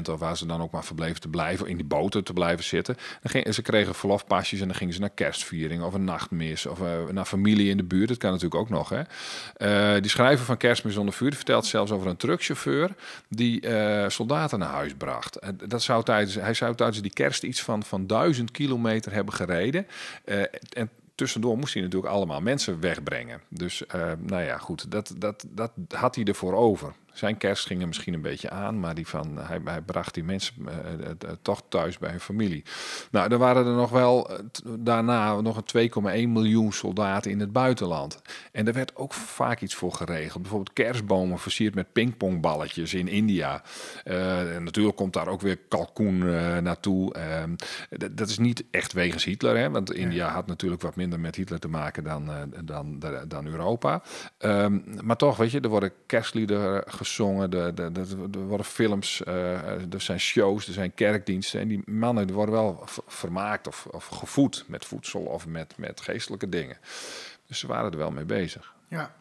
of 0.09 0.19
waar 0.19 0.37
ze 0.37 0.45
dan 0.45 0.61
ook 0.61 0.71
maar 0.71 0.83
verbleven 0.83 1.21
te 1.21 1.27
blijven, 1.27 1.67
in 1.67 1.75
die 1.75 1.85
boten 1.85 2.23
te 2.23 2.33
blijven 2.33 2.63
zitten. 2.65 2.95
Dan 3.21 3.31
ging, 3.31 3.53
ze 3.53 3.61
kregen 3.61 3.95
verlofpasjes 3.95 4.59
en 4.61 4.67
dan 4.67 4.75
gingen 4.75 4.93
ze 4.93 4.99
naar 4.99 5.09
kerstviering 5.09 5.83
of 5.83 5.93
een 5.93 6.03
nachtmis 6.03 6.65
of 6.65 6.79
naar 7.11 7.25
familie 7.25 7.69
in 7.69 7.77
de 7.77 7.83
buurt. 7.83 8.07
Dat 8.07 8.17
kan 8.17 8.31
natuurlijk 8.31 8.61
ook 8.61 8.69
nog. 8.69 8.91
Hè. 8.93 9.99
Die 9.99 10.09
schrijver 10.11 10.45
van 10.45 10.57
Kerstmis 10.57 10.93
zonder 10.93 11.13
vuur 11.13 11.33
vertelt 11.35 11.65
zelfs 11.65 11.91
over 11.91 12.07
een 12.07 12.17
truckchauffeur 12.17 12.95
die 13.29 13.67
soldaten 14.07 14.59
naar 14.59 14.69
huis 14.69 14.93
bracht. 14.97 15.35
En 15.35 15.57
dat 15.67 15.81
zou 15.81 16.03
tijdens, 16.03 16.35
hij 16.35 16.53
zou 16.53 16.75
tijdens 16.75 17.01
die 17.01 17.13
kerst 17.23 17.43
iets 17.43 17.61
van, 17.61 17.83
van 17.83 18.07
duizend 18.07 18.51
kilometer 18.51 19.13
hebben 19.13 19.33
gereden. 19.33 19.87
Eh, 20.25 20.41
en 20.69 20.89
tussendoor 21.15 21.57
moest 21.57 21.73
hij 21.73 21.83
natuurlijk 21.83 22.13
allemaal 22.13 22.41
mensen 22.41 22.79
wegbrengen. 22.79 23.41
Dus 23.49 23.85
eh, 23.85 24.11
nou 24.19 24.43
ja, 24.43 24.57
goed, 24.57 24.91
dat, 24.91 25.13
dat, 25.17 25.45
dat 25.49 25.71
had 25.87 26.15
hij 26.15 26.23
ervoor 26.23 26.53
over. 26.53 26.93
Zijn 27.13 27.37
kerst 27.37 27.65
ging 27.65 27.81
er 27.81 27.87
misschien 27.87 28.13
een 28.13 28.21
beetje 28.21 28.49
aan, 28.49 28.79
maar 28.79 28.95
die 28.95 29.07
van, 29.07 29.37
hij, 29.37 29.59
hij 29.63 29.81
bracht 29.81 30.13
die 30.13 30.23
mensen 30.23 30.53
eh, 30.67 30.93
eh, 30.93 31.09
eh, 31.09 31.29
toch 31.41 31.61
thuis 31.69 31.97
bij 31.97 32.09
hun 32.09 32.19
familie. 32.19 32.63
Nou, 33.11 33.31
er 33.31 33.37
waren 33.37 33.65
er 33.65 33.73
nog 33.75 33.89
wel 33.89 34.29
daarna 34.79 35.41
nog 35.41 35.61
een 35.73 35.89
2,1 36.25 36.29
miljoen 36.29 36.73
soldaten 36.73 37.31
in 37.31 37.39
het 37.39 37.51
buitenland. 37.51 38.21
En 38.51 38.67
er 38.67 38.73
werd 38.73 38.95
ook 38.95 39.13
vaak 39.13 39.61
iets 39.61 39.75
voor 39.75 39.93
geregeld. 39.93 40.41
Bijvoorbeeld 40.41 40.73
kerstbomen 40.73 41.39
versierd 41.39 41.75
met 41.75 41.93
pingpongballetjes 41.93 42.93
in 42.93 43.07
India. 43.07 43.63
En 44.03 44.63
natuurlijk 44.63 44.95
komt 44.95 45.13
daar 45.13 45.27
ook 45.27 45.41
weer 45.41 45.57
kalkoen 45.57 46.17
naartoe. 46.63 47.13
Ehm, 47.13 47.55
dat- 48.11 48.29
is 48.29 48.37
niet 48.37 48.63
echt 48.71 48.93
wegens 48.93 49.23
Hitler, 49.23 49.57
hè, 49.57 49.69
want 49.69 49.93
India 49.93 50.27
had 50.27 50.47
natuurlijk 50.47 50.81
wat 50.81 50.95
minder 50.95 51.19
met 51.19 51.35
Hitler 51.35 51.59
te 51.59 51.67
maken 51.67 52.03
dan, 52.03 52.29
dan, 52.63 52.99
dan, 52.99 53.27
dan 53.27 53.47
Europa. 53.47 54.01
Ehm, 54.37 54.79
maar 55.01 55.15
toch, 55.17 55.37
weet 55.37 55.51
je, 55.51 55.59
er 55.59 55.69
worden 55.69 55.91
kerstliederen 56.05 56.83
gezongen, 57.05 57.53
er, 57.53 57.79
er, 57.79 57.97
er, 57.97 58.37
worden 58.37 58.65
films, 58.65 59.23
eh, 59.23 59.93
er 59.93 60.01
zijn 60.01 60.19
shows, 60.19 60.67
er 60.67 60.73
zijn 60.73 60.93
kerkdiensten. 60.93 61.59
En 61.59 61.67
die 61.67 61.81
mannen 61.85 62.27
die 62.27 62.35
worden 62.35 62.55
wel 62.55 62.83
vermaakt 63.07 63.67
of, 63.67 63.85
of 63.91 64.07
gevoed 64.07 64.63
met 64.67 64.85
voedsel 64.85 65.21
of 65.21 65.47
met, 65.47 65.73
met 65.77 66.01
geestelijke 66.01 66.49
dingen. 66.49 66.77
Dus 67.47 67.59
ze 67.59 67.67
waren 67.67 67.91
er 67.91 67.97
wel 67.97 68.11
mee 68.11 68.25
bezig. 68.25 68.73
Ja. 68.87 69.15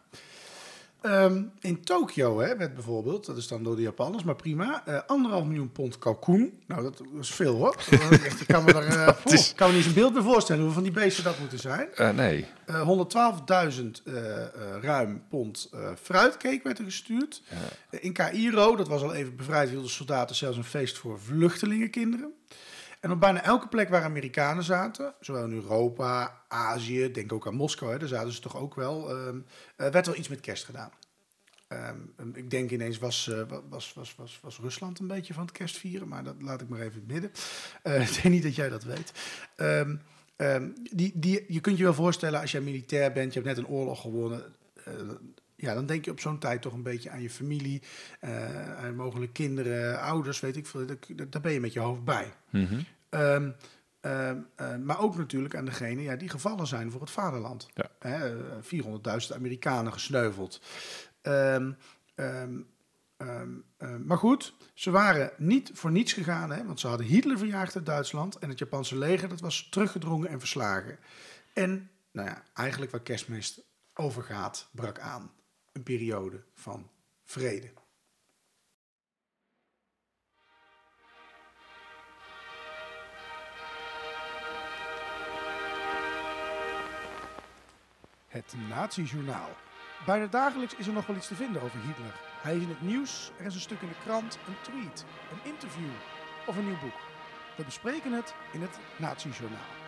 Ehm, 1.03 1.41
in 1.59 1.83
Tokio 1.83 2.39
hè, 2.39 2.57
werd 2.57 2.73
bijvoorbeeld, 2.73 3.25
dat 3.25 3.37
is 3.37 3.47
dan 3.47 3.63
door 3.63 3.75
de 3.75 3.81
Japanners, 3.81 4.23
maar 4.23 4.35
prima, 4.35 4.81
eh, 4.85 4.99
anderhalf 5.07 5.45
miljoen 5.45 5.71
pond 5.71 5.99
kalkoen. 5.99 6.53
Nou, 6.67 6.83
dat 6.83 7.01
is 7.19 7.29
veel 7.29 7.55
hoor. 7.55 7.75
Ik 8.39 8.47
kan 8.47 8.63
me 8.63 8.73
er 8.73 8.87
eh, 8.87 9.55
kan 9.55 9.67
me 9.67 9.75
niet 9.75 9.75
eens 9.75 9.85
een 9.85 9.93
beeld 9.93 10.13
bij 10.13 10.21
voorstellen 10.21 10.61
hoeveel 10.61 10.83
van 10.83 10.91
die 10.91 11.01
beesten 11.01 11.23
dat 11.23 11.39
moeten 11.39 11.59
zijn. 11.59 11.87
Eh, 11.95 12.09
nee, 12.09 12.45
Eh 12.65 12.81
112.000 12.81 14.01
eh, 14.03 14.43
eh, 14.43 14.49
ruim 14.81 15.23
pond 15.29 15.69
fruitcake 16.01 16.59
werd 16.63 16.79
er 16.79 16.85
gestuurd. 16.85 17.41
In 17.89 18.13
Cairo, 18.13 18.75
dat 18.75 18.87
was 18.87 19.01
al 19.01 19.13
even 19.13 19.35
bevrijd, 19.35 19.69
wilden 19.69 19.89
soldaten 19.89 20.35
zelfs 20.35 20.57
een 20.57 20.63
feest 20.63 20.97
voor 20.97 21.19
vluchtelingenkinderen. 21.19 22.33
En 23.03 23.11
op 23.11 23.19
bijna 23.19 23.43
elke 23.43 23.67
plek 23.67 23.89
waar 23.89 24.03
Amerikanen 24.03 24.63
zaten, 24.63 25.13
zowel 25.19 25.43
in 25.43 25.53
Europa, 25.53 26.43
Azië, 26.47 27.11
denk 27.11 27.33
ook 27.33 27.47
aan 27.47 27.55
Moskou, 27.55 27.91
hè, 27.91 27.97
daar 27.99 28.07
zaten 28.07 28.31
ze 28.31 28.39
toch 28.39 28.57
ook 28.57 28.75
wel, 28.75 29.09
ehm, 29.09 29.39
eh, 29.75 29.89
werd 29.89 30.05
wel 30.05 30.15
iets 30.15 30.27
met 30.27 30.39
kerst 30.39 30.65
gedaan. 30.65 30.91
Ehm, 31.67 31.97
ik 32.33 32.49
denk 32.49 32.71
ineens 32.71 32.97
was, 32.97 33.29
eh, 33.29 33.41
wa- 33.47 33.61
was, 33.69 33.93
was, 33.93 34.15
was, 34.15 34.39
was 34.41 34.59
Rusland 34.59 34.99
een 34.99 35.07
beetje 35.07 35.33
van 35.33 35.43
het 35.43 35.51
kerstvieren, 35.51 36.07
maar 36.07 36.23
dat 36.23 36.35
laat 36.41 36.61
ik 36.61 36.69
maar 36.69 36.79
even 36.81 37.03
midden. 37.07 37.31
Eh 37.81 38.01
ik 38.07 38.13
denk 38.13 38.33
niet 38.33 38.43
dat 38.43 38.55
jij 38.55 38.69
dat 38.69 38.83
weet. 38.83 39.11
Ehm, 39.55 39.95
ehm, 40.35 40.69
die, 40.91 41.11
die, 41.15 41.45
je 41.47 41.59
kunt 41.59 41.77
je 41.77 41.83
wel 41.83 41.93
voorstellen 41.93 42.39
als 42.41 42.51
jij 42.51 42.61
militair 42.61 43.11
bent, 43.11 43.33
je 43.33 43.39
hebt 43.41 43.55
net 43.55 43.65
een 43.65 43.71
oorlog 43.71 44.01
gewonnen. 44.01 44.55
Ja, 45.63 45.73
dan 45.73 45.85
denk 45.85 46.05
je 46.05 46.11
op 46.11 46.19
zo'n 46.19 46.39
tijd 46.39 46.61
toch 46.61 46.73
een 46.73 46.83
beetje 46.83 47.09
aan 47.09 47.21
je 47.21 47.29
familie, 47.29 47.81
eh, 48.19 48.75
aan 48.77 48.95
mogelijk 48.95 49.33
kinderen, 49.33 49.99
ouders, 50.01 50.39
weet 50.39 50.55
ik 50.55 50.67
veel. 50.67 50.85
Daar- 51.29 51.41
ben 51.41 51.51
je 51.51 51.59
met 51.59 51.73
je 51.73 51.79
hoofd 51.79 52.03
bij. 52.03 52.33
Mhm. 52.49 52.79
Ehm, 53.09 53.51
ehm, 54.01 54.37
eh, 54.55 54.75
maar 54.75 54.99
ook 54.99 55.17
natuurlijk 55.17 55.55
aan 55.55 55.65
degene 55.65 56.01
ja, 56.01 56.15
die 56.15 56.29
gevallen 56.29 56.67
zijn 56.67 56.91
voor 56.91 57.01
het 57.01 57.11
vaderland. 57.11 57.67
Ja. 57.73 57.89
Hè, 57.99 58.37
eh, 58.49 58.57
400.000 58.61 59.33
Amerikanen 59.33 59.93
gesneuveld. 59.93 60.61
Ehm, 61.21 61.71
maar 64.05 64.17
goed, 64.17 64.53
ze 64.73 64.91
waren 64.91 65.31
niet 65.37 65.71
voor 65.73 65.91
niets 65.91 66.13
gegaan, 66.13 66.51
hè, 66.51 66.65
want 66.65 66.79
ze 66.79 66.87
hadden 66.87 67.05
Hitler 67.05 67.37
verjaagd 67.37 67.75
uit 67.75 67.85
Duitsland 67.85 68.37
en 68.37 68.49
het 68.49 68.59
Japanse 68.59 68.97
leger 68.97 69.29
dat 69.29 69.39
was 69.39 69.67
teruggedrongen 69.71 70.29
en 70.29 70.39
verslagen. 70.39 70.97
En 71.53 71.89
nou 72.11 72.27
ja, 72.27 72.43
eigenlijk 72.53 72.91
waar 72.91 73.01
kerstmis 73.01 73.61
over 73.93 74.23
gaat, 74.23 74.69
brak 74.71 74.99
aan. 74.99 75.31
Een 75.73 75.83
periode 75.83 76.43
van 76.53 76.89
vrede. 77.23 77.71
Het 88.27 88.53
Nazi-journaal. 88.69 89.49
Bijna 90.05 90.27
dagelijks 90.27 90.75
is 90.75 90.87
er 90.87 90.93
nog 90.93 91.05
wel 91.05 91.15
iets 91.15 91.27
te 91.27 91.35
vinden 91.35 91.61
over 91.61 91.79
Hitler. 91.79 92.19
Hij 92.41 92.55
is 92.55 92.61
in 92.61 92.69
het 92.69 92.81
nieuws, 92.81 93.31
er 93.37 93.45
is 93.45 93.55
een 93.55 93.61
stuk 93.61 93.81
in 93.81 93.87
de 93.87 93.99
krant, 94.03 94.39
een 94.47 94.61
tweet, 94.61 95.05
een 95.31 95.51
interview 95.51 95.91
of 96.47 96.57
een 96.57 96.65
nieuw 96.65 96.79
boek. 96.79 96.99
We 97.57 97.63
bespreken 97.63 98.11
het 98.11 98.33
in 98.51 98.61
het 98.61 98.79
Nazi-journaal. 98.97 99.82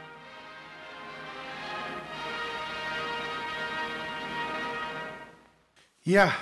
Ja, 6.07 6.35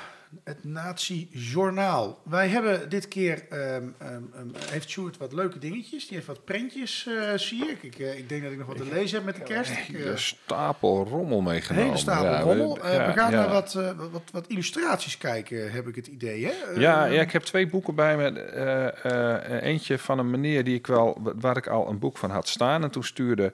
het 0.44 0.64
Nazi-journaal. 0.64 2.20
Wij 2.24 2.48
hebben 2.48 2.90
dit 2.90 3.08
keer, 3.08 3.44
ehm, 3.50 3.62
ehm, 3.98 4.12
ehm, 4.36 4.48
heeft 4.70 4.90
Sjoerd 4.90 5.18
wat 5.18 5.34
leuke 5.34 5.60
dingetjes. 5.60 6.04
Die 6.08 6.16
heeft 6.16 6.28
wat 6.28 6.46
prentjes, 6.46 7.08
eh, 7.08 7.38
zie 7.38 7.70
ik. 7.70 7.84
Ik, 7.84 8.00
eh, 8.00 8.18
ik 8.18 8.30
denk 8.30 8.44
dat 8.44 8.52
ik 8.52 8.58
nog 8.58 8.68
wat 8.68 8.78
te 8.78 8.86
lezen 8.94 9.16
heb 9.18 9.26
met 9.26 9.36
de 9.36 9.42
kerst. 9.44 9.72
Ik, 9.72 9.96
eh, 10.00 10.06
Een 10.06 10.18
stapel 10.18 11.06
rommel 11.10 11.42
meegenomen. 11.42 11.86
hele 11.88 11.98
stapel 11.98 12.26
Ja, 12.32 12.40
rommel. 12.40 12.76
we- 12.76 12.82
we 12.82 12.88
gaan 13.16 13.32
ja. 13.32 13.40
naar 13.40 13.50
wat, 13.50 13.74
wat, 14.12 14.22
wat 14.32 14.48
illustraties 14.48 15.18
kijken, 15.18 15.72
heb 15.72 15.88
ik 15.88 15.96
het 15.96 16.08
idee. 16.08 16.46
Hè? 16.46 16.52
Ja, 16.80 17.06
ja, 17.06 17.22
ik 17.22 17.32
heb 17.32 17.42
twee 17.44 17.68
boeken 17.68 17.96
bij 17.96 18.18
me. 18.18 19.62
Eentje 19.62 19.98
van 19.98 20.20
een 20.20 20.30
meneer 20.30 20.64
die 20.64 20.76
ik 20.76 20.88
wel, 20.88 21.18
waar 21.40 21.58
ik 21.58 21.68
al 21.68 21.90
een 21.90 22.00
boek 22.00 22.18
van 22.18 22.30
had 22.32 22.48
staan. 22.48 22.84
En 22.84 22.90
toen 22.92 23.04
stuurde, 23.04 23.54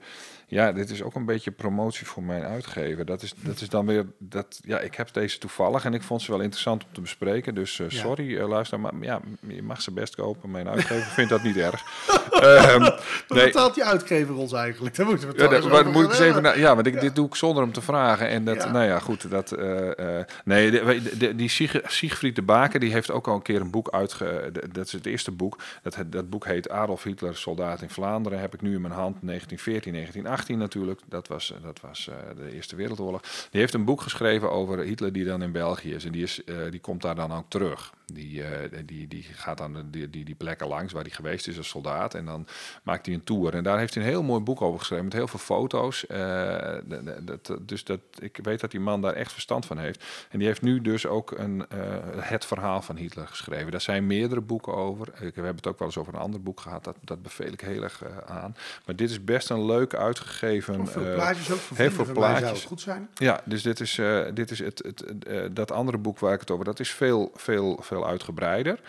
ja, 0.50 0.72
dit 0.72 0.90
is 0.90 1.02
ook 1.02 1.14
een 1.14 1.24
beetje 1.24 1.50
promotie 1.50 2.06
voor 2.06 2.22
mijn 2.22 2.42
uitgever. 2.42 3.04
Dat 3.04 3.22
is, 3.22 3.34
dat 3.36 3.60
is 3.60 3.68
dan 3.68 3.86
weer, 3.86 4.06
dat, 4.18 4.60
ja, 4.64 4.78
ik 4.78 4.94
heb 4.94 5.12
deze 5.12 5.38
toevallig 5.38 5.84
en 5.84 5.94
ik 5.94 6.02
vond 6.02 6.22
ze 6.22 6.30
wel 6.30 6.40
interessant 6.40 6.82
om 6.84 6.88
te 6.92 7.00
bespreken. 7.00 7.54
Dus 7.54 7.80
eh, 7.80 7.88
Ja. 7.88 7.98
sorry, 8.00 8.38
eh, 8.38 8.48
luister, 8.48 8.80
maar 8.80 8.92
ja, 9.00 9.20
je 9.48 9.62
mag 9.62 9.82
ze 9.82 9.92
best 9.92 10.14
kopen. 10.14 10.50
Mijn 10.50 10.68
uitgever 10.68 11.10
vindt 11.10 11.30
dat 11.30 11.42
niet 11.42 11.56
erg. 11.56 11.82
Wat 12.80 13.02
nee, 13.28 13.44
betaalt 13.44 13.74
die 13.74 13.84
uitgever 13.84 14.34
ons 14.36 14.52
eigenlijk? 14.52 14.96
Daar 14.96 15.06
moeten 15.06 15.28
we 15.28 15.42
het 15.42 15.62
ja, 15.64 15.68
maar 15.68 15.86
moet 15.86 16.04
ik 16.04 16.10
eens 16.10 16.18
even 16.18 16.42
naar, 16.42 16.58
ja, 16.58 16.74
want 16.74 16.86
ik, 16.86 17.00
dit 17.00 17.14
doe 17.14 17.26
ik 17.26 17.34
zonder 17.34 17.62
hem 17.62 17.72
te 17.72 17.80
vragen. 17.82 18.28
En 18.28 18.44
dat, 18.44 18.56
Ja. 18.56 18.70
nou 18.70 18.84
ja, 18.84 18.98
goed, 18.98 19.30
dat, 19.30 19.52
eh, 19.52 20.18
nee, 20.44 20.70
de- 20.70 20.84
we- 20.84 21.16
de- 21.18 21.34
die 21.36 21.48
Sieg- 21.48 21.80
Siegfried 21.86 22.36
de 22.36 22.42
Baker, 22.42 22.80
die 22.80 22.92
heeft 22.92 23.10
ook 23.10 23.28
al 23.28 23.34
een 23.34 23.42
keer 23.42 23.60
een 23.60 23.70
boek 23.70 23.90
uitge, 23.90 24.52
dat 24.72 24.86
is 24.86 24.92
het 24.92 25.06
eerste 25.06 25.30
boek. 25.30 25.58
Dat, 25.82 25.96
dat 26.06 26.30
boek 26.30 26.44
heet 26.46 26.68
Adolf 26.70 27.02
Hitler, 27.02 27.36
soldaat 27.36 27.82
in 27.82 27.90
Vlaanderen, 27.90 28.40
heb 28.40 28.54
ik 28.54 28.62
nu 28.62 28.74
in 28.74 28.80
mijn 28.80 28.94
hand, 28.94 29.16
1914, 29.22 29.92
1918 29.92 30.28
natuurlijk. 30.48 31.00
Dat 31.08 31.28
was, 31.28 31.54
dat 31.62 31.80
was 31.80 32.08
eh, 32.08 32.16
de 32.36 32.52
Eerste 32.52 32.76
Wereldoorlog. 32.76 33.20
Die 33.50 33.60
heeft 33.60 33.74
een 33.74 33.84
boek 33.84 34.00
geschreven 34.00 34.50
over 34.50 34.78
Hitler 34.78 35.12
die 35.12 35.24
dan 35.24 35.42
in 35.42 35.52
België 35.52 35.94
is. 35.94 36.04
En 36.04 36.12
die, 36.12 36.22
is, 36.22 36.44
eh, 36.44 36.56
die 36.70 36.80
komt 36.80 37.02
daar 37.02 37.14
dan 37.14 37.32
ook 37.32 37.44
terug. 37.48 37.92
Die, 38.12 38.42
eh, 38.44 38.78
die, 38.86 39.08
die 39.08 39.22
gaat 39.22 39.58
dan 39.58 39.72
de- 39.72 39.90
die, 39.90 40.10
die, 40.10 40.24
die 40.24 40.34
plekken 40.34 40.66
langs 40.68 40.92
waar 40.92 41.02
hij 41.02 41.10
geweest 41.12 41.48
is 41.48 41.56
als 41.58 41.68
soldaat. 41.68 42.14
En 42.14 42.24
dan 42.24 42.46
maakt 42.82 43.06
hij 43.06 43.14
een 43.14 43.24
tour. 43.24 43.54
En 43.54 43.62
daar 43.62 43.78
heeft 43.78 43.94
hij 43.94 44.02
een 44.02 44.08
heel 44.08 44.22
mooi 44.22 44.40
boek 44.42 44.60
over 44.62 44.78
geschreven 44.78 45.04
met 45.04 45.12
heel 45.14 45.28
veel 45.28 45.38
foto's. 45.38 46.06
Eh, 46.06 46.74
dat, 47.22 47.52
dus 47.60 47.84
dat, 47.84 48.00
ik 48.18 48.38
weet 48.42 48.60
dat 48.60 48.70
die 48.70 48.80
man 48.80 49.00
daar 49.00 49.12
echt 49.14 49.32
verstand 49.32 49.66
van 49.66 49.78
heeft. 49.78 50.04
En 50.30 50.38
die 50.38 50.46
heeft 50.46 50.62
nu 50.62 50.80
dus 50.80 51.06
ook 51.06 51.30
een, 51.30 51.66
eh, 51.68 51.78
het 52.16 52.44
verhaal 52.44 52.82
van 52.82 52.96
Hitler 52.96 53.26
geschreven. 53.26 53.70
Daar 53.70 53.80
zijn 53.80 54.06
meerdere 54.06 54.40
boeken 54.40 54.74
over. 54.74 55.06
Ik, 55.08 55.14
we 55.18 55.24
hebben 55.34 55.56
het 55.56 55.66
ook 55.66 55.78
wel 55.78 55.88
eens 55.88 55.98
over 55.98 56.14
een 56.14 56.20
ander 56.20 56.42
boek 56.42 56.60
gehad. 56.60 56.84
Dat, 56.84 56.96
dat 57.04 57.22
beveel 57.22 57.52
ik 57.52 57.60
heel 57.60 57.82
erg 57.82 58.02
aan. 58.26 58.56
Maar 58.86 58.96
dit 58.96 59.10
is 59.10 59.24
best 59.24 59.50
een 59.50 59.64
leuk 59.66 59.94
uitgegeven. 59.94 60.86
Veel 60.86 61.14
plaatjes 61.14 61.50
ook 61.50 61.58
voor 61.58 61.76
heel 61.76 61.90
veel 61.90 62.04
zou 62.04 62.16
plaatjes. 62.16 62.50
het 62.50 62.62
goed 62.62 62.80
zijn. 62.80 63.08
ja, 63.14 63.40
dus 63.44 63.62
dit 63.62 63.80
is, 63.80 64.00
dit 64.34 64.50
is 64.50 64.58
het, 64.58 64.82
het, 64.86 65.04
het, 65.26 65.56
dat 65.56 65.70
andere 65.70 65.98
boek 65.98 66.18
waar 66.18 66.32
ik 66.34 66.40
het 66.40 66.50
over 66.50 66.64
dat 66.64 66.80
is 66.80 66.90
veel, 66.90 67.30
veel, 67.34 67.78
veel 67.82 67.99
uitgebreider 68.06 68.80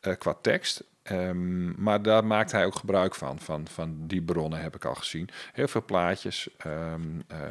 eh, 0.00 0.12
qua 0.18 0.34
tekst. 0.42 0.84
Ehm, 1.02 1.82
maar 1.82 2.02
daar 2.02 2.24
maakt 2.24 2.52
hij 2.52 2.64
ook 2.66 2.74
gebruik 2.74 3.14
van, 3.14 3.38
van. 3.38 3.66
Van 3.70 3.94
die 4.06 4.22
bronnen 4.22 4.60
heb 4.60 4.74
ik 4.74 4.84
al 4.84 4.94
gezien. 4.94 5.28
Heel 5.52 5.68
veel 5.68 5.84
plaatjes. 5.84 6.48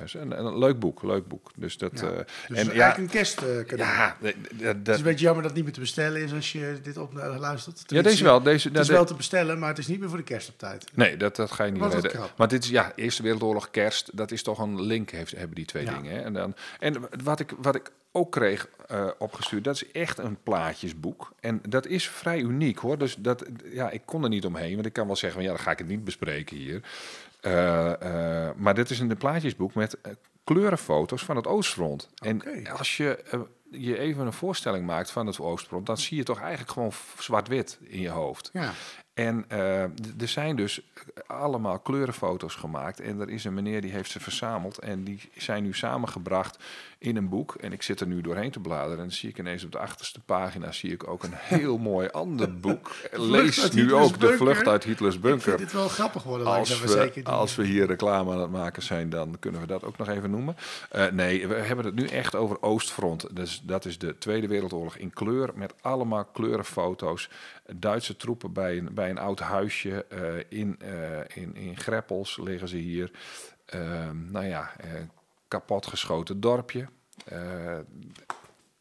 is 0.03 0.13
een, 0.13 0.39
een 0.45 0.57
leuk 0.57 0.79
boek, 0.79 1.03
leuk 1.03 1.27
boek. 1.27 1.51
Dus 1.55 1.77
dat. 1.77 1.99
Ja. 1.99 2.07
eh, 2.09 2.17
Dus 2.47 2.57
en 2.57 2.73
ja, 2.75 2.97
een 2.97 3.07
kerstcadeau. 3.09 3.77
ja, 3.77 4.17
d- 4.21 4.23
d- 4.23 4.61
Het 4.61 4.77
is 4.77 4.83
dat, 4.83 4.97
een 4.97 5.03
beetje 5.03 5.25
jammer 5.25 5.41
dat 5.43 5.45
het 5.45 5.53
niet 5.55 5.63
meer 5.63 5.73
te 5.73 5.79
bestellen 5.79 6.21
is 6.21 6.33
als 6.33 6.51
je 6.51 6.79
dit 6.83 6.97
op 6.97 7.13
luistert. 7.13 7.83
ja, 7.87 8.01
deze 8.01 8.23
wel. 8.23 8.41
Deze, 8.41 8.67
Het 8.67 8.77
is 8.77 8.87
de- 8.87 8.93
wel 8.93 9.05
te 9.05 9.13
bestellen, 9.15 9.59
maar 9.59 9.69
het 9.69 9.77
is 9.77 9.87
niet 9.87 9.99
meer 9.99 10.09
voor 10.09 10.17
de 10.17 10.23
kerst 10.23 10.49
op 10.49 10.57
tijd. 10.57 10.85
Nee, 10.93 11.17
dat, 11.17 11.35
dat 11.35 11.51
ga 11.51 11.63
je 11.63 11.71
niet 11.71 11.79
Wat 11.81 11.89
is 11.93 11.95
weten. 12.01 12.09
dat 12.17 12.19
krap. 12.25 12.37
Maar 12.37 12.47
dit 12.47 12.63
is 12.63 12.69
ja, 12.69 12.91
Eerste 12.95 13.23
Wereldoorlog, 13.23 13.71
kerst, 13.71 14.17
dat 14.17 14.31
is 14.31 14.43
toch 14.43 14.59
een 14.59 14.81
link, 14.81 15.09
heeft, 15.09 15.31
hebben 15.31 15.55
die 15.55 15.65
twee 15.65 15.83
Ja. 15.85 15.93
dingen. 15.95 16.11
Hè? 16.15 16.21
En, 16.21 16.33
dan, 16.33 16.55
en 16.79 16.95
wat 17.23 17.39
ik, 17.39 17.53
wat 17.61 17.75
ik 17.75 17.91
ook 18.11 18.31
kreeg 18.31 18.69
eh, 18.87 19.07
opgestuurd, 19.17 19.63
dat 19.63 19.75
is 19.75 19.91
echt 19.91 20.17
een 20.17 20.37
plaatjesboek. 20.43 21.33
En 21.39 21.61
dat 21.69 21.85
is 21.85 22.09
vrij 22.09 22.39
uniek 22.39 22.77
hoor. 22.77 22.97
Dus 22.97 23.15
dat, 23.15 23.45
ja, 23.71 23.89
ik 23.89 24.01
kon 24.05 24.23
er 24.23 24.29
niet 24.29 24.45
omheen, 24.45 24.73
want 24.73 24.85
ik 24.85 24.93
kan 24.93 25.07
wel 25.07 25.15
zeggen, 25.15 25.39
van, 25.39 25.49
ja, 25.49 25.55
dan 25.55 25.65
ga 25.65 25.71
ik 25.71 25.77
het 25.77 25.87
niet 25.87 26.03
bespreken 26.03 26.57
hier. 26.57 26.81
Eh, 27.41 28.47
eh, 28.47 28.55
maar 28.55 28.73
dit 28.73 28.89
is 28.89 28.99
een 28.99 29.17
plaatjesboek 29.17 29.73
met 29.73 29.97
kleurenfoto's 30.43 31.23
van 31.23 31.35
het 31.35 31.47
Oostfront. 31.47 32.09
En 32.15 32.67
als 32.77 32.97
je 32.97 33.23
je 33.71 33.99
even 33.99 34.25
een 34.25 34.33
voorstelling 34.33 34.85
maakt 34.85 35.11
van 35.11 35.27
het 35.27 35.39
Oostfront, 35.39 35.85
dan 35.85 35.97
zie 35.97 36.17
je 36.17 36.23
toch 36.23 36.39
eigenlijk 36.39 36.71
gewoon 36.71 36.91
zwart-wit 37.17 37.79
in 37.83 38.01
je 38.01 38.09
hoofd. 38.09 38.49
Ja. 38.53 38.71
En 39.13 39.45
er 39.49 40.27
zijn 40.27 40.55
dus 40.55 40.81
allemaal 41.27 41.79
kleurenfoto's 41.79 42.55
gemaakt. 42.55 42.99
En 42.99 43.19
er 43.19 43.29
is 43.29 43.43
een 43.43 43.53
meneer 43.53 43.81
die 43.81 43.91
heeft 43.91 44.11
ze 44.11 44.19
verzameld. 44.19 44.77
En 44.77 45.03
die 45.03 45.29
zijn 45.35 45.63
nu 45.63 45.73
samengebracht 45.73 46.63
in 46.99 47.15
een 47.15 47.29
boek. 47.29 47.55
En 47.55 47.71
ik 47.73 47.81
zit 47.81 47.99
er 47.99 48.07
nu 48.07 48.21
doorheen 48.21 48.51
te 48.51 48.59
bladeren. 48.59 48.91
En 48.97 49.03
dan 49.03 49.11
zie 49.11 49.29
ik 49.29 49.37
ineens 49.37 49.63
op 49.63 49.71
de 49.71 49.77
achterste 49.77 50.19
pagina 50.19 50.71
zie 50.71 50.91
ik 50.91 51.07
ook 51.07 51.23
een 51.23 51.33
heel 51.33 51.77
mooi 51.91 52.09
ander 52.11 52.59
boek. 52.59 52.95
Lees 53.11 53.71
nu 53.71 53.93
ook 53.93 54.19
De. 54.19 54.37
Vlucht 54.37 54.67
uit 54.67 54.83
Hitlers 54.83 55.15
Ik 55.15 55.21
vind 55.21 55.33
Bunker. 55.43 55.57
dit 55.57 55.73
wel 55.73 55.87
grappig 55.87 56.23
worden. 56.23 56.47
Als 56.47 56.79
we, 56.81 56.87
zeker 56.87 57.23
als 57.23 57.55
we 57.55 57.65
hier 57.65 57.85
reclame 57.85 58.31
aan 58.31 58.39
het 58.39 58.51
maken 58.51 58.83
zijn, 58.83 59.09
dan 59.09 59.35
kunnen 59.39 59.61
we 59.61 59.67
dat 59.67 59.83
ook 59.83 59.97
nog 59.97 60.07
even 60.09 60.29
noemen. 60.29 60.55
Eh, 60.89 61.07
nee, 61.07 61.47
we 61.47 61.55
hebben 61.55 61.85
het 61.85 61.95
nu 61.95 62.07
echt 62.07 62.35
over 62.35 62.61
Oostfront. 62.61 63.35
Dus 63.35 63.61
dat 63.63 63.85
is 63.85 63.97
de 63.97 64.17
Tweede 64.17 64.47
Wereldoorlog 64.47 64.95
in 64.97 65.13
kleur, 65.13 65.51
met 65.55 65.73
allemaal 65.81 66.25
kleurenfoto's. 66.25 67.29
Duitse 67.75 68.15
troepen 68.15 68.53
bij 68.53 68.77
een, 68.77 68.89
bij 68.93 69.09
een 69.09 69.17
oud 69.17 69.39
huisje 69.39 70.05
eh, 70.09 70.59
in, 70.59 70.75
eh, 70.79 71.43
in, 71.43 71.55
in 71.55 71.77
Greppels 71.77 72.37
liggen 72.37 72.67
ze 72.67 72.77
hier. 72.77 73.11
Ehm, 73.65 74.31
nou 74.31 74.45
ja, 74.45 74.71
kapotgeschoten 75.47 76.39
dorpje. 76.39 76.87
Eh, 77.25 77.37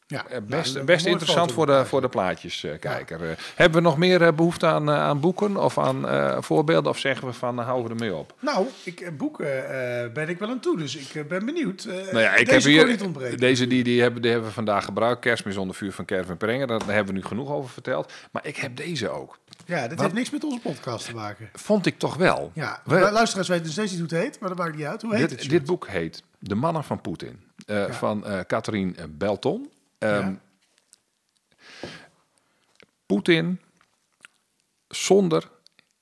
ja, 0.08 0.24
eh, 0.26 0.30
nou, 0.30 0.42
best 0.44 0.84
best 0.84 1.06
interessant 1.06 1.52
voor 1.52 1.66
de, 1.66 1.84
voor 1.84 2.00
de 2.00 2.08
plaatjeskijker. 2.08 3.30
Eh, 3.30 3.36
hebben 3.54 3.82
we 3.82 3.88
nog 3.88 3.98
meer 3.98 4.22
eh, 4.22 4.32
behoefte 4.32 4.66
aan, 4.66 4.88
eh, 4.88 4.94
aan 5.00 5.20
boeken 5.20 5.56
of 5.56 5.78
aan 5.78 6.08
eh, 6.08 6.36
voorbeelden? 6.42 6.90
Of 6.90 6.98
zeggen 6.98 7.26
we 7.26 7.32
van, 7.32 7.58
uh, 7.58 7.64
houden 7.66 7.96
we 7.96 8.04
ermee 8.04 8.18
op? 8.18 8.34
Nou, 8.40 8.66
ik, 8.84 9.00
eh, 9.00 9.12
boeken 9.12 9.68
eh, 10.04 10.12
ben 10.12 10.28
ik 10.28 10.38
wel 10.38 10.48
aan 10.48 10.60
toe, 10.60 10.76
dus 10.76 10.96
ik 10.96 11.14
eh, 11.14 11.24
ben 11.24 11.44
benieuwd. 11.46 11.84
Eh, 11.84 11.94
Nou 11.94 12.18
ja, 12.18 12.34
ik 12.34 12.48
deze 12.48 12.68
heb 12.70 12.78
hier 12.78 12.86
niet 12.86 13.02
ontbreken. 13.02 13.38
deze 13.38 13.66
die, 13.66 13.84
die, 13.84 14.02
hebben, 14.02 14.22
die 14.22 14.30
hebben 14.30 14.48
we 14.48 14.54
vandaag 14.54 14.84
gebruikt. 14.84 15.20
Kerstmis 15.20 15.56
onder 15.56 15.76
vuur 15.76 15.92
van 15.92 16.04
Kervin 16.04 16.36
Prenger. 16.36 16.66
Daar 16.66 16.80
hebben 16.86 17.14
we 17.14 17.20
nu 17.20 17.24
genoeg 17.26 17.50
over 17.50 17.70
verteld. 17.70 18.12
Maar 18.32 18.46
ik 18.46 18.56
heb 18.56 18.76
deze 18.76 19.08
ook. 19.08 19.38
Ja, 19.64 19.80
dit 19.80 19.90
Wat- 19.90 20.00
heeft 20.00 20.14
niks 20.14 20.30
met 20.30 20.44
onze 20.44 20.60
podcast 20.60 21.06
te 21.06 21.14
maken. 21.14 21.48
Vond 21.52 21.86
ik 21.86 21.98
toch 21.98 22.16
wel. 22.16 22.50
Ja, 22.54 22.80
We- 22.84 23.10
luisteraars 23.10 23.48
weten 23.48 23.64
nog 23.64 23.72
steeds 23.72 23.90
niet 23.90 24.00
hoe 24.00 24.08
het 24.08 24.18
heet, 24.26 24.40
maar 24.40 24.48
dat 24.48 24.58
maakt 24.58 24.76
niet 24.76 24.86
uit. 24.86 25.02
Hoe 25.02 25.16
heet 25.16 25.30
het? 25.30 25.48
dit 25.50 25.64
boek 25.64 25.86
heet 25.88 26.22
De 26.38 26.54
Mannen 26.54 26.84
van 26.84 27.00
Poetin. 27.00 27.44
eh, 27.66 27.90
Van 27.90 28.24
Catherine 28.46 29.08
Belton. 29.08 29.70
Ehm, 29.98 30.12
Ja. 30.28 30.40
Poetin 33.06 33.60
zonder 34.88 35.50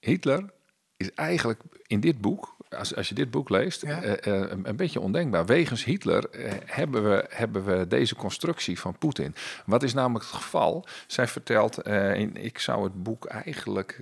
Hitler 0.00 0.50
is 0.96 1.12
eigenlijk 1.12 1.60
in 1.86 2.00
dit 2.00 2.20
boek, 2.20 2.56
als, 2.70 2.94
als 2.96 3.08
je 3.08 3.14
dit 3.14 3.30
boek 3.30 3.48
leest, 3.48 3.80
Ja. 3.82 4.02
eh, 4.02 4.32
een, 4.50 4.68
een 4.68 4.76
beetje 4.76 5.00
ondenkbaar. 5.00 5.46
Wegens 5.46 5.84
Hitler 5.84 6.24
hebben, 6.66 7.08
we, 7.10 7.26
hebben 7.28 7.64
we 7.64 7.86
deze 7.86 8.14
constructie 8.16 8.80
van 8.80 8.98
Poetin. 8.98 9.34
Wat 9.66 9.82
is 9.82 9.94
namelijk 9.94 10.24
het 10.24 10.34
geval? 10.34 10.86
Zij 11.06 11.28
vertelt, 11.28 11.86
in, 11.86 12.36
ik 12.36 12.58
zou 12.58 12.84
het 12.84 13.02
boek 13.02 13.24
eigenlijk 13.24 14.00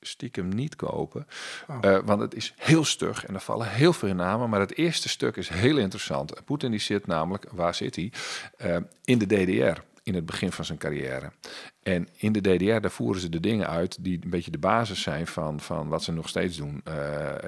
stiekem 0.00 0.48
niet 0.48 0.76
kopen. 0.76 1.26
Oh. 1.68 1.78
Eh, 1.80 1.98
want 2.04 2.20
het 2.20 2.34
is 2.34 2.54
heel 2.56 2.84
stug 2.84 3.26
en 3.26 3.34
er 3.34 3.40
vallen 3.40 3.68
heel 3.68 3.92
veel 3.92 4.14
namen. 4.14 4.50
Maar 4.50 4.60
het 4.60 4.76
eerste 4.76 5.08
stuk 5.08 5.36
is 5.36 5.48
heel 5.48 5.76
interessant. 5.78 6.44
Poetin 6.44 6.70
die 6.70 6.80
zit 6.80 7.06
namelijk, 7.06 7.46
waar 7.50 7.74
zit 7.74 7.96
hij? 7.96 8.12
Eh, 8.56 8.76
in 9.04 9.18
de 9.18 9.26
DDR 9.26 9.80
in 10.02 10.14
het 10.14 10.26
begin 10.26 10.52
van 10.52 10.64
zijn 10.64 10.78
carrière. 10.78 11.32
En 11.88 12.08
in 12.16 12.32
de 12.32 12.40
DDR, 12.40 12.80
daar 12.80 12.90
voeren 12.90 13.20
ze 13.20 13.28
de 13.28 13.40
dingen 13.40 13.68
uit 13.68 14.04
die 14.04 14.18
een 14.24 14.30
beetje 14.30 14.50
de 14.50 14.58
basis 14.58 15.02
zijn 15.02 15.26
van, 15.26 15.60
van 15.60 15.88
wat 15.88 16.02
ze 16.02 16.12
nog 16.12 16.28
steeds 16.28 16.56
doen. 16.56 16.80
Eh, 16.84 16.94
eh, 17.34 17.40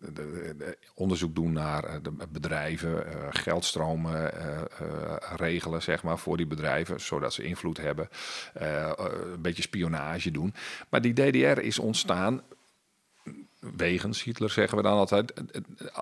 de- 0.00 0.12
de- 0.12 0.54
de- 0.58 0.78
onderzoek 0.94 1.34
doen 1.34 1.52
naar 1.52 1.84
eh, 1.84 1.94
de 2.02 2.12
bedrijven, 2.28 3.04
geldstromen 3.30 4.30
regelen, 5.36 5.82
zeg 5.82 6.02
maar, 6.02 6.18
voor 6.18 6.36
die 6.36 6.46
bedrijven, 6.46 7.00
zodat 7.00 7.32
ze 7.32 7.42
invloed 7.42 7.76
hebben. 7.76 8.08
Een 8.54 9.42
beetje 9.42 9.62
spionage 9.62 10.30
doen. 10.30 10.54
Maar 10.90 11.00
die 11.00 11.12
DDR 11.12 11.60
is 11.60 11.78
ontstaan 11.78 12.42
wegens 13.60 14.22
Hitler 14.22 14.50
zeggen 14.50 14.76
we 14.76 14.82
dan 14.82 14.98
altijd, 14.98 15.32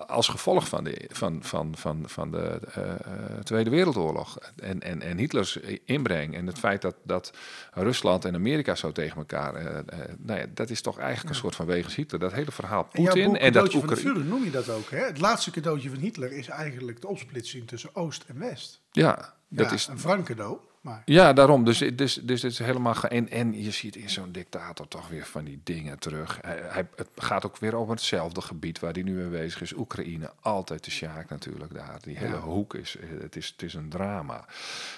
als 0.07 0.27
gevolg 0.27 0.67
van 0.67 0.83
de, 0.83 1.09
van, 1.09 1.43
van, 1.43 1.75
van, 1.77 2.03
van 2.09 2.31
de 2.31 2.59
eh, 2.73 2.91
eh, 2.91 2.99
Tweede 3.43 3.69
Wereldoorlog. 3.69 4.37
En, 4.55 4.81
en, 4.81 5.01
en 5.01 5.17
Hitlers 5.17 5.57
inbreng 5.85 6.35
en 6.35 6.47
het 6.47 6.59
feit 6.59 6.81
dat, 6.81 6.95
dat 7.03 7.33
Rusland 7.71 8.25
en 8.25 8.35
Amerika 8.35 8.75
zo 8.75 8.91
tegen 8.91 9.17
elkaar, 9.17 9.55
eh, 9.55 9.99
nou 10.17 10.39
ja, 10.39 10.45
dat 10.53 10.69
is 10.69 10.81
toch 10.81 10.97
eigenlijk 10.97 11.29
een 11.29 11.41
soort 11.41 11.55
van 11.55 11.65
wegens 11.65 11.95
Hitler. 11.95 12.19
Dat 12.19 12.33
hele 12.33 12.51
verhaal 12.51 12.87
En 12.91 13.03
Poetin 13.03 13.25
boek 13.25 13.35
en 13.35 13.53
dat 13.53 13.63
Cadeautje 13.63 13.79
van 13.79 13.87
de 13.87 13.93
Oekraïne. 13.95 14.19
Führer 14.19 14.33
noem 14.33 14.43
je 14.43 14.51
dat 14.51 14.69
ook, 14.69 14.89
hè? 14.89 15.05
Het 15.05 15.19
laatste 15.19 15.51
cadeautje 15.51 15.89
van 15.89 15.99
Hitler 15.99 16.31
is 16.31 16.47
eigenlijk 16.47 17.01
de 17.01 17.07
opsplitsing 17.07 17.67
tussen 17.67 17.95
Oost 17.95 18.23
en 18.27 18.39
West. 18.39 18.81
Ja, 18.91 19.33
dat 19.47 19.69
ja, 19.69 19.73
is 19.73 19.87
een 19.87 19.99
frank 19.99 20.25
cadeau, 20.25 20.59
maar... 20.81 21.01
Ja, 21.05 21.33
daarom. 21.33 21.65
Dus, 21.65 21.77
dus, 21.77 22.13
dus 22.15 22.41
het 22.41 22.51
is 22.51 22.59
helemaal. 22.59 22.95
En, 23.03 23.29
en 23.29 23.63
je 23.63 23.71
ziet 23.71 23.95
in 23.95 24.09
zo'n 24.09 24.31
dictator 24.31 24.87
toch 24.87 25.09
weer 25.09 25.25
van 25.25 25.43
die 25.43 25.61
dingen 25.63 25.99
terug. 25.99 26.37
Hij, 26.41 26.59
hij- 26.63 26.87
het 26.95 27.07
gaat 27.15 27.45
ook 27.45 27.57
weer 27.57 27.75
over 27.75 27.93
hetzelfde 27.93 28.41
gebied 28.41 28.79
waar 28.79 28.93
hij 28.93 29.01
nu 29.01 29.11
mee 29.13 29.27
bezig 29.41 29.61
is. 29.61 29.73
Oekraïne, 29.73 30.31
altijd 30.41 30.83
de 30.85 30.91
Sjaak 30.91 31.29
natuurlijk 31.29 31.73
daar. 31.73 31.97
Die 32.01 32.17
hele 32.17 32.33
Ja. 32.35 32.39
hoek 32.39 32.73
is, 32.73 32.97
eh, 32.97 33.09
het 33.21 33.35
is, 33.35 33.47
het 33.47 33.61
is 33.61 33.73
een 33.73 33.89
drama. 33.89 34.45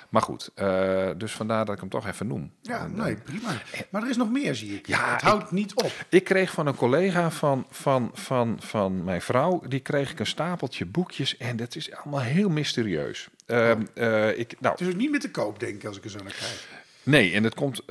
Maar 0.10 0.22
goed, 0.22 0.50
eh, 0.56 1.10
dus 1.18 1.32
vandaar 1.32 1.66
dat 1.66 1.74
ik 1.76 1.82
hem 1.82 1.90
toch 1.90 2.08
even 2.08 2.28
noem. 2.28 2.52
Ja, 2.62 2.80
En, 2.80 2.96
nee, 2.96 3.16
eh, 3.16 3.22
prima. 3.24 3.62
Maar 3.90 4.04
er 4.04 4.10
is 4.10 4.18
nog 4.18 4.30
meer, 4.32 4.56
zie 4.56 4.76
ik. 4.78 4.88
Ja, 4.88 5.12
het 5.14 5.22
houdt 5.22 5.52
niet 5.52 5.74
op. 5.76 5.92
ik 6.10 6.24
kreeg 6.24 6.52
van 6.52 6.68
een 6.68 6.76
collega 6.76 7.32
van, 7.32 7.66
van, 7.70 8.10
van, 8.14 8.58
van 8.60 9.04
mijn 9.04 9.22
vrouw, 9.22 9.62
die 9.68 9.80
kreeg 9.80 10.12
ik 10.12 10.20
een 10.20 10.26
stapeltje 10.26 10.86
boekjes 10.86 11.38
en 11.38 11.58
dat 11.58 11.76
is 11.76 11.92
allemaal 11.96 12.22
heel 12.22 12.50
mysterieus. 12.50 13.30
Ehm, 13.52 13.86
eh, 13.94 14.38
ik, 14.40 14.56
nou, 14.60 14.74
Het 14.74 14.82
is 14.88 14.94
ook 14.94 15.00
niet 15.00 15.12
meer 15.12 15.20
te 15.20 15.32
koop, 15.32 15.60
denk 15.60 15.76
ik, 15.76 15.86
als 15.86 15.98
ik 15.98 16.04
er 16.04 16.10
zo 16.10 16.18
naar 16.24 16.34
kijk. 16.40 16.68
Nee, 17.04 17.34
en 17.34 17.44
het 17.44 17.54
komt. 17.56 17.82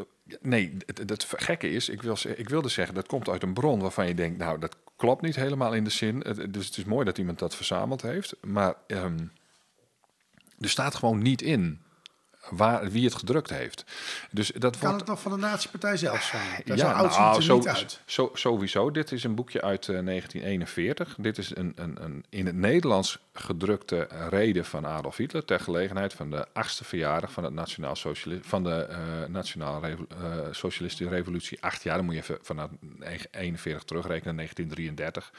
Nee, 0.40 0.76
het, 0.86 0.98
het, 1.10 1.26
gekke 1.36 1.70
is, 1.70 1.88
ik, 1.88 2.02
wil, 2.02 2.16
ik 2.36 2.48
wilde 2.48 2.68
zeggen, 2.68 2.94
dat 2.94 3.06
komt 3.06 3.28
uit 3.28 3.42
een 3.42 3.52
bron 3.54 3.80
waarvan 3.80 4.06
je 4.06 4.14
denkt, 4.14 4.38
nou, 4.38 4.58
dat 4.58 4.76
klopt 4.96 5.22
niet 5.22 5.36
helemaal 5.36 5.72
in 5.74 5.84
de 5.84 5.90
zin. 5.90 6.20
Het- 6.26 6.52
dus 6.54 6.66
het 6.66 6.76
is 6.76 6.84
mooi 6.84 7.04
dat 7.04 7.18
iemand 7.18 7.38
dat 7.38 7.54
verzameld 7.56 8.02
heeft. 8.02 8.34
Maar 8.40 8.74
ehm, 8.86 9.18
er 10.60 10.68
staat 10.68 10.94
gewoon 10.94 11.22
niet 11.22 11.42
in 11.42 11.80
waar, 12.50 12.90
wie 12.90 13.04
het 13.04 13.14
gedrukt 13.14 13.50
heeft. 13.50 13.84
Dus 14.30 14.50
dat 14.58 14.72
Kan 14.78 14.80
wordt. 14.88 15.00
het 15.00 15.08
nog 15.08 15.20
van 15.20 15.30
de 15.32 15.38
nazi-partij 15.38 15.96
zelf 15.96 16.22
zijn? 16.22 16.62
Daar 16.64 16.76
Ja, 16.76 16.92
oud 16.92 17.16
nou, 17.18 17.42
zo, 17.42 17.56
niet 17.56 17.68
uit. 17.68 18.00
zo- 18.06 18.30
sowieso. 18.34 18.90
Dit 18.90 19.12
is 19.12 19.24
een 19.24 19.34
boekje 19.34 19.62
uit 19.62 19.88
eh, 19.88 19.98
1941. 20.04 21.16
Dit 21.18 21.38
is 21.38 21.56
een, 21.56 21.72
een, 21.76 22.02
een 22.04 22.24
in 22.28 22.46
het 22.46 22.56
Nederlands 22.56 23.18
gedrukte 23.40 24.08
reden 24.28 24.64
van 24.64 24.86
Adolf 24.86 25.16
Hitler 25.16 25.44
ter 25.44 25.60
gelegenheid 25.60 26.12
van 26.12 26.30
de 26.30 26.46
achtste 26.52 26.84
verjaardag 26.84 27.32
van, 27.32 27.44
het 27.44 27.52
Nationaal 27.52 27.96
van 28.40 28.64
de 28.64 28.74
eh, 28.74 28.98
Nationaal 29.28 29.84
Revo- 29.84 30.06
eh, 30.08 30.46
Socialistische 30.50 31.14
Revolutie. 31.14 31.62
Acht 31.62 31.82
jaar, 31.82 31.96
dan 31.96 32.04
moet 32.04 32.14
je 32.14 32.20
even 32.20 32.38
vanaf 32.42 32.70
41 33.30 33.82
terugrekenen, 33.82 34.36
1933. 34.36 35.32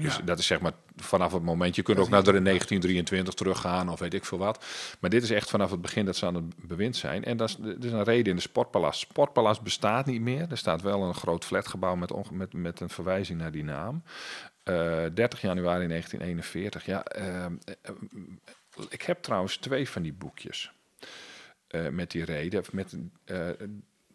Dus 0.00 0.20
dat 0.24 0.38
is 0.38 0.46
zeg 0.46 0.60
maar 0.60 0.72
vanaf 0.96 1.32
het 1.32 1.42
moment. 1.42 1.76
Je 1.76 1.82
kunt 1.82 1.98
ook 1.98 2.08
naar 2.08 2.22
de 2.22 2.42
1923 2.42 3.34
teruggaan 3.34 3.88
of 3.88 3.98
weet 3.98 4.14
ik 4.14 4.24
veel 4.24 4.38
wat. 4.38 4.64
Maar 5.00 5.10
dit 5.10 5.22
is 5.22 5.30
echt 5.30 5.50
vanaf 5.50 5.70
het 5.70 5.80
begin 5.80 6.04
dat 6.04 6.16
ze 6.16 6.26
aan 6.26 6.34
het 6.34 6.56
bewind 6.56 6.96
zijn. 6.96 7.24
En 7.24 7.36
dat 7.36 7.48
is, 7.48 7.56
dat 7.56 7.84
is 7.84 7.92
een 7.92 8.04
reden 8.04 8.30
in 8.30 8.36
de 8.36 8.42
Sportpalast. 8.42 9.00
Sportpalast 9.00 9.62
bestaat 9.62 10.06
niet 10.06 10.20
meer. 10.20 10.46
Er 10.50 10.58
staat 10.58 10.82
wel 10.82 11.02
een 11.02 11.14
groot 11.14 11.44
flatgebouw 11.44 11.94
met, 11.94 12.30
met, 12.30 12.52
met 12.52 12.80
een 12.80 12.90
verwijzing 12.90 13.38
naar 13.38 13.50
die 13.50 13.64
naam. 13.64 14.02
Eh, 14.66 15.06
30 15.14 15.40
januari 15.40 15.86
1941. 15.86 16.84
Ja, 16.86 17.04
ehm, 17.04 17.56
eh, 17.64 17.74
eh, 17.82 18.84
ik 18.88 19.02
heb 19.02 19.22
trouwens 19.22 19.56
twee 19.56 19.88
van 19.88 20.02
die 20.02 20.12
boekjes. 20.12 20.70
eh, 21.66 21.88
met 21.88 22.10
die 22.10 22.24
reden. 22.24 22.64
Met, 22.72 22.96
eh, 23.24 23.48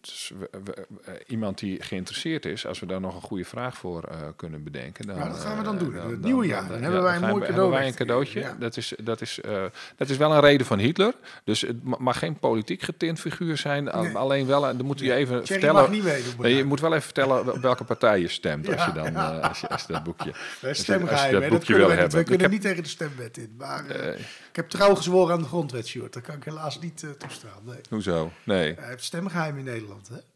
dus 0.01 0.31
we- 0.39 0.49
we- 0.63 0.87
eh, 1.05 1.13
iemand 1.27 1.59
die 1.59 1.81
geïnteresseerd 1.81 2.45
is, 2.45 2.65
als 2.67 2.79
we 2.79 2.85
daar 2.85 3.01
nog 3.01 3.15
een 3.15 3.21
goede 3.21 3.45
vraag 3.45 3.77
voor 3.77 4.03
eh, 4.03 4.17
kunnen 4.35 4.63
bedenken. 4.63 5.07
Dan, 5.07 5.17
Nou, 5.17 5.29
dat 5.29 5.39
gaan 5.39 5.51
we 5.51 5.57
eh, 5.57 5.63
dan 5.63 5.77
doen. 5.77 5.93
Het 5.93 6.21
nieuwe 6.21 6.45
jaar. 6.45 6.67
Dan 6.67 6.81
hebben 6.81 7.03
wij 7.03 7.15
een 7.15 7.21
mooi 7.21 7.33
cadeau 7.33 7.51
hebben 7.59 7.69
wij 7.79 7.87
een 7.87 7.93
cadeautje. 7.95 8.39
ja. 8.39 8.55
Dat, 8.59 8.77
is, 8.77 8.93
dat, 9.03 9.21
is, 9.21 9.41
eh, 9.41 9.63
dat 9.97 10.09
is 10.09 10.17
wel 10.17 10.31
een 10.33 10.39
reden 10.39 10.65
van 10.65 10.79
Hitler. 10.79 11.13
Dus 11.43 11.61
het 11.61 11.83
ma- 11.83 11.97
mag 11.99 12.19
geen 12.19 12.39
politiek 12.39 12.81
getint 12.81 13.19
figuur 13.19 13.57
zijn. 13.57 13.83
Nee. 13.83 14.17
Alleen 14.17 14.47
wel, 14.47 14.61
dan 14.61 14.85
moet 14.85 14.99
je 14.99 15.13
even 15.13 15.27
Thierry 15.43 15.45
vertellen. 15.45 15.81
mag 15.81 15.91
niet 15.91 16.03
meedoen. 16.03 16.33
Nee, 16.39 16.55
je 16.55 16.63
moet 16.63 16.79
wel 16.79 16.91
even 16.91 17.03
vertellen 17.03 17.53
op 17.53 17.61
welke 17.61 17.83
partij 17.83 18.19
je 18.19 18.27
stemt 18.27 18.73
als 18.73 18.85
je 18.85 18.91
dan 18.91 19.05
eh, 19.15 19.39
als 19.49 19.59
je, 19.61 19.69
als 19.69 19.87
dat 19.87 20.03
boekje. 20.03 20.31
Als 20.67 20.85
je- 20.85 21.49
dat 21.49 21.63
kunnen 21.65 21.87
wil 21.87 21.89
hebben. 21.97 22.17
We 22.17 22.23
kunnen 22.23 22.41
heb- 22.41 22.51
niet 22.51 22.61
tegen 22.61 22.83
de 22.83 22.89
stemwet 22.89 23.37
in. 23.37 23.55
Maar 23.57 23.85
eh, 23.89 24.07
Eh, 24.11 24.19
ik 24.49 24.55
heb 24.55 24.69
trouw 24.69 24.95
gezworen 24.95 25.33
aan 25.33 25.41
de 25.41 25.47
grondwet, 25.47 25.87
Sjoerd. 25.87 26.13
Dat 26.13 26.23
kan 26.23 26.35
ik 26.35 26.43
helaas 26.43 26.79
niet 26.79 27.03
eh, 27.03 27.09
toestaan. 27.09 27.49
Nee. 27.65 27.75
hoezo? 27.89 28.31
Nee. 28.43 28.73
Hij 28.79 28.87
heeft 28.89 29.03
stemgeheim 29.03 29.57
in 29.57 29.63
Nederland, 29.63 29.90
hè? 30.09 30.30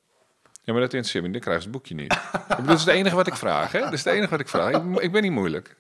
Ja, 0.66 0.74
maar 0.74 0.82
dat 0.82 0.93
interesseert 0.93 1.24
me. 1.24 1.32
Dan 1.32 1.41
krijg 1.41 1.57
je 1.57 1.63
het 1.63 1.72
boekje 1.72 1.95
niet. 1.95 2.20
Bedoel, 2.47 2.66
dat 2.66 2.78
is 2.78 2.86
het 2.86 2.93
enige 2.93 3.16
wat 3.16 3.28
ik 3.28 3.36
vraag. 3.36 3.72
Hè? 3.72 3.80
Dat 3.80 3.93
is 3.93 4.03
het 4.03 4.13
enige 4.13 4.30
wat 4.30 4.39
ik 4.39 4.47
vraag. 4.47 4.72
Ik, 4.72 4.99
ik 4.99 5.11
ben 5.11 5.22
niet 5.22 5.32
moeilijk. 5.32 5.76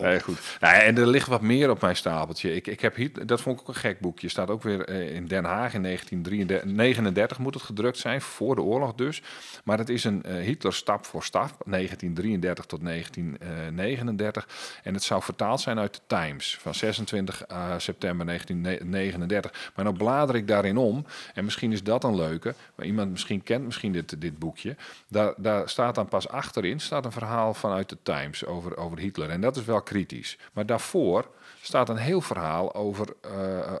Nee 0.00 0.20
goed. 0.20 0.56
Nou, 0.60 0.74
en 0.74 0.98
er 0.98 1.06
ligt 1.06 1.26
wat 1.26 1.40
meer 1.40 1.70
op 1.70 1.80
mijn 1.80 1.96
stapeltje. 1.96 2.54
Ik, 2.54 2.66
ik 2.66 2.80
heb 2.80 2.94
hier, 2.94 3.26
dat 3.26 3.40
vond 3.40 3.56
ik 3.56 3.62
ook 3.62 3.68
een 3.68 3.80
gek 3.80 4.00
boekje. 4.00 4.28
Staat 4.28 4.50
ook 4.50 4.62
weer 4.62 4.84
eh, 4.84 5.14
in 5.14 5.26
Den 5.26 5.44
Haag 5.44 5.74
in 5.74 5.82
1939 5.82 7.38
moet 7.38 7.54
het 7.54 7.62
gedrukt 7.62 7.98
zijn, 7.98 8.20
voor 8.20 8.54
de 8.54 8.62
oorlog 8.62 8.94
dus. 8.94 9.22
Maar 9.64 9.78
het 9.78 9.88
is 9.88 10.04
een 10.04 10.22
eh, 10.22 10.34
Hitler 10.34 10.74
stap 10.74 11.06
voor 11.06 11.24
stap, 11.24 11.48
1933 11.64 12.64
tot 12.64 12.84
1939. 12.84 14.48
En 14.82 14.94
het 14.94 15.02
zou 15.02 15.22
vertaald 15.22 15.60
zijn 15.60 15.78
uit 15.78 15.94
de 15.94 16.00
Times 16.06 16.58
van 16.60 16.74
26 16.74 17.44
eh, 17.44 17.74
september 17.78 18.26
1939. 18.26 19.70
Maar 19.74 19.84
nou 19.84 19.96
blader 19.96 20.34
ik 20.34 20.48
daarin 20.48 20.76
om. 20.76 21.04
En 21.34 21.44
misschien 21.44 21.72
is 21.72 21.82
dat 21.82 22.04
een 22.04 22.16
leuke. 22.16 22.54
Maar 22.74 22.86
iemand 22.86 23.10
misschien 23.10 23.42
kent 23.42 23.64
misschien 23.64 23.92
dit, 23.92 24.09
dit 24.18 24.38
boekje. 24.38 24.76
Daar, 25.08 25.34
daar 25.36 25.68
staat 25.68 25.94
dan 25.94 26.08
pas 26.08 26.28
achterin 26.28 26.80
staat 26.80 27.04
een 27.04 27.12
verhaal 27.12 27.54
vanuit 27.54 27.88
de 27.88 27.96
Times 28.02 28.46
over, 28.46 28.76
over 28.76 28.98
Hitler. 28.98 29.30
En 29.30 29.40
dat 29.40 29.56
is 29.56 29.64
wel 29.64 29.82
kritisch. 29.82 30.38
Maar 30.52 30.66
daarvoor 30.66 31.30
staat 31.62 31.88
een 31.88 31.96
heel 31.96 32.20
verhaal 32.20 32.74
over, 32.74 33.06
eh, 33.20 33.76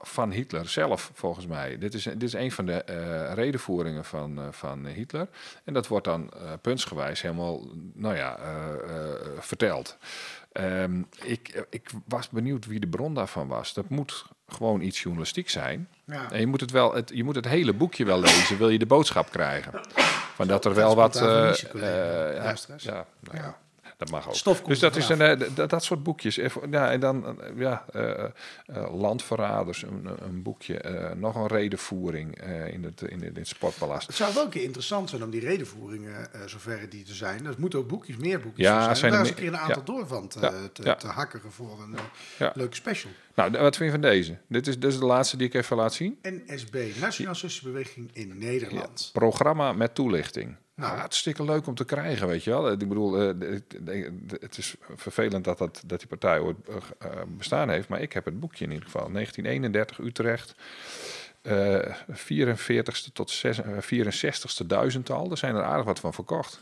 van 0.00 0.30
Hitler 0.30 0.68
zelf, 0.68 1.10
volgens 1.14 1.46
mij. 1.46 1.78
Dit 1.78 1.94
is, 1.94 2.02
dit 2.02 2.22
is 2.22 2.32
een 2.32 2.52
van 2.52 2.66
de 2.66 2.82
eh, 2.82 3.32
redenvoeringen 3.34 4.04
van, 4.04 4.38
eh, 4.38 4.44
van 4.50 4.86
Hitler. 4.86 5.28
En 5.64 5.72
dat 5.74 5.86
wordt 5.86 6.04
dan 6.04 6.32
puntsgewijs 6.60 7.22
helemaal, 7.22 7.66
nou 7.92 8.16
ja, 8.16 8.38
verteld. 9.38 9.98
Ehm, 10.52 11.02
ik, 11.22 11.66
ik 11.70 11.90
was 12.06 12.28
benieuwd 12.28 12.66
wie 12.66 12.80
de 12.80 12.86
bron 12.86 13.14
daarvan 13.14 13.48
was. 13.48 13.74
Dat 13.74 13.88
moet 13.88 14.26
gewoon 14.48 14.80
iets 14.80 15.02
journalistiek 15.02 15.48
zijn. 15.48 15.88
Ja. 16.04 16.30
En 16.30 16.40
je 16.40 16.46
moet 16.46 16.60
het 16.60 16.70
wel, 16.70 16.94
het, 16.94 17.10
je 17.14 17.24
moet 17.24 17.34
het 17.34 17.48
hele 17.48 17.72
boekje 17.72 18.04
wel 18.04 18.20
lezen, 18.20 18.58
wil 18.58 18.68
je 18.68 18.78
de 18.78 18.86
boodschap 18.86 19.30
krijgen. 19.30 19.80
Van 20.34 20.46
dat 20.46 20.64
er 20.64 20.74
wel 20.74 20.94
wat. 20.94 21.14
Nietzsche-collega, 21.14 22.26
eh, 22.26 22.34
ja, 22.36 22.54
ja, 22.78 23.06
nou 23.20 23.36
Ja. 23.36 23.58
Dat 24.00 24.10
mag 24.10 24.28
ook. 24.28 24.34
Stof 24.34 24.56
komt 24.56 24.68
dus 24.68 24.78
dat 24.78 24.96
is 24.96 25.08
een, 25.08 25.20
eh, 25.20 25.54
dat, 25.54 25.70
dat 25.70 25.84
soort 25.84 26.02
boekjes. 26.02 26.38
Eh, 26.38 26.50
Ja, 26.70 26.90
en 26.90 27.00
dan 27.00 27.40
eh, 27.40 27.48
ja, 27.56 27.84
Landverraders, 28.90 29.82
een, 29.82 30.08
een 30.18 30.42
boekje. 30.42 31.14
nog 31.16 31.34
een 31.34 31.46
redenvoering 31.46 32.42
in, 32.72 32.84
het, 32.84 33.02
in, 33.02 33.18
het, 33.20 33.22
in 33.22 33.34
het 33.34 33.48
Sportpalast. 33.48 34.06
Het 34.06 34.16
zou 34.16 34.34
wel 34.34 34.44
een 34.44 34.50
keer 34.50 34.62
interessant 34.62 35.08
zijn 35.10 35.22
om 35.22 35.30
die 35.30 35.40
redenvoeringen, 35.40 36.28
zover 36.46 36.88
die 36.88 37.04
te 37.04 37.14
zijn. 37.14 37.46
Er 37.46 37.54
moeten 37.58 37.78
ook 37.78 37.88
boekjes, 37.88 38.16
meer 38.16 38.40
boekjes 38.40 38.66
Ja, 38.66 38.82
zijn. 38.82 38.96
zijn 38.96 39.12
er 39.12 39.18
daar 39.18 39.26
eens 39.26 39.36
een 39.36 39.42
keer 39.42 39.52
een 39.52 39.58
aantal 39.58 39.84
door 39.84 40.06
van 40.06 40.28
te, 40.28 40.70
Ja, 40.72 40.94
te, 40.94 41.06
hakkeren 41.06 41.52
voor 41.52 41.78
een 41.82 41.96
leuke 42.54 42.74
special. 42.76 43.12
Nou, 43.34 43.50
wat 43.50 43.76
vind 43.76 43.92
je 43.92 44.00
van 44.00 44.10
deze? 44.10 44.36
Dit 44.48 44.66
is, 44.66 44.78
dit 44.78 44.92
is 44.92 44.98
de 44.98 45.04
laatste 45.04 45.36
die 45.36 45.46
ik 45.46 45.54
even 45.54 45.76
laat 45.76 45.94
zien. 45.94 46.18
NSB, 46.22 46.76
Nationaal 47.00 47.34
Beweging 47.62 48.10
in 48.12 48.38
Nederland. 48.38 49.10
Programma 49.12 49.72
met 49.72 49.94
toelichting. 49.94 50.56
Nou. 50.80 50.98
Hartstikke 50.98 51.44
leuk 51.44 51.66
om 51.66 51.74
te 51.74 51.84
krijgen, 51.84 52.26
weet 52.28 52.44
je 52.44 52.50
wel. 52.50 52.72
Ik 52.72 52.78
bedoel, 52.78 53.18
eh, 53.18 53.58
het 54.40 54.58
is 54.58 54.74
vervelend 54.94 55.44
dat, 55.44 55.58
dat, 55.58 55.82
dat 55.86 55.98
die 55.98 56.08
partij 56.08 56.38
ooit 56.38 56.56
eh, 56.68 56.76
eh, 56.98 57.22
bestaan 57.28 57.68
heeft, 57.68 57.88
maar 57.88 58.00
ik 58.00 58.12
heb 58.12 58.24
het 58.24 58.40
boekje 58.40 58.64
in 58.64 58.70
ieder 58.70 58.84
geval. 58.84 59.10
1931 59.12 59.98
Utrecht, 59.98 60.54
eh 61.42 61.96
44ste 62.08 63.12
tot 63.12 63.30
zes- 63.30 63.60
eh, 63.60 63.78
64ste 63.80 64.66
duizendtal. 64.66 65.30
Er 65.30 65.36
zijn 65.36 65.54
er 65.54 65.62
aardig 65.62 65.84
wat 65.86 66.00
van 66.00 66.14
verkocht. 66.14 66.60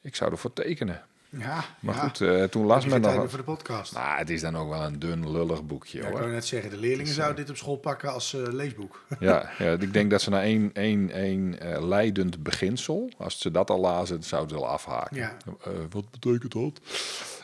Ik 0.00 0.14
zou 0.16 0.30
ervoor 0.30 0.52
tekenen. 0.52 1.02
Ja, 1.38 1.64
Maar 1.80 1.94
ja. 1.94 2.00
goed, 2.00 2.20
eh, 2.20 2.44
toen 2.44 2.66
las 2.66 2.86
men 2.86 3.00
nog... 3.00 3.28
voor 3.28 3.38
de 3.38 3.44
podcast. 3.44 3.92
Nou, 3.94 4.18
het 4.18 4.30
is 4.30 4.40
dan 4.40 4.56
ook 4.56 4.68
wel 4.68 4.82
een 4.82 4.98
dun, 4.98 5.30
lullig 5.32 5.64
boekje, 5.64 5.98
Ja, 5.98 6.04
ik 6.04 6.10
hoor. 6.10 6.20
wou 6.20 6.32
net 6.32 6.46
zeggen, 6.46 6.70
de 6.70 6.76
leerlingen 6.78 7.12
zouden 7.14 7.36
dit 7.36 7.50
op 7.50 7.56
school 7.56 7.76
pakken 7.76 8.12
als 8.12 8.34
eh, 8.34 8.42
leesboek. 8.52 9.04
Ja, 9.20 9.50
ja, 9.58 9.70
ik 9.72 9.92
denk 9.92 10.10
dat 10.10 10.22
ze 10.22 10.30
naar 10.30 10.42
één, 10.42 10.70
één, 10.72 11.10
één 11.10 11.60
eh, 11.60 11.86
leidend 11.86 12.42
beginsel, 12.42 13.10
als 13.18 13.38
ze 13.40 13.50
dat 13.50 13.70
al 13.70 13.80
lazen, 13.80 14.22
zouden 14.22 14.56
ze 14.58 14.64
al 14.64 14.68
afhaken. 14.70 15.16
Ja. 15.16 15.36
Eh, 15.64 15.72
wat 15.90 16.10
betekent 16.10 16.52
dat? 16.52 16.80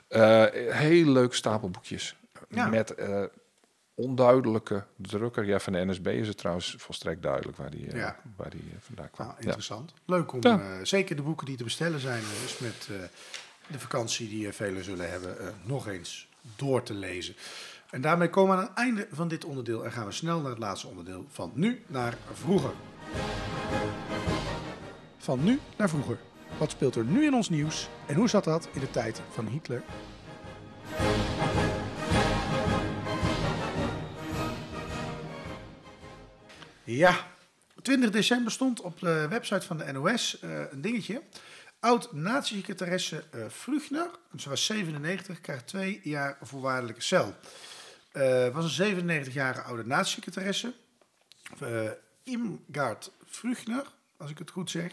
Eh 0.09 0.45
heel 0.75 1.07
leuk 1.13 1.35
stapel 1.35 1.71
boekjes. 1.71 2.17
Ja. 2.49 2.67
Met 2.69 2.95
eh, 2.95 3.23
onduidelijke 3.95 4.85
drukker. 4.97 5.45
Ja, 5.47 5.59
van 5.59 5.73
de 5.73 5.85
NSB 5.85 6.07
is 6.07 6.29
het 6.29 6.37
trouwens 6.39 6.75
volstrekt 6.79 7.23
duidelijk 7.23 7.57
waar 7.57 7.71
die, 7.71 7.87
eh, 7.91 7.99
Ja. 7.99 8.17
waar 8.37 8.51
die 8.51 8.61
eh, 8.73 8.77
vandaan 8.81 9.11
kwam. 9.11 9.27
Nou, 9.27 9.39
ja. 9.39 9.45
interessant. 9.45 9.93
Leuk 10.05 10.33
om, 10.33 10.41
eh, 10.41 10.61
zeker 10.83 11.17
de 11.17 11.23
boeken 11.23 11.47
die 11.47 11.57
te 11.57 11.65
bestellen 11.65 12.01
zijn, 12.01 12.23
eh, 12.23 12.45
is 12.45 12.59
met 12.59 12.89
eh, 12.91 12.97
de 13.71 13.79
vakantie 13.79 14.29
die 14.29 14.47
eh, 14.47 14.53
velen 14.53 14.85
zullen 14.85 15.11
hebben, 15.11 15.39
eh, 15.41 15.47
nog 15.63 15.89
eens 15.89 16.29
door 16.57 16.83
te 16.83 16.95
lezen. 16.95 17.35
En 17.91 18.01
daarmee 18.01 18.31
komen 18.31 18.57
we 18.57 18.63
aan 18.63 18.69
het 18.69 18.79
einde 18.79 19.09
van 19.13 19.29
dit 19.29 19.45
onderdeel 19.45 19.85
en 19.85 19.93
gaan 19.93 20.07
we 20.07 20.13
snel 20.13 20.41
naar 20.41 20.51
het 20.51 20.59
laatste 20.59 20.87
onderdeel 20.87 21.27
van 21.29 21.53
nu 21.55 21.83
naar 21.87 22.17
vroeger. 22.33 22.73
Van 25.19 25.45
nu 25.45 25.61
naar 25.77 25.89
vroeger. 25.89 26.19
Wat 26.59 26.71
speelt 26.71 26.95
er 26.95 27.05
nu 27.05 27.25
in 27.25 27.35
ons 27.35 27.49
nieuws 27.49 27.89
en 28.07 28.15
hoe 28.15 28.29
zat 28.29 28.45
dat 28.45 28.69
in 28.73 28.81
de 28.81 28.91
tijd 28.91 29.21
van 29.31 29.47
Hitler? 29.47 29.83
Ja, 36.85 37.27
20 37.83 38.11
december 38.11 38.53
stond 38.53 38.81
op 38.81 39.01
de 39.01 39.27
website 39.29 39.67
van 39.67 39.79
de 39.79 39.93
NOS 39.93 40.39
eh, 40.41 40.51
een 40.71 40.81
dingetje. 40.81 41.23
Oud-nazi-secretaresse 41.81 43.25
Vlugner, 43.49 44.11
ze 44.37 44.49
was 44.49 44.65
97, 44.65 45.41
krijgt 45.41 45.67
twee 45.67 46.01
jaar 46.03 46.39
voorwaardelijke 46.43 47.01
cel. 47.03 47.35
Eh 48.13 48.49
was 48.49 48.79
een 48.79 49.01
97-jarige 49.25 49.63
oude 49.63 49.87
nazi-secretaresse. 49.87 50.73
eh 51.61 51.91
Imgard 52.23 53.11
Vlugner, 53.27 53.85
als 54.17 54.31
ik 54.31 54.39
het 54.39 54.51
goed 54.51 54.71
zeg. 54.71 54.93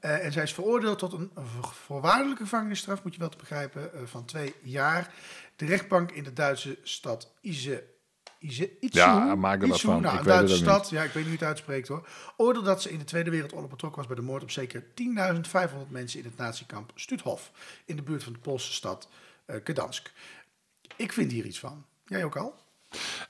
En 0.00 0.32
zij 0.32 0.42
is 0.42 0.54
veroordeeld 0.54 0.98
tot 0.98 1.12
een 1.12 1.30
vo- 1.34 1.68
voorwaardelijke 1.86 2.42
gevangenisstraf, 2.42 3.02
moet 3.04 3.12
je 3.14 3.20
wel 3.20 3.28
te 3.28 3.36
begrijpen, 3.36 4.08
van 4.08 4.24
twee 4.24 4.54
jaar. 4.62 5.14
De 5.56 5.66
rechtbank 5.66 6.10
in 6.10 6.24
de 6.24 6.32
Duitse 6.32 6.78
stad 6.82 7.32
Ize, 7.40 7.84
Itzehoe, 8.40 8.80
Ja, 8.90 9.34
maak 9.34 9.62
er 9.62 9.68
wat 9.68 9.80
van. 9.80 10.02
Nou, 10.02 10.04
Ik 10.04 10.10
weet 10.10 10.16
het 10.18 10.24
Duitse 10.26 10.54
ook 10.54 10.60
niet. 10.60 10.68
stad, 10.70 10.90
ja, 10.90 11.02
ik 11.02 11.06
weet 11.12 11.14
niet 11.14 11.24
hoe 11.24 11.32
het 11.32 11.42
uitspreekt 11.48 11.88
hoor. 11.88 12.08
Oordeelde 12.36 12.68
dat 12.68 12.82
ze 12.82 12.90
in 12.90 12.98
de 12.98 13.04
Tweede 13.04 13.30
Wereldoorlog 13.30 13.70
betrokken 13.70 13.98
was 13.98 14.06
bij 14.06 14.16
de 14.16 14.22
moord 14.30 14.42
op 14.42 14.50
zeker 14.50 14.82
10.500 14.82 15.88
mensen 15.88 16.18
in 16.18 16.24
het 16.24 16.36
natiekamp 16.36 16.92
Stutthof. 16.94 17.50
In 17.84 17.96
de 17.96 18.02
buurt 18.02 18.22
van 18.24 18.32
de 18.32 18.38
Poolse 18.38 18.72
stad 18.72 19.08
eh 19.44 19.56
Gdansk. 19.64 20.12
Ik 20.96 21.12
vind 21.12 21.32
hier 21.32 21.44
iets 21.44 21.58
van. 21.58 21.84
Jij 22.06 22.24
ook 22.24 22.36
al? 22.36 22.54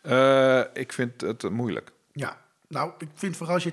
Eh, 0.03 0.63
ik 0.73 0.93
vind 0.93 1.21
het 1.21 1.51
moeilijk. 1.51 1.93
Ja. 2.13 2.41
Nou, 2.71 2.93
ik 2.99 3.09
vind 3.15 3.37
vooral 3.37 3.55
als 3.55 3.65
je 3.65 3.73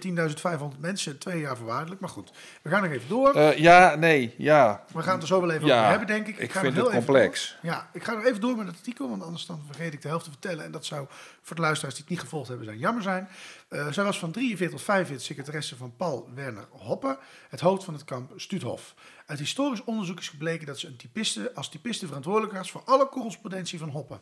10.500 0.75 0.79
mensen 0.79 1.17
twee 1.17 1.39
jaar 1.39 1.57
voorwaardelijk. 1.57 2.01
Maar 2.01 2.09
goed, 2.09 2.31
we 2.61 2.69
gaan 2.69 2.83
nog 2.83 2.91
even 2.91 3.09
door. 3.09 3.33
Eh, 3.33 3.57
ja, 3.57 3.95
nee, 3.95 4.33
ja. 4.37 4.83
We 4.93 5.01
gaan 5.01 5.13
het 5.13 5.21
er 5.21 5.27
zo 5.27 5.41
wel 5.41 5.51
even 5.51 5.67
Ja, 5.67 5.77
over 5.77 5.89
hebben, 5.89 6.07
denk 6.07 6.27
ik. 6.27 6.37
ik 6.37 6.51
ga 6.51 6.59
vind 6.59 6.75
het 6.75 6.89
complex. 6.89 7.57
Ja, 7.61 7.89
ik 7.93 8.03
ga 8.03 8.13
nog 8.13 8.23
even 8.25 8.41
door 8.41 8.57
met 8.57 8.67
het 8.67 8.75
artikel, 8.75 9.09
want 9.09 9.23
anders 9.23 9.45
dan 9.45 9.61
vergeet 9.65 9.93
ik 9.93 10.01
de 10.01 10.07
helft 10.07 10.23
te 10.23 10.29
vertellen. 10.31 10.65
En 10.65 10.71
dat 10.71 10.85
zou 10.85 11.07
voor 11.41 11.55
de 11.55 11.61
luisteraars 11.61 11.95
die 11.95 12.03
het 12.03 12.13
niet 12.13 12.23
gevolgd 12.23 12.47
hebben, 12.47 12.65
zijn 12.65 12.77
jammer 12.77 13.03
zijn. 13.03 13.27
Eh, 13.67 13.91
zij 13.91 14.03
was 14.03 14.19
van 14.19 14.31
43 14.31 14.77
tot 14.77 14.85
45 14.85 15.25
secretaresse 15.25 15.75
van 15.75 15.93
Paul 15.97 16.29
Werner 16.35 16.67
Hoppe, 16.69 17.17
het 17.49 17.59
hoofd 17.59 17.83
van 17.83 17.93
het 17.93 18.03
kamp 18.03 18.31
Stuuthof. 18.35 18.93
Uit 19.25 19.39
historisch 19.39 19.83
onderzoek 19.83 20.19
is 20.19 20.29
gebleken 20.29 20.67
dat 20.67 20.79
ze 20.79 20.87
een 20.87 20.97
typiste, 20.97 21.51
als 21.53 21.69
typiste 21.69 22.07
verantwoordelijk 22.07 22.53
was 22.53 22.71
voor 22.71 22.81
alle 22.85 23.09
correspondentie 23.09 23.79
van 23.79 23.89
Hoppe. 23.89 24.19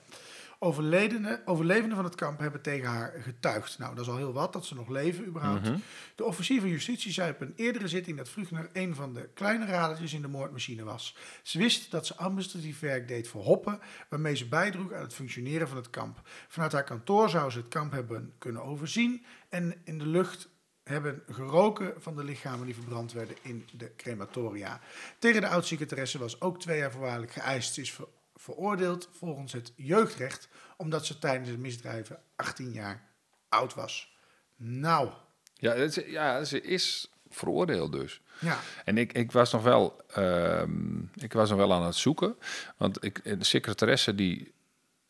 Overledenen, 0.60 1.42
overlevenden 1.46 1.96
van 1.96 2.06
het 2.06 2.16
kamp 2.16 2.40
hebben 2.40 2.62
tegen 2.62 2.88
haar 2.88 3.14
getuigd. 3.22 3.78
Nou, 3.78 3.96
dat 3.96 4.06
is 4.06 4.12
al 4.12 4.18
heel 4.18 4.34
wat, 4.34 4.54
dat 4.54 4.66
ze 4.66 4.76
nog 4.76 4.90
leven 4.90 5.26
überhaupt. 5.26 5.70
De 6.16 6.24
officier 6.24 6.60
van 6.60 6.70
justitie 6.70 7.12
zei 7.12 7.32
op 7.32 7.42
een 7.42 7.54
eerdere 7.56 7.88
zitting 7.88 8.18
dat 8.18 8.30
Vlugner 8.30 8.70
een 8.74 8.96
van 8.96 9.14
de 9.14 9.30
kleine 9.34 9.66
radertjes 9.66 10.14
in 10.14 10.22
de 10.22 10.28
moordmachine 10.28 10.84
was. 10.84 11.18
Ze 11.44 11.58
wist 11.58 11.92
dat 11.92 12.06
ze 12.06 12.16
administratief 12.16 12.80
werk 12.80 13.08
deed 13.08 13.28
voor 13.28 13.44
Hoppe, 13.44 13.80
waarmee 14.10 14.36
ze 14.36 14.48
bijdroeg 14.48 14.94
aan 14.94 15.02
het 15.02 15.14
functioneren 15.14 15.68
van 15.68 15.78
het 15.78 15.90
kamp. 15.90 16.22
Vanuit 16.48 16.72
haar 16.72 16.84
kantoor 16.84 17.30
zou 17.30 17.52
ze 17.52 17.58
het 17.58 17.68
kamp 17.68 17.92
hebben 17.92 18.34
kunnen 18.38 18.64
overzien 18.64 19.26
en 19.50 19.76
in 19.84 19.98
de 19.98 20.08
lucht 20.08 20.50
hebben 20.84 21.24
geroken 21.30 21.94
van 21.98 22.16
de 22.16 22.24
lichamen 22.24 22.66
die 22.66 22.76
verbrand 22.76 23.14
werden 23.14 23.36
in 23.42 23.68
de 23.72 23.92
crematoria. 23.96 24.80
Tegen 25.20 25.42
de 25.42 25.48
oud-secretaresse 25.48 26.18
was 26.18 26.42
ook 26.42 26.60
twee 26.60 26.78
jaar 26.78 26.92
voorwaardelijk 26.92 27.32
geëist. 27.32 27.74
Ze 27.74 27.82
is 27.82 28.00
veroordeeld 28.46 29.10
volgens 29.12 29.54
het 29.54 29.74
jeugdrecht, 29.76 30.48
omdat 30.78 31.06
ze 31.06 31.20
tijdens 31.20 31.50
het 31.50 31.60
misdrijven 31.60 32.20
18 32.36 32.72
jaar 32.72 33.04
oud 33.50 33.74
was. 33.74 34.18
Nou, 34.56 35.10
Ja, 35.54 35.74
het 35.74 36.04
ja, 36.08 36.44
ze 36.44 36.62
is 36.62 37.10
veroordeeld 37.30 37.92
dus. 37.92 38.22
ja. 38.40 38.60
En 38.86 38.98
ik, 38.98 39.14
ik 39.14 39.32
was 39.32 39.52
nog 39.52 39.64
wel, 39.64 40.02
ehm, 40.08 41.00
ik 41.16 41.34
was 41.34 41.50
nog 41.50 41.58
wel 41.58 41.74
aan 41.74 41.86
het 41.86 41.96
zoeken, 41.96 42.38
want 42.78 43.04
ik, 43.04 43.24
de 43.40 43.44
secretaresse 43.44 44.16
die 44.16 44.54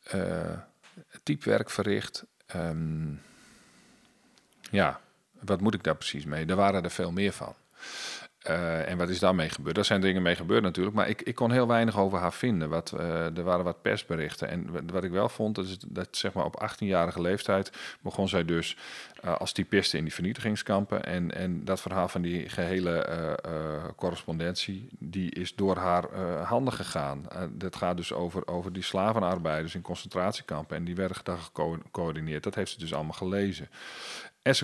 eh 0.04 0.58
typewerk 1.24 1.70
verricht, 1.70 2.26
ehm, 2.46 3.14
ja, 4.72 5.02
wat 5.32 5.62
moet 5.62 5.74
ik 5.74 5.84
daar 5.84 5.96
precies 5.96 6.26
mee? 6.26 6.46
Er 6.46 6.56
waren 6.56 6.84
er 6.84 6.92
veel 6.92 7.12
meer 7.12 7.32
van. 7.34 7.56
Eh, 8.46 8.90
en 8.90 8.98
wat 8.98 9.10
is 9.10 9.20
daarmee 9.20 9.50
gebeurd? 9.50 9.76
Daar 9.76 9.86
zijn 9.86 10.02
dingen 10.02 10.22
mee 10.22 10.36
gebeurd 10.36 10.64
natuurlijk, 10.64 10.96
maar 10.96 11.10
ik, 11.10 11.22
ik 11.22 11.36
kon 11.36 11.52
heel 11.52 11.68
weinig 11.68 12.00
over 12.00 12.20
haar 12.20 12.34
vinden. 12.34 12.70
Wat, 12.70 12.92
eh, 12.92 13.38
er 13.38 13.44
waren 13.44 13.64
wat 13.64 13.82
persberichten. 13.82 14.50
En 14.50 14.92
wat, 14.92 15.04
ik 15.04 15.12
wel 15.12 15.30
vond, 15.30 15.58
is 15.58 15.78
dat 15.88 16.08
zeg 16.12 16.34
maar 16.34 16.46
op 16.46 16.70
18-jarige 16.70 17.22
leeftijd 17.22 17.72
begon 18.02 18.28
zij 18.28 18.46
dus 18.46 18.78
eh, 19.26 19.36
als 19.36 19.52
typiste 19.52 19.98
in 19.98 20.04
die 20.04 20.14
vernietigingskampen. 20.14 21.04
En, 21.04 21.36
en 21.36 21.66
dat 21.66 21.82
verhaal 21.82 22.08
van 22.08 22.22
die 22.22 22.50
gehele 22.50 22.98
eh, 22.98 23.32
eh, 23.32 23.84
correspondentie, 23.96 24.88
die 25.00 25.32
is 25.32 25.56
door 25.56 25.78
haar 25.78 26.18
handen 26.44 26.74
gegaan. 26.74 27.26
Dat 27.52 27.76
gaat 27.76 27.98
dus 27.98 28.14
over, 28.14 28.48
over 28.48 28.74
die 28.74 28.84
slavenarbeiders 28.84 29.76
in 29.76 29.82
concentratiekampen. 29.82 30.78
En 30.78 30.84
die 30.84 30.96
werden 30.96 31.18
daar 31.24 31.38
geco- 31.38 31.80
gecoördineerd. 31.84 32.44
Dat 32.44 32.56
heeft 32.56 32.72
ze 32.72 32.80
dus 32.80 32.94
allemaal 32.94 33.14
gelezen. 33.14 33.70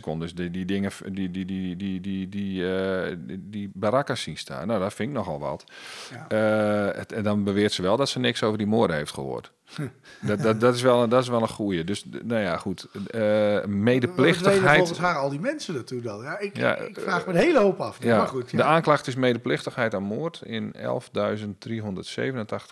Kon 0.01 0.19
dus 0.19 0.35
die, 0.35 0.51
die 0.51 0.65
dingen, 0.65 0.91
die, 1.11 1.31
die, 1.31 1.45
die, 1.45 1.75
die, 1.75 2.01
die, 2.01 2.29
die, 2.29 2.75
eh, 2.75 3.15
die, 3.39 3.71
barakkers 3.73 4.21
zien 4.21 4.37
staan. 4.37 4.67
Nou, 4.67 4.79
dat 4.79 4.93
vind 4.93 5.09
ik 5.09 5.15
nogal 5.15 5.39
wat. 5.39 5.63
Ja. 6.11 6.27
Eh, 6.27 6.97
het, 6.97 7.11
en 7.11 7.23
dan 7.23 7.43
beweert 7.43 7.71
ze 7.71 7.81
wel 7.81 7.97
dat 7.97 8.09
ze 8.09 8.19
niks 8.19 8.43
over 8.43 8.57
die 8.57 8.67
moorden 8.67 8.95
heeft 8.95 9.13
gehoord. 9.13 9.51
dat, 10.21 10.41
dat, 10.41 10.59
dat, 10.59 10.75
is 10.75 10.81
wel, 10.81 11.07
dat 11.07 11.21
is 11.21 11.29
wel 11.29 11.41
een 11.41 11.49
goeie. 11.49 11.83
Dus, 11.83 12.05
nou 12.23 12.41
ja, 12.41 12.57
goed. 12.57 12.87
Eh 13.07 13.61
Wat 13.61 13.69
deden 13.69 13.83
medeplichtigheid. 13.83 14.77
volgens 14.77 14.99
haar 14.99 15.15
al 15.15 15.29
die 15.29 15.39
mensen 15.39 15.73
naartoe 15.73 16.01
dan? 16.01 16.23
Ja, 16.23 16.39
ik, 16.39 16.57
Ja, 16.57 16.75
ik 16.75 16.99
vraag 16.99 17.25
me 17.25 17.33
een 17.33 17.39
hele 17.39 17.59
hoop 17.59 17.79
af. 17.79 18.03
Ja, 18.03 18.17
maar 18.17 18.27
goed, 18.27 18.51
ja. 18.51 18.57
De 18.57 18.63
aanklacht 18.63 19.07
is 19.07 19.15
medeplichtigheid 19.15 19.93
aan 19.93 20.03
moord 20.03 20.41
in 20.43 20.73
11.387 20.75 20.83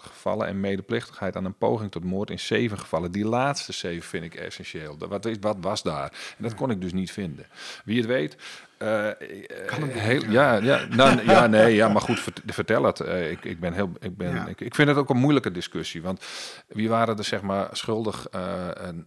gevallen 0.01 0.47
en 0.47 0.59
medeplichtigheid 0.59 1.35
aan 1.35 1.45
een 1.45 1.57
poging 1.57 1.91
tot 1.91 2.03
moord 2.03 2.29
in 2.29 2.39
7 2.39 2.79
gevallen. 2.79 3.11
Die 3.11 3.25
laatste 3.25 3.73
7 3.73 4.07
vind 4.07 4.23
ik 4.23 4.35
essentieel. 4.35 4.97
Wat, 5.09 5.25
is, 5.25 5.35
wat 5.41 5.57
was 5.61 5.83
daar? 5.83 6.11
En 6.37 6.43
dat 6.43 6.55
kon 6.55 6.71
ik 6.71 6.81
dus 6.81 6.93
niet 6.93 7.11
vinden. 7.11 7.45
Wie 7.85 7.97
het 7.97 8.05
weet. 8.07 8.37
Eh, 8.79 9.09
eh, 9.09 9.83
heel, 9.93 10.23
ja, 10.29 10.53
ja, 10.55 10.85
nou, 10.89 11.23
ja, 11.25 11.47
nee, 11.47 11.75
ja, 11.75 11.87
maar 11.87 12.01
goed, 12.01 12.19
vert- 12.19 12.41
vertel 12.45 12.83
het. 12.83 12.99
Eh, 12.99 13.31
ik, 13.31 13.43
ik 13.45 13.59
ben 13.59 13.73
heel, 13.73 13.91
ik 13.99 14.17
ben, 14.17 14.33
Ja. 14.33 14.47
ik, 14.47 14.61
ik 14.61 14.75
vind 14.75 14.87
het 14.87 14.97
ook 14.97 15.09
een 15.09 15.17
moeilijke 15.17 15.51
discussie, 15.51 16.01
want 16.01 16.25
wie 16.67 16.89
waren 16.89 17.17
er 17.17 17.23
zeg 17.23 17.41
maar 17.41 17.69
schuldig 17.71 18.27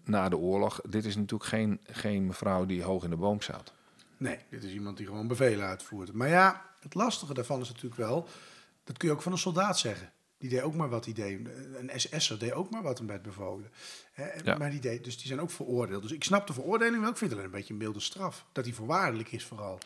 na 0.04 0.28
de 0.28 0.36
oorlog? 0.36 0.80
Dit 0.88 1.04
is 1.04 1.16
natuurlijk 1.16 1.50
geen, 1.50 1.80
geen 1.90 2.26
mevrouw 2.26 2.66
die 2.66 2.82
hoog 2.82 3.04
in 3.04 3.10
de 3.10 3.16
boom 3.16 3.42
zat. 3.42 3.72
Nee, 4.16 4.38
dit 4.50 4.64
is 4.64 4.72
iemand 4.72 4.96
die 4.96 5.06
gewoon 5.06 5.28
bevelen 5.28 5.66
uitvoert. 5.66 6.12
Maar 6.12 6.28
ja, 6.28 6.62
het 6.80 6.94
lastige 6.94 7.34
daarvan 7.34 7.60
is 7.60 7.68
natuurlijk 7.68 7.96
wel... 7.96 8.28
dat 8.84 8.96
kun 8.96 9.08
je 9.08 9.14
ook 9.14 9.22
van 9.22 9.32
een 9.32 9.38
soldaat 9.38 9.78
zeggen. 9.78 10.10
Die 10.43 10.51
deed 10.51 10.62
ook 10.62 10.74
maar 10.74 10.88
wat 10.88 11.05
hij 11.05 11.14
deed. 11.14 11.38
Een 11.76 11.90
SS'er 11.97 12.38
deed 12.38 12.53
ook 12.53 12.70
maar 12.70 12.82
wat 12.82 12.99
hem 12.99 13.07
werd 13.07 13.22
bevolen. 13.22 13.70
Ja. 14.45 14.57
Maar 14.57 14.70
die 14.70 14.80
deed, 14.80 15.05
dus 15.05 15.16
die 15.18 15.26
zijn 15.26 15.40
ook 15.40 15.51
veroordeeld. 15.51 16.03
Dus 16.03 16.12
ik 16.12 16.24
snap 16.24 16.47
de 16.47 16.53
veroordeling 16.53 17.01
wel. 17.01 17.11
Ik 17.11 17.16
vind 17.16 17.30
het 17.30 17.40
een 17.40 17.51
beetje 17.51 17.72
een 17.72 17.78
milde 17.78 18.01
straf. 18.01 18.45
Dat 18.53 18.64
hij 18.64 18.74
voorwaardelijk 18.74 19.32
is 19.32 19.45
vooral. 19.45 19.78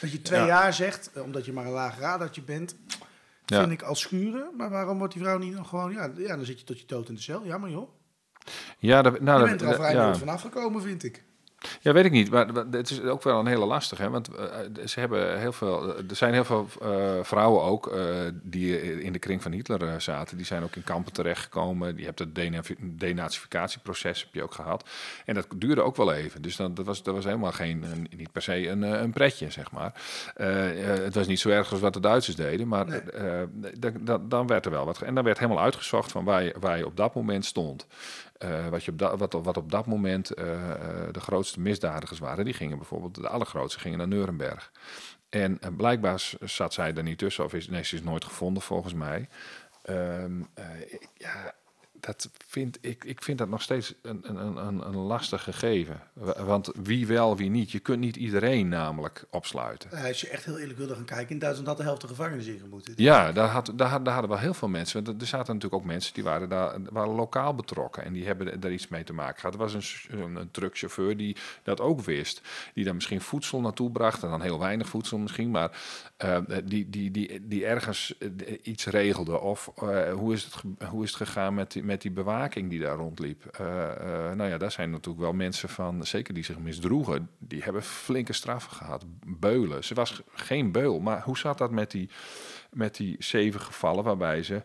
Dat 0.00 0.12
je 0.12 0.22
twee 0.22 0.40
Ja. 0.40 0.46
jaar 0.46 0.74
zegt, 0.74 1.10
eh, 1.12 1.22
omdat 1.22 1.44
je 1.44 1.52
maar 1.52 1.66
een 1.66 1.72
laag 1.72 1.98
radertje 1.98 2.42
bent... 2.42 2.74
Ja. 3.46 3.60
vind 3.60 3.72
ik 3.72 3.82
als 3.82 4.00
schuren. 4.00 4.50
Maar 4.56 4.70
waarom 4.70 4.98
wordt 4.98 5.12
die 5.14 5.22
vrouw 5.22 5.38
niet 5.38 5.54
nog 5.54 5.68
gewoon... 5.68 5.92
Ja, 5.92 6.10
ja 6.16 6.36
dan 6.36 6.44
zit 6.44 6.58
je 6.58 6.64
tot 6.64 6.80
je 6.80 6.86
dood 6.86 7.08
in 7.08 7.14
de 7.14 7.20
cel. 7.20 7.44
Jammer 7.44 7.70
joh. 7.70 7.90
Ja, 8.78 9.02
dat, 9.02 9.20
nou, 9.20 9.40
Je 9.42 9.48
bent 9.48 9.60
er 9.60 9.66
al 9.66 9.74
vrij 9.74 9.92
ja. 9.92 10.14
vanaf 10.14 10.40
gekomen, 10.40 10.82
vind 10.82 11.04
ik. 11.04 11.24
Ja, 11.80 11.92
weet 11.92 12.04
ik 12.04 12.10
niet. 12.12 12.30
Maar 12.30 12.46
het 12.70 12.90
is 12.90 13.02
ook 13.02 13.22
wel 13.22 13.38
een 13.40 13.46
hele 13.46 13.64
lastige. 13.64 14.02
Hè? 14.02 14.10
Want 14.10 14.34
eh, 14.34 14.46
ze 14.86 15.00
hebben 15.00 15.38
heel 15.38 15.52
veel. 15.52 15.96
Er 15.96 16.16
zijn 16.16 16.32
heel 16.32 16.44
veel 16.44 16.68
eh, 16.82 17.12
vrouwen 17.22 17.62
ook 17.62 17.86
eh, 17.86 18.04
die 18.42 19.00
in 19.02 19.12
de 19.12 19.18
kring 19.18 19.42
van 19.42 19.52
Hitler 19.52 19.82
eh, 19.88 19.98
zaten. 19.98 20.36
Die 20.36 20.46
zijn 20.46 20.62
ook 20.62 20.76
in 20.76 20.84
kampen 20.84 21.12
terechtgekomen. 21.12 21.96
Die 21.96 22.04
hebt 22.04 22.18
het 22.18 22.34
denazificatieproces 22.80 24.20
heb 24.22 24.34
je 24.34 24.42
ook 24.42 24.54
gehad. 24.54 24.88
En 25.24 25.34
dat 25.34 25.46
duurde 25.56 25.80
ook 25.82 25.96
wel 25.96 26.12
even. 26.12 26.42
Dus 26.42 26.56
dan, 26.56 26.74
dat, 26.74 26.86
was, 26.86 27.02
dat 27.02 27.14
was 27.14 27.24
helemaal 27.24 27.52
geen, 27.52 27.82
een- 27.82 28.08
niet 28.16 28.32
per 28.32 28.42
se 28.42 28.68
een, 28.68 28.84
eh, 28.84 29.00
een 29.00 29.12
pretje, 29.12 29.50
zeg 29.50 29.70
maar. 29.70 29.92
Eh, 30.36 30.92
eh, 30.92 31.04
het 31.04 31.14
was 31.14 31.26
niet 31.26 31.40
zo 31.40 31.48
erg 31.48 31.70
als 31.70 31.80
wat 31.80 31.92
de 31.92 32.00
Duitsers 32.00 32.36
deden. 32.36 32.68
Maar 32.68 32.86
Nee. 32.86 33.00
eh, 33.00 33.42
dan, 34.00 34.28
dan, 34.28 34.46
werd 34.46 34.64
er 34.64 34.70
wel 34.70 34.84
wat. 34.84 35.00
En 35.02 35.14
dan 35.14 35.24
werd 35.24 35.38
helemaal 35.38 35.62
uitgezocht 35.62 36.12
van 36.12 36.24
waar 36.24 36.42
je, 36.42 36.54
waar 36.60 36.78
je 36.78 36.86
op 36.86 36.96
dat 36.96 37.14
moment 37.14 37.44
stond. 37.44 37.86
Eh, 38.38 38.68
wat, 38.68 38.88
op 38.88 39.18
wat, 39.18 39.32
wat 39.32 39.56
op 39.56 39.70
dat 39.70 39.86
moment 39.86 40.30
eh, 40.30 40.70
eh, 40.70 41.12
de 41.12 41.20
grootste 41.20 41.60
misdadigers 41.60 42.18
waren, 42.18 42.44
die 42.44 42.54
gingen 42.54 42.78
bijvoorbeeld, 42.78 43.14
de 43.14 43.28
allergrootste 43.28 43.80
gingen 43.80 43.98
naar 43.98 44.08
Nuremberg. 44.08 44.72
En 45.28 45.58
blijkbaar 45.76 46.30
zat 46.40 46.72
zij 46.72 46.94
er 46.94 47.02
niet 47.02 47.18
tussen, 47.18 47.44
of 47.44 47.54
is, 47.54 47.68
nee, 47.68 47.84
ze 47.84 47.94
is 47.94 48.02
nooit 48.02 48.24
gevonden 48.24 48.62
volgens 48.62 48.94
mij. 48.94 49.28
Ehm, 49.84 50.42
eh, 50.54 50.64
ja, 51.14 51.54
dat 52.06 52.30
vind 52.46 52.78
ik, 52.80 53.04
ik 53.04 53.22
vind 53.22 53.38
dat 53.38 53.48
nog 53.48 53.62
steeds 53.62 53.94
een, 54.02 54.20
een, 54.22 54.56
een, 54.66 54.86
een 54.86 54.96
lastig 54.96 55.42
gegeven. 55.42 56.00
Wa- 56.12 56.44
Want 56.44 56.70
wie 56.82 57.06
wel, 57.06 57.36
wie 57.36 57.50
niet. 57.50 57.70
Je 57.70 57.78
kunt 57.78 58.00
niet 58.00 58.16
iedereen 58.16 58.68
namelijk 58.68 59.24
opsluiten. 59.30 59.90
Eh, 59.92 60.04
als 60.04 60.20
je 60.20 60.28
echt 60.28 60.44
heel 60.44 60.58
eerlijk 60.58 60.78
wilde 60.78 60.94
gaan 60.94 61.04
kijken, 61.04 61.28
in 61.28 61.38
Duitsland 61.38 61.68
had 61.68 61.76
de 61.76 61.82
helft 61.82 62.00
de 62.00 62.06
gevangenis 62.08 62.46
in 62.46 62.58
gemoeten. 62.58 62.92
Ja, 62.96 63.32
daar, 63.32 63.48
had, 63.48 63.72
daar, 63.74 63.88
had- 63.88 64.04
daar 64.04 64.12
hadden 64.12 64.30
wel 64.30 64.40
heel 64.40 64.54
veel 64.54 64.68
mensen. 64.68 65.04
Want 65.04 65.20
er 65.20 65.26
zaten 65.26 65.54
natuurlijk 65.54 65.82
ook 65.82 65.88
mensen 65.88 66.14
die 66.14 66.22
waren 66.24 66.48
daar 66.48 66.76
waren 66.90 67.14
lokaal 67.14 67.54
betrokken. 67.54 68.04
En 68.04 68.12
die 68.12 68.26
hebben 68.26 68.60
daar 68.60 68.72
iets 68.72 68.88
mee 68.88 69.04
te 69.04 69.12
maken 69.12 69.40
gehad. 69.40 69.54
Er 69.54 69.60
was 69.60 69.74
een, 70.08 70.18
een, 70.20 70.36
een 70.36 70.50
truckchauffeur 70.50 71.16
die 71.16 71.36
dat 71.62 71.80
ook 71.80 72.00
wist. 72.00 72.40
Die 72.74 72.84
daar 72.84 72.94
misschien 72.94 73.20
voedsel 73.20 73.60
naartoe 73.60 73.90
bracht. 73.90 74.22
En 74.22 74.30
dan 74.30 74.40
heel 74.42 74.58
weinig 74.58 74.88
voedsel 74.88 75.18
misschien. 75.18 75.50
Maar 75.50 75.78
eh, 76.16 76.38
die, 76.64 76.90
die, 76.90 77.10
die, 77.10 77.46
die 77.48 77.66
ergens 77.66 78.14
eh, 78.18 78.28
iets 78.62 78.86
regelde. 78.86 79.40
Of 79.40 79.70
hoe, 80.14 80.32
is 80.32 80.44
het, 80.44 80.54
hoe 80.88 81.02
is 81.02 81.08
het 81.08 81.16
gegaan 81.28 81.54
met 81.54 81.72
die, 81.72 81.82
met 81.82 81.93
die 82.02 82.10
bewaking 82.10 82.70
die 82.70 82.80
daar 82.80 82.96
rondliep. 82.96 83.46
Eh, 83.46 83.90
eh, 83.90 84.36
nou 84.36 84.50
ja, 84.50 84.58
daar 84.58 84.72
zijn 84.72 84.90
natuurlijk 84.90 85.24
wel 85.24 85.32
mensen 85.32 85.68
van, 85.68 86.06
zeker 86.06 86.34
die 86.34 86.44
zich 86.44 86.58
misdroegen. 86.58 87.30
Die 87.38 87.62
hebben 87.62 87.82
flinke 87.82 88.32
straffen 88.32 88.72
gehad. 88.72 89.04
Beulen. 89.26 89.84
Ze 89.84 89.94
was 89.94 90.22
geen 90.34 90.72
beul. 90.72 91.00
Maar 91.00 91.22
hoe 91.22 91.38
zat 91.38 91.58
dat 91.58 91.70
met 91.70 91.90
die 91.90 92.10
met 92.74 92.96
die 92.96 93.16
zeven 93.18 93.60
gevallen 93.60 94.04
waarbij 94.04 94.42
ze, 94.42 94.62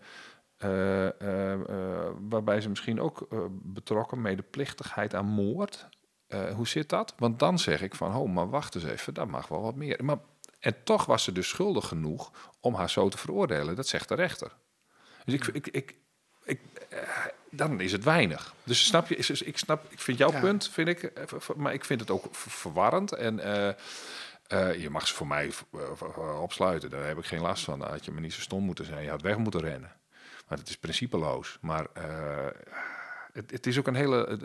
eh, 0.58 1.22
eh, 1.22 1.54
eh, 1.54 2.12
waarbij 2.30 2.62
ze 2.62 2.70
misschien 2.70 3.02
ook 3.02 3.28
betrokken 3.52 4.22
medeplichtigheid 4.22 5.16
aan 5.16 5.26
moord. 5.26 5.88
Hoe 6.56 6.68
zit 6.68 6.90
dat? 6.90 7.14
Want 7.18 7.40
dan 7.40 7.60
zeg 7.60 7.82
ik 7.82 7.96
van, 7.96 8.16
oh, 8.16 8.34
maar 8.34 8.50
wacht 8.50 8.76
eens 8.76 8.84
even, 8.84 9.14
dat 9.14 9.28
mag 9.28 9.48
wel 9.48 9.62
wat 9.62 9.76
meer. 9.76 10.06
Maar, 10.06 10.18
en 10.60 10.84
toch 10.84 11.06
was 11.06 11.24
ze 11.24 11.32
dus 11.32 11.50
schuldig 11.50 11.88
genoeg 11.88 12.32
om 12.60 12.74
haar 12.74 12.90
zo 12.90 13.10
te 13.10 13.18
veroordelen. 13.18 13.76
Dat 13.76 13.88
zegt 13.88 14.08
de 14.08 14.16
rechter. 14.16 14.56
Dus 15.26 15.34
ik, 15.34 15.48
ik, 15.48 15.68
ik, 15.68 15.96
dan 17.52 17.80
is 17.82 17.92
het 17.92 18.04
weinig. 18.04 18.54
Dus 18.64 18.86
snap 18.86 19.08
je, 19.08 19.16
is, 19.16 19.30
is- 19.30 19.42
ik, 19.42 19.58
snap, 19.58 19.86
ik 19.92 20.00
vind 20.00 20.18
jouw 20.18 20.32
Ja. 20.32 20.40
punt, 20.40 20.70
vind 20.70 20.88
ik, 20.88 21.04
eh, 21.04 21.24
maar 21.56 21.74
ik 21.74 21.86
vind 21.86 22.00
het 22.00 22.10
ook 22.12 22.26
verwarrend. 22.32 23.12
En 23.14 23.40
eh, 23.40 23.68
eh, 24.48 24.82
je 24.82 24.90
mag 24.90 25.08
ze 25.08 25.14
voor 25.14 25.28
mij 25.28 25.52
eh, 25.74 25.82
eh, 26.18 26.42
opsluiten, 26.42 26.90
daar 26.90 27.08
heb 27.08 27.18
ik 27.18 27.26
geen 27.26 27.42
last 27.42 27.64
van. 27.64 27.80
Dan 27.80 27.90
had 27.90 28.06
je 28.06 28.12
me 28.12 28.20
niet 28.20 28.34
zo 28.34 28.42
stom 28.42 28.64
moeten 28.64 28.86
zijn, 28.86 29.04
je 29.04 29.10
had 29.10 29.22
weg 29.22 29.38
moeten 29.38 29.62
rennen. 29.62 29.92
Maar 30.48 30.58
het 30.58 30.70
is 30.70 30.78
principeloos. 30.78 31.58
Maar 31.62 31.86
eh, 31.94 32.48
het, 33.34 33.52
het 33.52 33.68
is 33.68 33.78
ook 33.80 33.88
een 33.88 33.96
hele, 33.96 34.38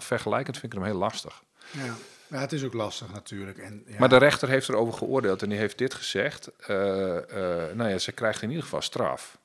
vergelijkend 0.00 0.58
vind 0.58 0.72
ik 0.72 0.78
hem 0.78 0.88
heel 0.88 0.98
lastig. 0.98 1.42
Ja. 1.70 1.94
ja, 2.26 2.38
het 2.38 2.52
is 2.52 2.64
ook 2.64 2.72
lastig 2.72 3.12
natuurlijk. 3.12 3.58
En, 3.58 3.82
ja, 3.86 3.98
Maar 3.98 4.08
de 4.08 4.16
rechter 4.16 4.48
heeft 4.48 4.68
erover 4.68 4.94
geoordeeld 4.94 5.42
en 5.42 5.48
die 5.48 5.58
heeft 5.58 5.78
dit 5.78 5.94
gezegd. 5.94 6.50
eh, 6.58 7.16
eh, 7.16 7.76
nou 7.76 7.90
ja, 7.90 7.98
ze 7.98 8.12
krijgt 8.12 8.42
in 8.42 8.48
ieder 8.48 8.62
geval 8.64 8.82
straf. 8.82 9.38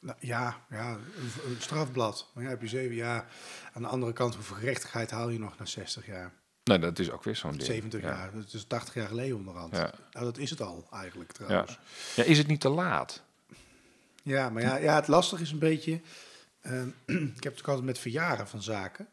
Nou, 0.00 0.16
ja, 0.20 0.60
ja 0.70 0.90
een, 0.92 1.50
een 1.50 1.56
strafblad. 1.58 2.30
Maar 2.34 2.44
ja, 2.44 2.50
heb 2.50 2.60
je 2.62 2.68
zeven 2.68 2.94
jaar. 2.94 3.26
Aan 3.72 3.82
de 3.82 3.88
andere 3.88 4.12
kant, 4.12 4.34
hoeveel 4.34 4.56
gerechtigheid 4.56 5.10
haal 5.10 5.28
je 5.28 5.38
nog 5.38 5.58
na 5.58 5.64
60 5.64 6.06
jaar? 6.06 6.32
Nou, 6.64 6.80
dat 6.80 6.98
is 6.98 7.10
ook 7.10 7.24
weer 7.24 7.36
zo'n 7.36 7.50
ding. 7.50 7.62
70 7.62 8.00
ja. 8.00 8.08
jaar. 8.08 8.32
Dat 8.34 8.52
is 8.52 8.64
80 8.64 8.94
jaar 8.94 9.06
geleden 9.08 9.36
onderhand. 9.36 9.76
Ja. 9.76 9.92
Nou, 10.12 10.24
dat 10.24 10.38
is 10.38 10.50
het 10.50 10.60
al 10.60 10.86
eigenlijk 10.92 11.30
Ja. 11.38 11.44
trouwens. 11.44 11.78
ja, 12.16 12.22
is 12.24 12.38
het 12.38 12.46
niet 12.46 12.60
te 12.60 12.68
laat? 12.68 13.22
Ja, 14.22 14.50
maar 14.50 14.62
ja, 14.62 14.76
ja, 14.76 14.94
het 14.94 15.08
lastige 15.08 15.42
is 15.42 15.50
een 15.50 15.58
beetje. 15.58 16.00
ehm, 16.60 16.88
ik 17.36 17.42
heb 17.42 17.52
het 17.52 17.58
ook 17.60 17.68
altijd 17.68 17.86
met 17.86 17.98
verjaren 17.98 18.48
van 18.48 18.62
zaken. 18.62 19.08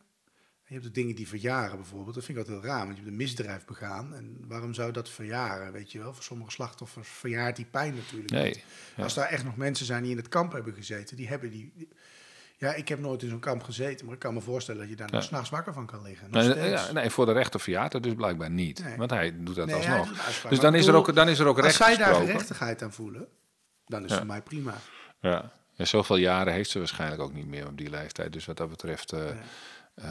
Je 0.68 0.74
hebt 0.74 0.86
de 0.86 0.92
dingen 0.92 1.16
die 1.16 1.28
verjaren 1.28 1.76
bijvoorbeeld. 1.76 2.16
Dat 2.16 2.24
vind 2.26 2.38
ik 2.38 2.44
altijd 2.44 2.64
heel 2.64 2.72
raar, 2.72 2.84
want 2.86 2.90
je 2.98 3.02
hebt 3.04 3.08
een 3.12 3.18
misdrijf 3.18 3.66
begaan. 3.66 4.14
En 4.16 4.38
waarom 4.48 4.74
zou 4.74 4.92
dat 4.92 5.10
verjaren, 5.10 5.72
weet 5.72 5.92
je 5.92 6.00
wel? 6.00 6.14
Voor 6.14 6.24
sommige 6.24 6.52
slachtoffers 6.52 7.08
verjaart 7.10 7.56
die 7.56 7.66
pijn 7.66 7.96
natuurlijk 7.96 8.32
Nee. 8.32 8.46
niet. 8.46 8.64
Als 8.98 9.14
daar 9.14 9.28
echt 9.28 9.44
nog 9.44 9.56
mensen 9.58 9.86
zijn 9.86 10.02
die 10.04 10.12
in 10.12 10.18
het 10.18 10.28
kamp 10.30 10.52
hebben 10.52 10.74
gezeten, 10.74 11.18
die 11.18 11.28
hebben 11.28 11.50
die... 11.52 11.72
die- 11.76 11.88
ja, 12.60 12.74
ik 12.74 12.88
heb 12.88 13.00
nooit 13.00 13.24
in 13.24 13.30
zo'n 13.30 13.40
kamp 13.40 13.64
gezeten, 13.64 14.06
maar 14.06 14.14
ik 14.16 14.20
kan 14.20 14.34
me 14.34 14.42
voorstellen 14.42 14.80
dat 14.82 14.90
je 14.90 14.96
daar 14.96 15.12
nog 15.12 15.22
Ja. 15.22 15.28
s'nachts 15.28 15.50
wakker 15.50 15.74
van 15.74 15.86
kan 15.86 16.02
liggen. 16.02 16.32
Nog 16.32 16.56
Nee, 16.56 16.70
ja, 16.70 16.92
nee, 16.92 17.10
voor 17.10 17.26
de 17.26 17.32
rechter 17.32 17.60
verjaart 17.60 17.94
het 17.94 18.04
dus 18.04 18.14
blijkbaar 18.14 18.50
niet. 18.50 18.84
Nee. 18.84 18.98
Want 18.98 19.10
hij 19.12 19.44
doet 19.44 19.56
dat 19.56 19.66
Nee, 19.66 19.76
alsnog. 19.76 20.08
doet. 20.08 20.50
Dus 20.50 20.60
dan 20.60 20.76
is, 20.76 20.88
er 20.88 20.94
ook, 20.96 21.16
dan 21.16 21.30
is 21.30 21.40
er 21.40 21.46
ook 21.48 21.56
Als 21.58 21.66
recht 21.66 21.78
zij 21.78 21.98
daar 21.98 22.16
gerechtigheid 22.16 22.82
aan 22.84 22.94
voelen, 22.94 23.28
dan 23.86 24.04
is 24.04 24.10
het 24.10 24.18
voor 24.20 24.28
mij 24.28 24.42
prima. 24.42 24.74
Ja. 25.22 25.52
ja, 25.72 25.86
zoveel 25.86 26.16
jaren 26.18 26.54
heeft 26.54 26.70
ze 26.70 26.78
waarschijnlijk 26.80 27.22
ook 27.22 27.34
niet 27.34 27.48
meer 27.48 27.68
op 27.68 27.78
die 27.78 27.90
leeftijd. 27.90 28.34
Dus 28.34 28.46
wat 28.46 28.58
dat 28.58 28.70
betreft... 28.70 29.12
eh 29.14 29.20
eh, 30.02 30.10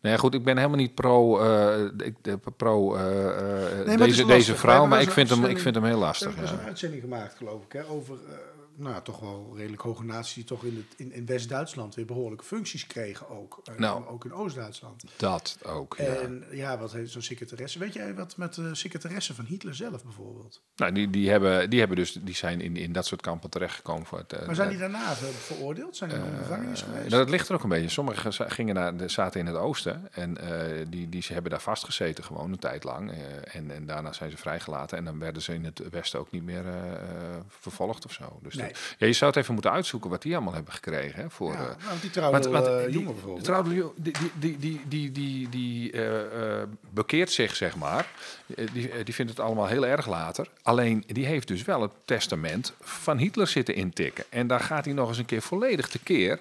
nou 0.00 0.14
ja, 0.14 0.16
goed, 0.16 0.34
ik 0.34 0.44
ben 0.44 0.56
helemaal 0.56 0.78
niet 0.78 0.94
pro, 0.94 1.38
eh, 1.38 1.84
ik, 1.96 2.14
pro 2.56 2.94
eh, 2.94 3.26
eh, 3.28 3.76
het 3.78 3.88
is 3.88 3.96
deze, 3.96 4.26
deze 4.26 4.56
vrouw, 4.56 4.86
maar 4.86 5.00
ik 5.00 5.10
vind, 5.10 5.30
hem, 5.30 5.44
ik 5.44 5.58
vind 5.58 5.74
hem 5.74 5.84
heel 5.84 5.98
lastig. 5.98 6.26
hebben 6.26 6.44
dus 6.44 6.54
Ja. 6.54 6.60
een 6.60 6.66
uitzending 6.66 7.02
gemaakt, 7.02 7.34
geloof 7.36 7.62
ik, 7.64 7.72
hè, 7.72 7.84
over 7.88 8.16
nou, 8.80 8.94
ja, 8.94 9.00
toch 9.00 9.20
wel 9.20 9.52
redelijk 9.56 9.82
hoge 9.82 10.04
naties 10.04 10.34
die 10.34 10.44
toch 10.44 10.64
in, 10.64 10.76
het, 10.76 10.98
in, 10.98 11.12
in 11.12 11.26
West-Duitsland 11.26 11.94
weer 11.94 12.04
behoorlijke 12.06 12.44
functies 12.44 12.86
kregen 12.86 13.28
ook. 13.28 13.60
Eh, 13.64 13.74
Nou. 13.78 14.06
Ook 14.06 14.24
in 14.24 14.32
Oost-Duitsland. 14.32 15.04
Dat 15.16 15.58
ook, 15.66 15.94
ja. 15.98 16.04
En 16.04 16.44
ja, 16.50 16.78
wat 16.78 16.92
heeft 16.92 17.10
zo'n 17.12 17.22
secretaresse? 17.22 17.78
Weet 17.78 17.92
jij 17.92 18.14
wat 18.14 18.36
met 18.36 18.54
de 18.54 18.74
secretaresse 18.74 19.34
van 19.34 19.44
Hitler 19.44 19.74
zelf 19.74 20.02
bijvoorbeeld? 20.04 20.62
Nou, 20.76 20.92
die, 20.92 21.10
die, 21.10 21.30
hebben, 21.30 21.70
die, 21.70 21.78
hebben 21.78 21.96
dus, 21.96 22.12
die 22.12 22.34
zijn 22.34 22.60
in, 22.60 22.76
in 22.76 22.92
dat 22.92 23.06
soort 23.06 23.20
kampen 23.20 23.50
terechtgekomen. 23.50 24.06
Voor 24.06 24.18
het, 24.18 24.32
eh, 24.32 24.46
Maar 24.46 24.54
zijn 24.54 24.68
die 24.68 24.78
daarna 24.78 25.14
ver- 25.14 25.32
veroordeeld? 25.32 25.96
Zijn 25.96 26.10
die 26.10 26.18
nog 26.18 26.28
in 26.28 26.36
gevangenis 26.36 26.82
geweest? 26.82 27.08
Nou, 27.08 27.22
dat 27.22 27.30
ligt 27.30 27.48
er 27.48 27.54
ook 27.54 27.62
een 27.62 27.68
beetje. 27.68 27.88
Sommigen 27.88 28.50
gingen 28.50 28.74
naar, 28.74 29.10
zaten 29.10 29.40
in 29.40 29.46
het 29.46 29.56
oosten 29.56 30.12
en 30.12 30.36
eh, 30.38 30.86
die, 30.88 31.08
die 31.08 31.22
ze 31.22 31.32
hebben 31.32 31.50
daar 31.50 31.60
vastgezeten 31.60 32.24
gewoon 32.24 32.52
een 32.52 32.58
tijd 32.58 32.84
lang. 32.84 33.10
eh, 33.12 33.18
en, 33.54 33.70
en 33.70 33.86
daarna 33.86 34.12
zijn 34.12 34.30
ze 34.30 34.36
vrijgelaten 34.36 34.98
en 34.98 35.04
dan 35.04 35.18
werden 35.18 35.42
ze 35.42 35.54
in 35.54 35.64
het 35.64 35.82
westen 35.90 36.20
ook 36.20 36.30
niet 36.30 36.42
meer 36.42 36.66
eh, 36.66 36.90
eh, 36.92 37.40
vervolgd 37.48 38.04
of 38.04 38.12
zo. 38.12 38.38
Dus 38.42 38.54
Nee. 38.54 38.69
Ja, 38.98 39.06
je 39.06 39.12
zou 39.12 39.30
het 39.30 39.40
even 39.40 39.52
moeten 39.54 39.72
uitzoeken 39.72 40.10
wat 40.10 40.22
die 40.22 40.34
allemaal 40.34 40.54
hebben 40.54 40.72
gekregen. 40.72 41.22
Hè, 41.22 41.30
voor, 41.30 41.52
ja, 41.52 41.58
eh, 41.58 41.84
nou, 41.86 42.00
die 42.00 42.10
trouwde 42.10 42.40
want- 42.48 42.52
want 42.54 42.66
eh, 42.66 42.84
die- 42.84 42.92
jongen 42.92 43.12
bijvoorbeeld. 43.12 43.44
Trouwde 43.44 43.70
die, 43.70 44.12
die, 44.12 44.12
die, 44.38 44.58
die, 44.58 44.80
die, 44.88 45.10
die, 45.12 45.48
die 45.48 45.92
eh, 45.92 46.62
bekeert 46.90 47.30
zich, 47.30 47.56
zeg 47.56 47.76
maar. 47.76 48.08
Die, 48.72 49.02
die 49.04 49.14
vindt 49.14 49.30
het 49.30 49.40
allemaal 49.40 49.66
heel 49.66 49.86
erg 49.86 50.06
later. 50.06 50.48
Alleen, 50.62 51.04
die 51.06 51.26
heeft 51.26 51.48
dus 51.48 51.62
wel 51.64 51.82
het 51.82 51.92
testament 52.04 52.72
van 52.80 53.18
Hitler 53.18 53.46
zitten 53.46 53.74
intikken. 53.74 54.24
En 54.28 54.46
daar 54.46 54.60
gaat 54.60 54.84
hij 54.84 54.94
nog 54.94 55.08
eens 55.08 55.18
een 55.18 55.24
keer 55.24 55.42
volledig 55.42 55.88
tekeer 55.88 56.40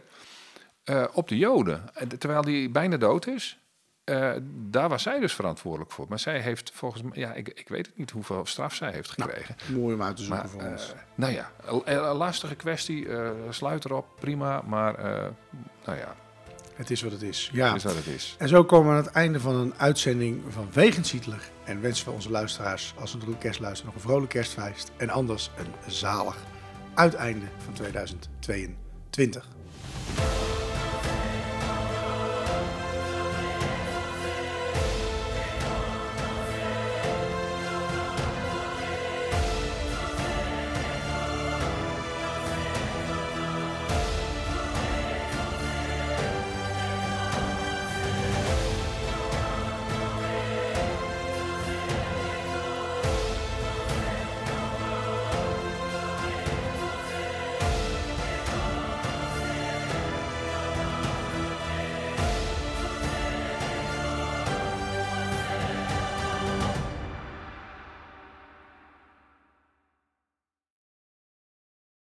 eh 0.83 1.03
op 1.13 1.27
de 1.27 1.37
Joden. 1.37 1.83
En 1.93 2.17
Terwijl 2.19 2.43
hij 2.43 2.69
bijna 2.71 2.97
dood 2.97 3.27
is. 3.27 3.57
Eh, 4.09 4.41
daar 4.69 4.89
was 4.89 5.03
zij 5.03 5.19
dus 5.19 5.33
verantwoordelijk 5.33 5.91
voor. 5.91 6.05
Maar 6.09 6.19
zij 6.19 6.39
heeft 6.39 6.71
volgens 6.73 7.01
mij, 7.01 7.11
ja, 7.13 7.33
ik, 7.33 7.47
ik 7.47 7.67
weet 7.67 7.85
het 7.85 7.97
niet 7.97 8.11
hoeveel 8.11 8.45
straf 8.45 8.73
zij 8.73 8.91
heeft 8.91 9.09
gekregen. 9.09 9.55
Mooi 9.73 9.95
om 9.95 10.01
uit 10.03 10.15
te 10.15 10.23
zoeken 10.23 10.41
Maar, 10.41 10.49
voor 10.51 10.61
eh, 10.61 10.71
ons. 10.71 10.93
nou 11.15 11.33
ja, 11.33 11.51
een, 11.65 11.81
een 11.93 12.15
lastige 12.15 12.55
kwestie. 12.55 13.07
eh, 13.09 13.29
sluit 13.49 13.85
erop, 13.85 14.05
prima. 14.19 14.61
Maar 14.65 14.95
eh, 14.95 15.27
nou 15.85 15.97
ja, 15.97 16.15
Het 16.75 16.91
is 16.91 17.01
wat 17.01 17.11
het 17.11 17.21
is. 17.21 17.49
Ja. 17.53 17.75
is 17.75 17.83
wat 17.83 17.95
het 17.95 18.07
is. 18.07 18.35
En 18.39 18.47
zo 18.47 18.63
komen 18.63 18.91
we 18.91 18.97
aan 18.97 19.03
het 19.05 19.13
einde 19.13 19.39
van 19.39 19.55
een 19.55 19.73
uitzending 19.77 20.41
van 20.49 20.67
Wegens 20.73 21.11
Hitler. 21.11 21.49
En 21.63 21.81
wensen 21.81 22.05
we 22.05 22.11
onze 22.11 22.29
luisteraars, 22.31 22.93
als 22.99 23.11
ze 23.11 23.17
naar 23.17 23.25
de 23.25 23.37
kerst 23.37 23.59
luisteren, 23.59 23.93
nog 23.93 24.03
een 24.03 24.09
vrolijk 24.09 24.29
kerstfeest. 24.31 24.91
En 24.97 25.09
anders 25.09 25.51
een 25.57 25.91
zalig 25.91 26.35
uiteinde 26.93 27.45
van 27.65 27.73
2022. 27.73 29.47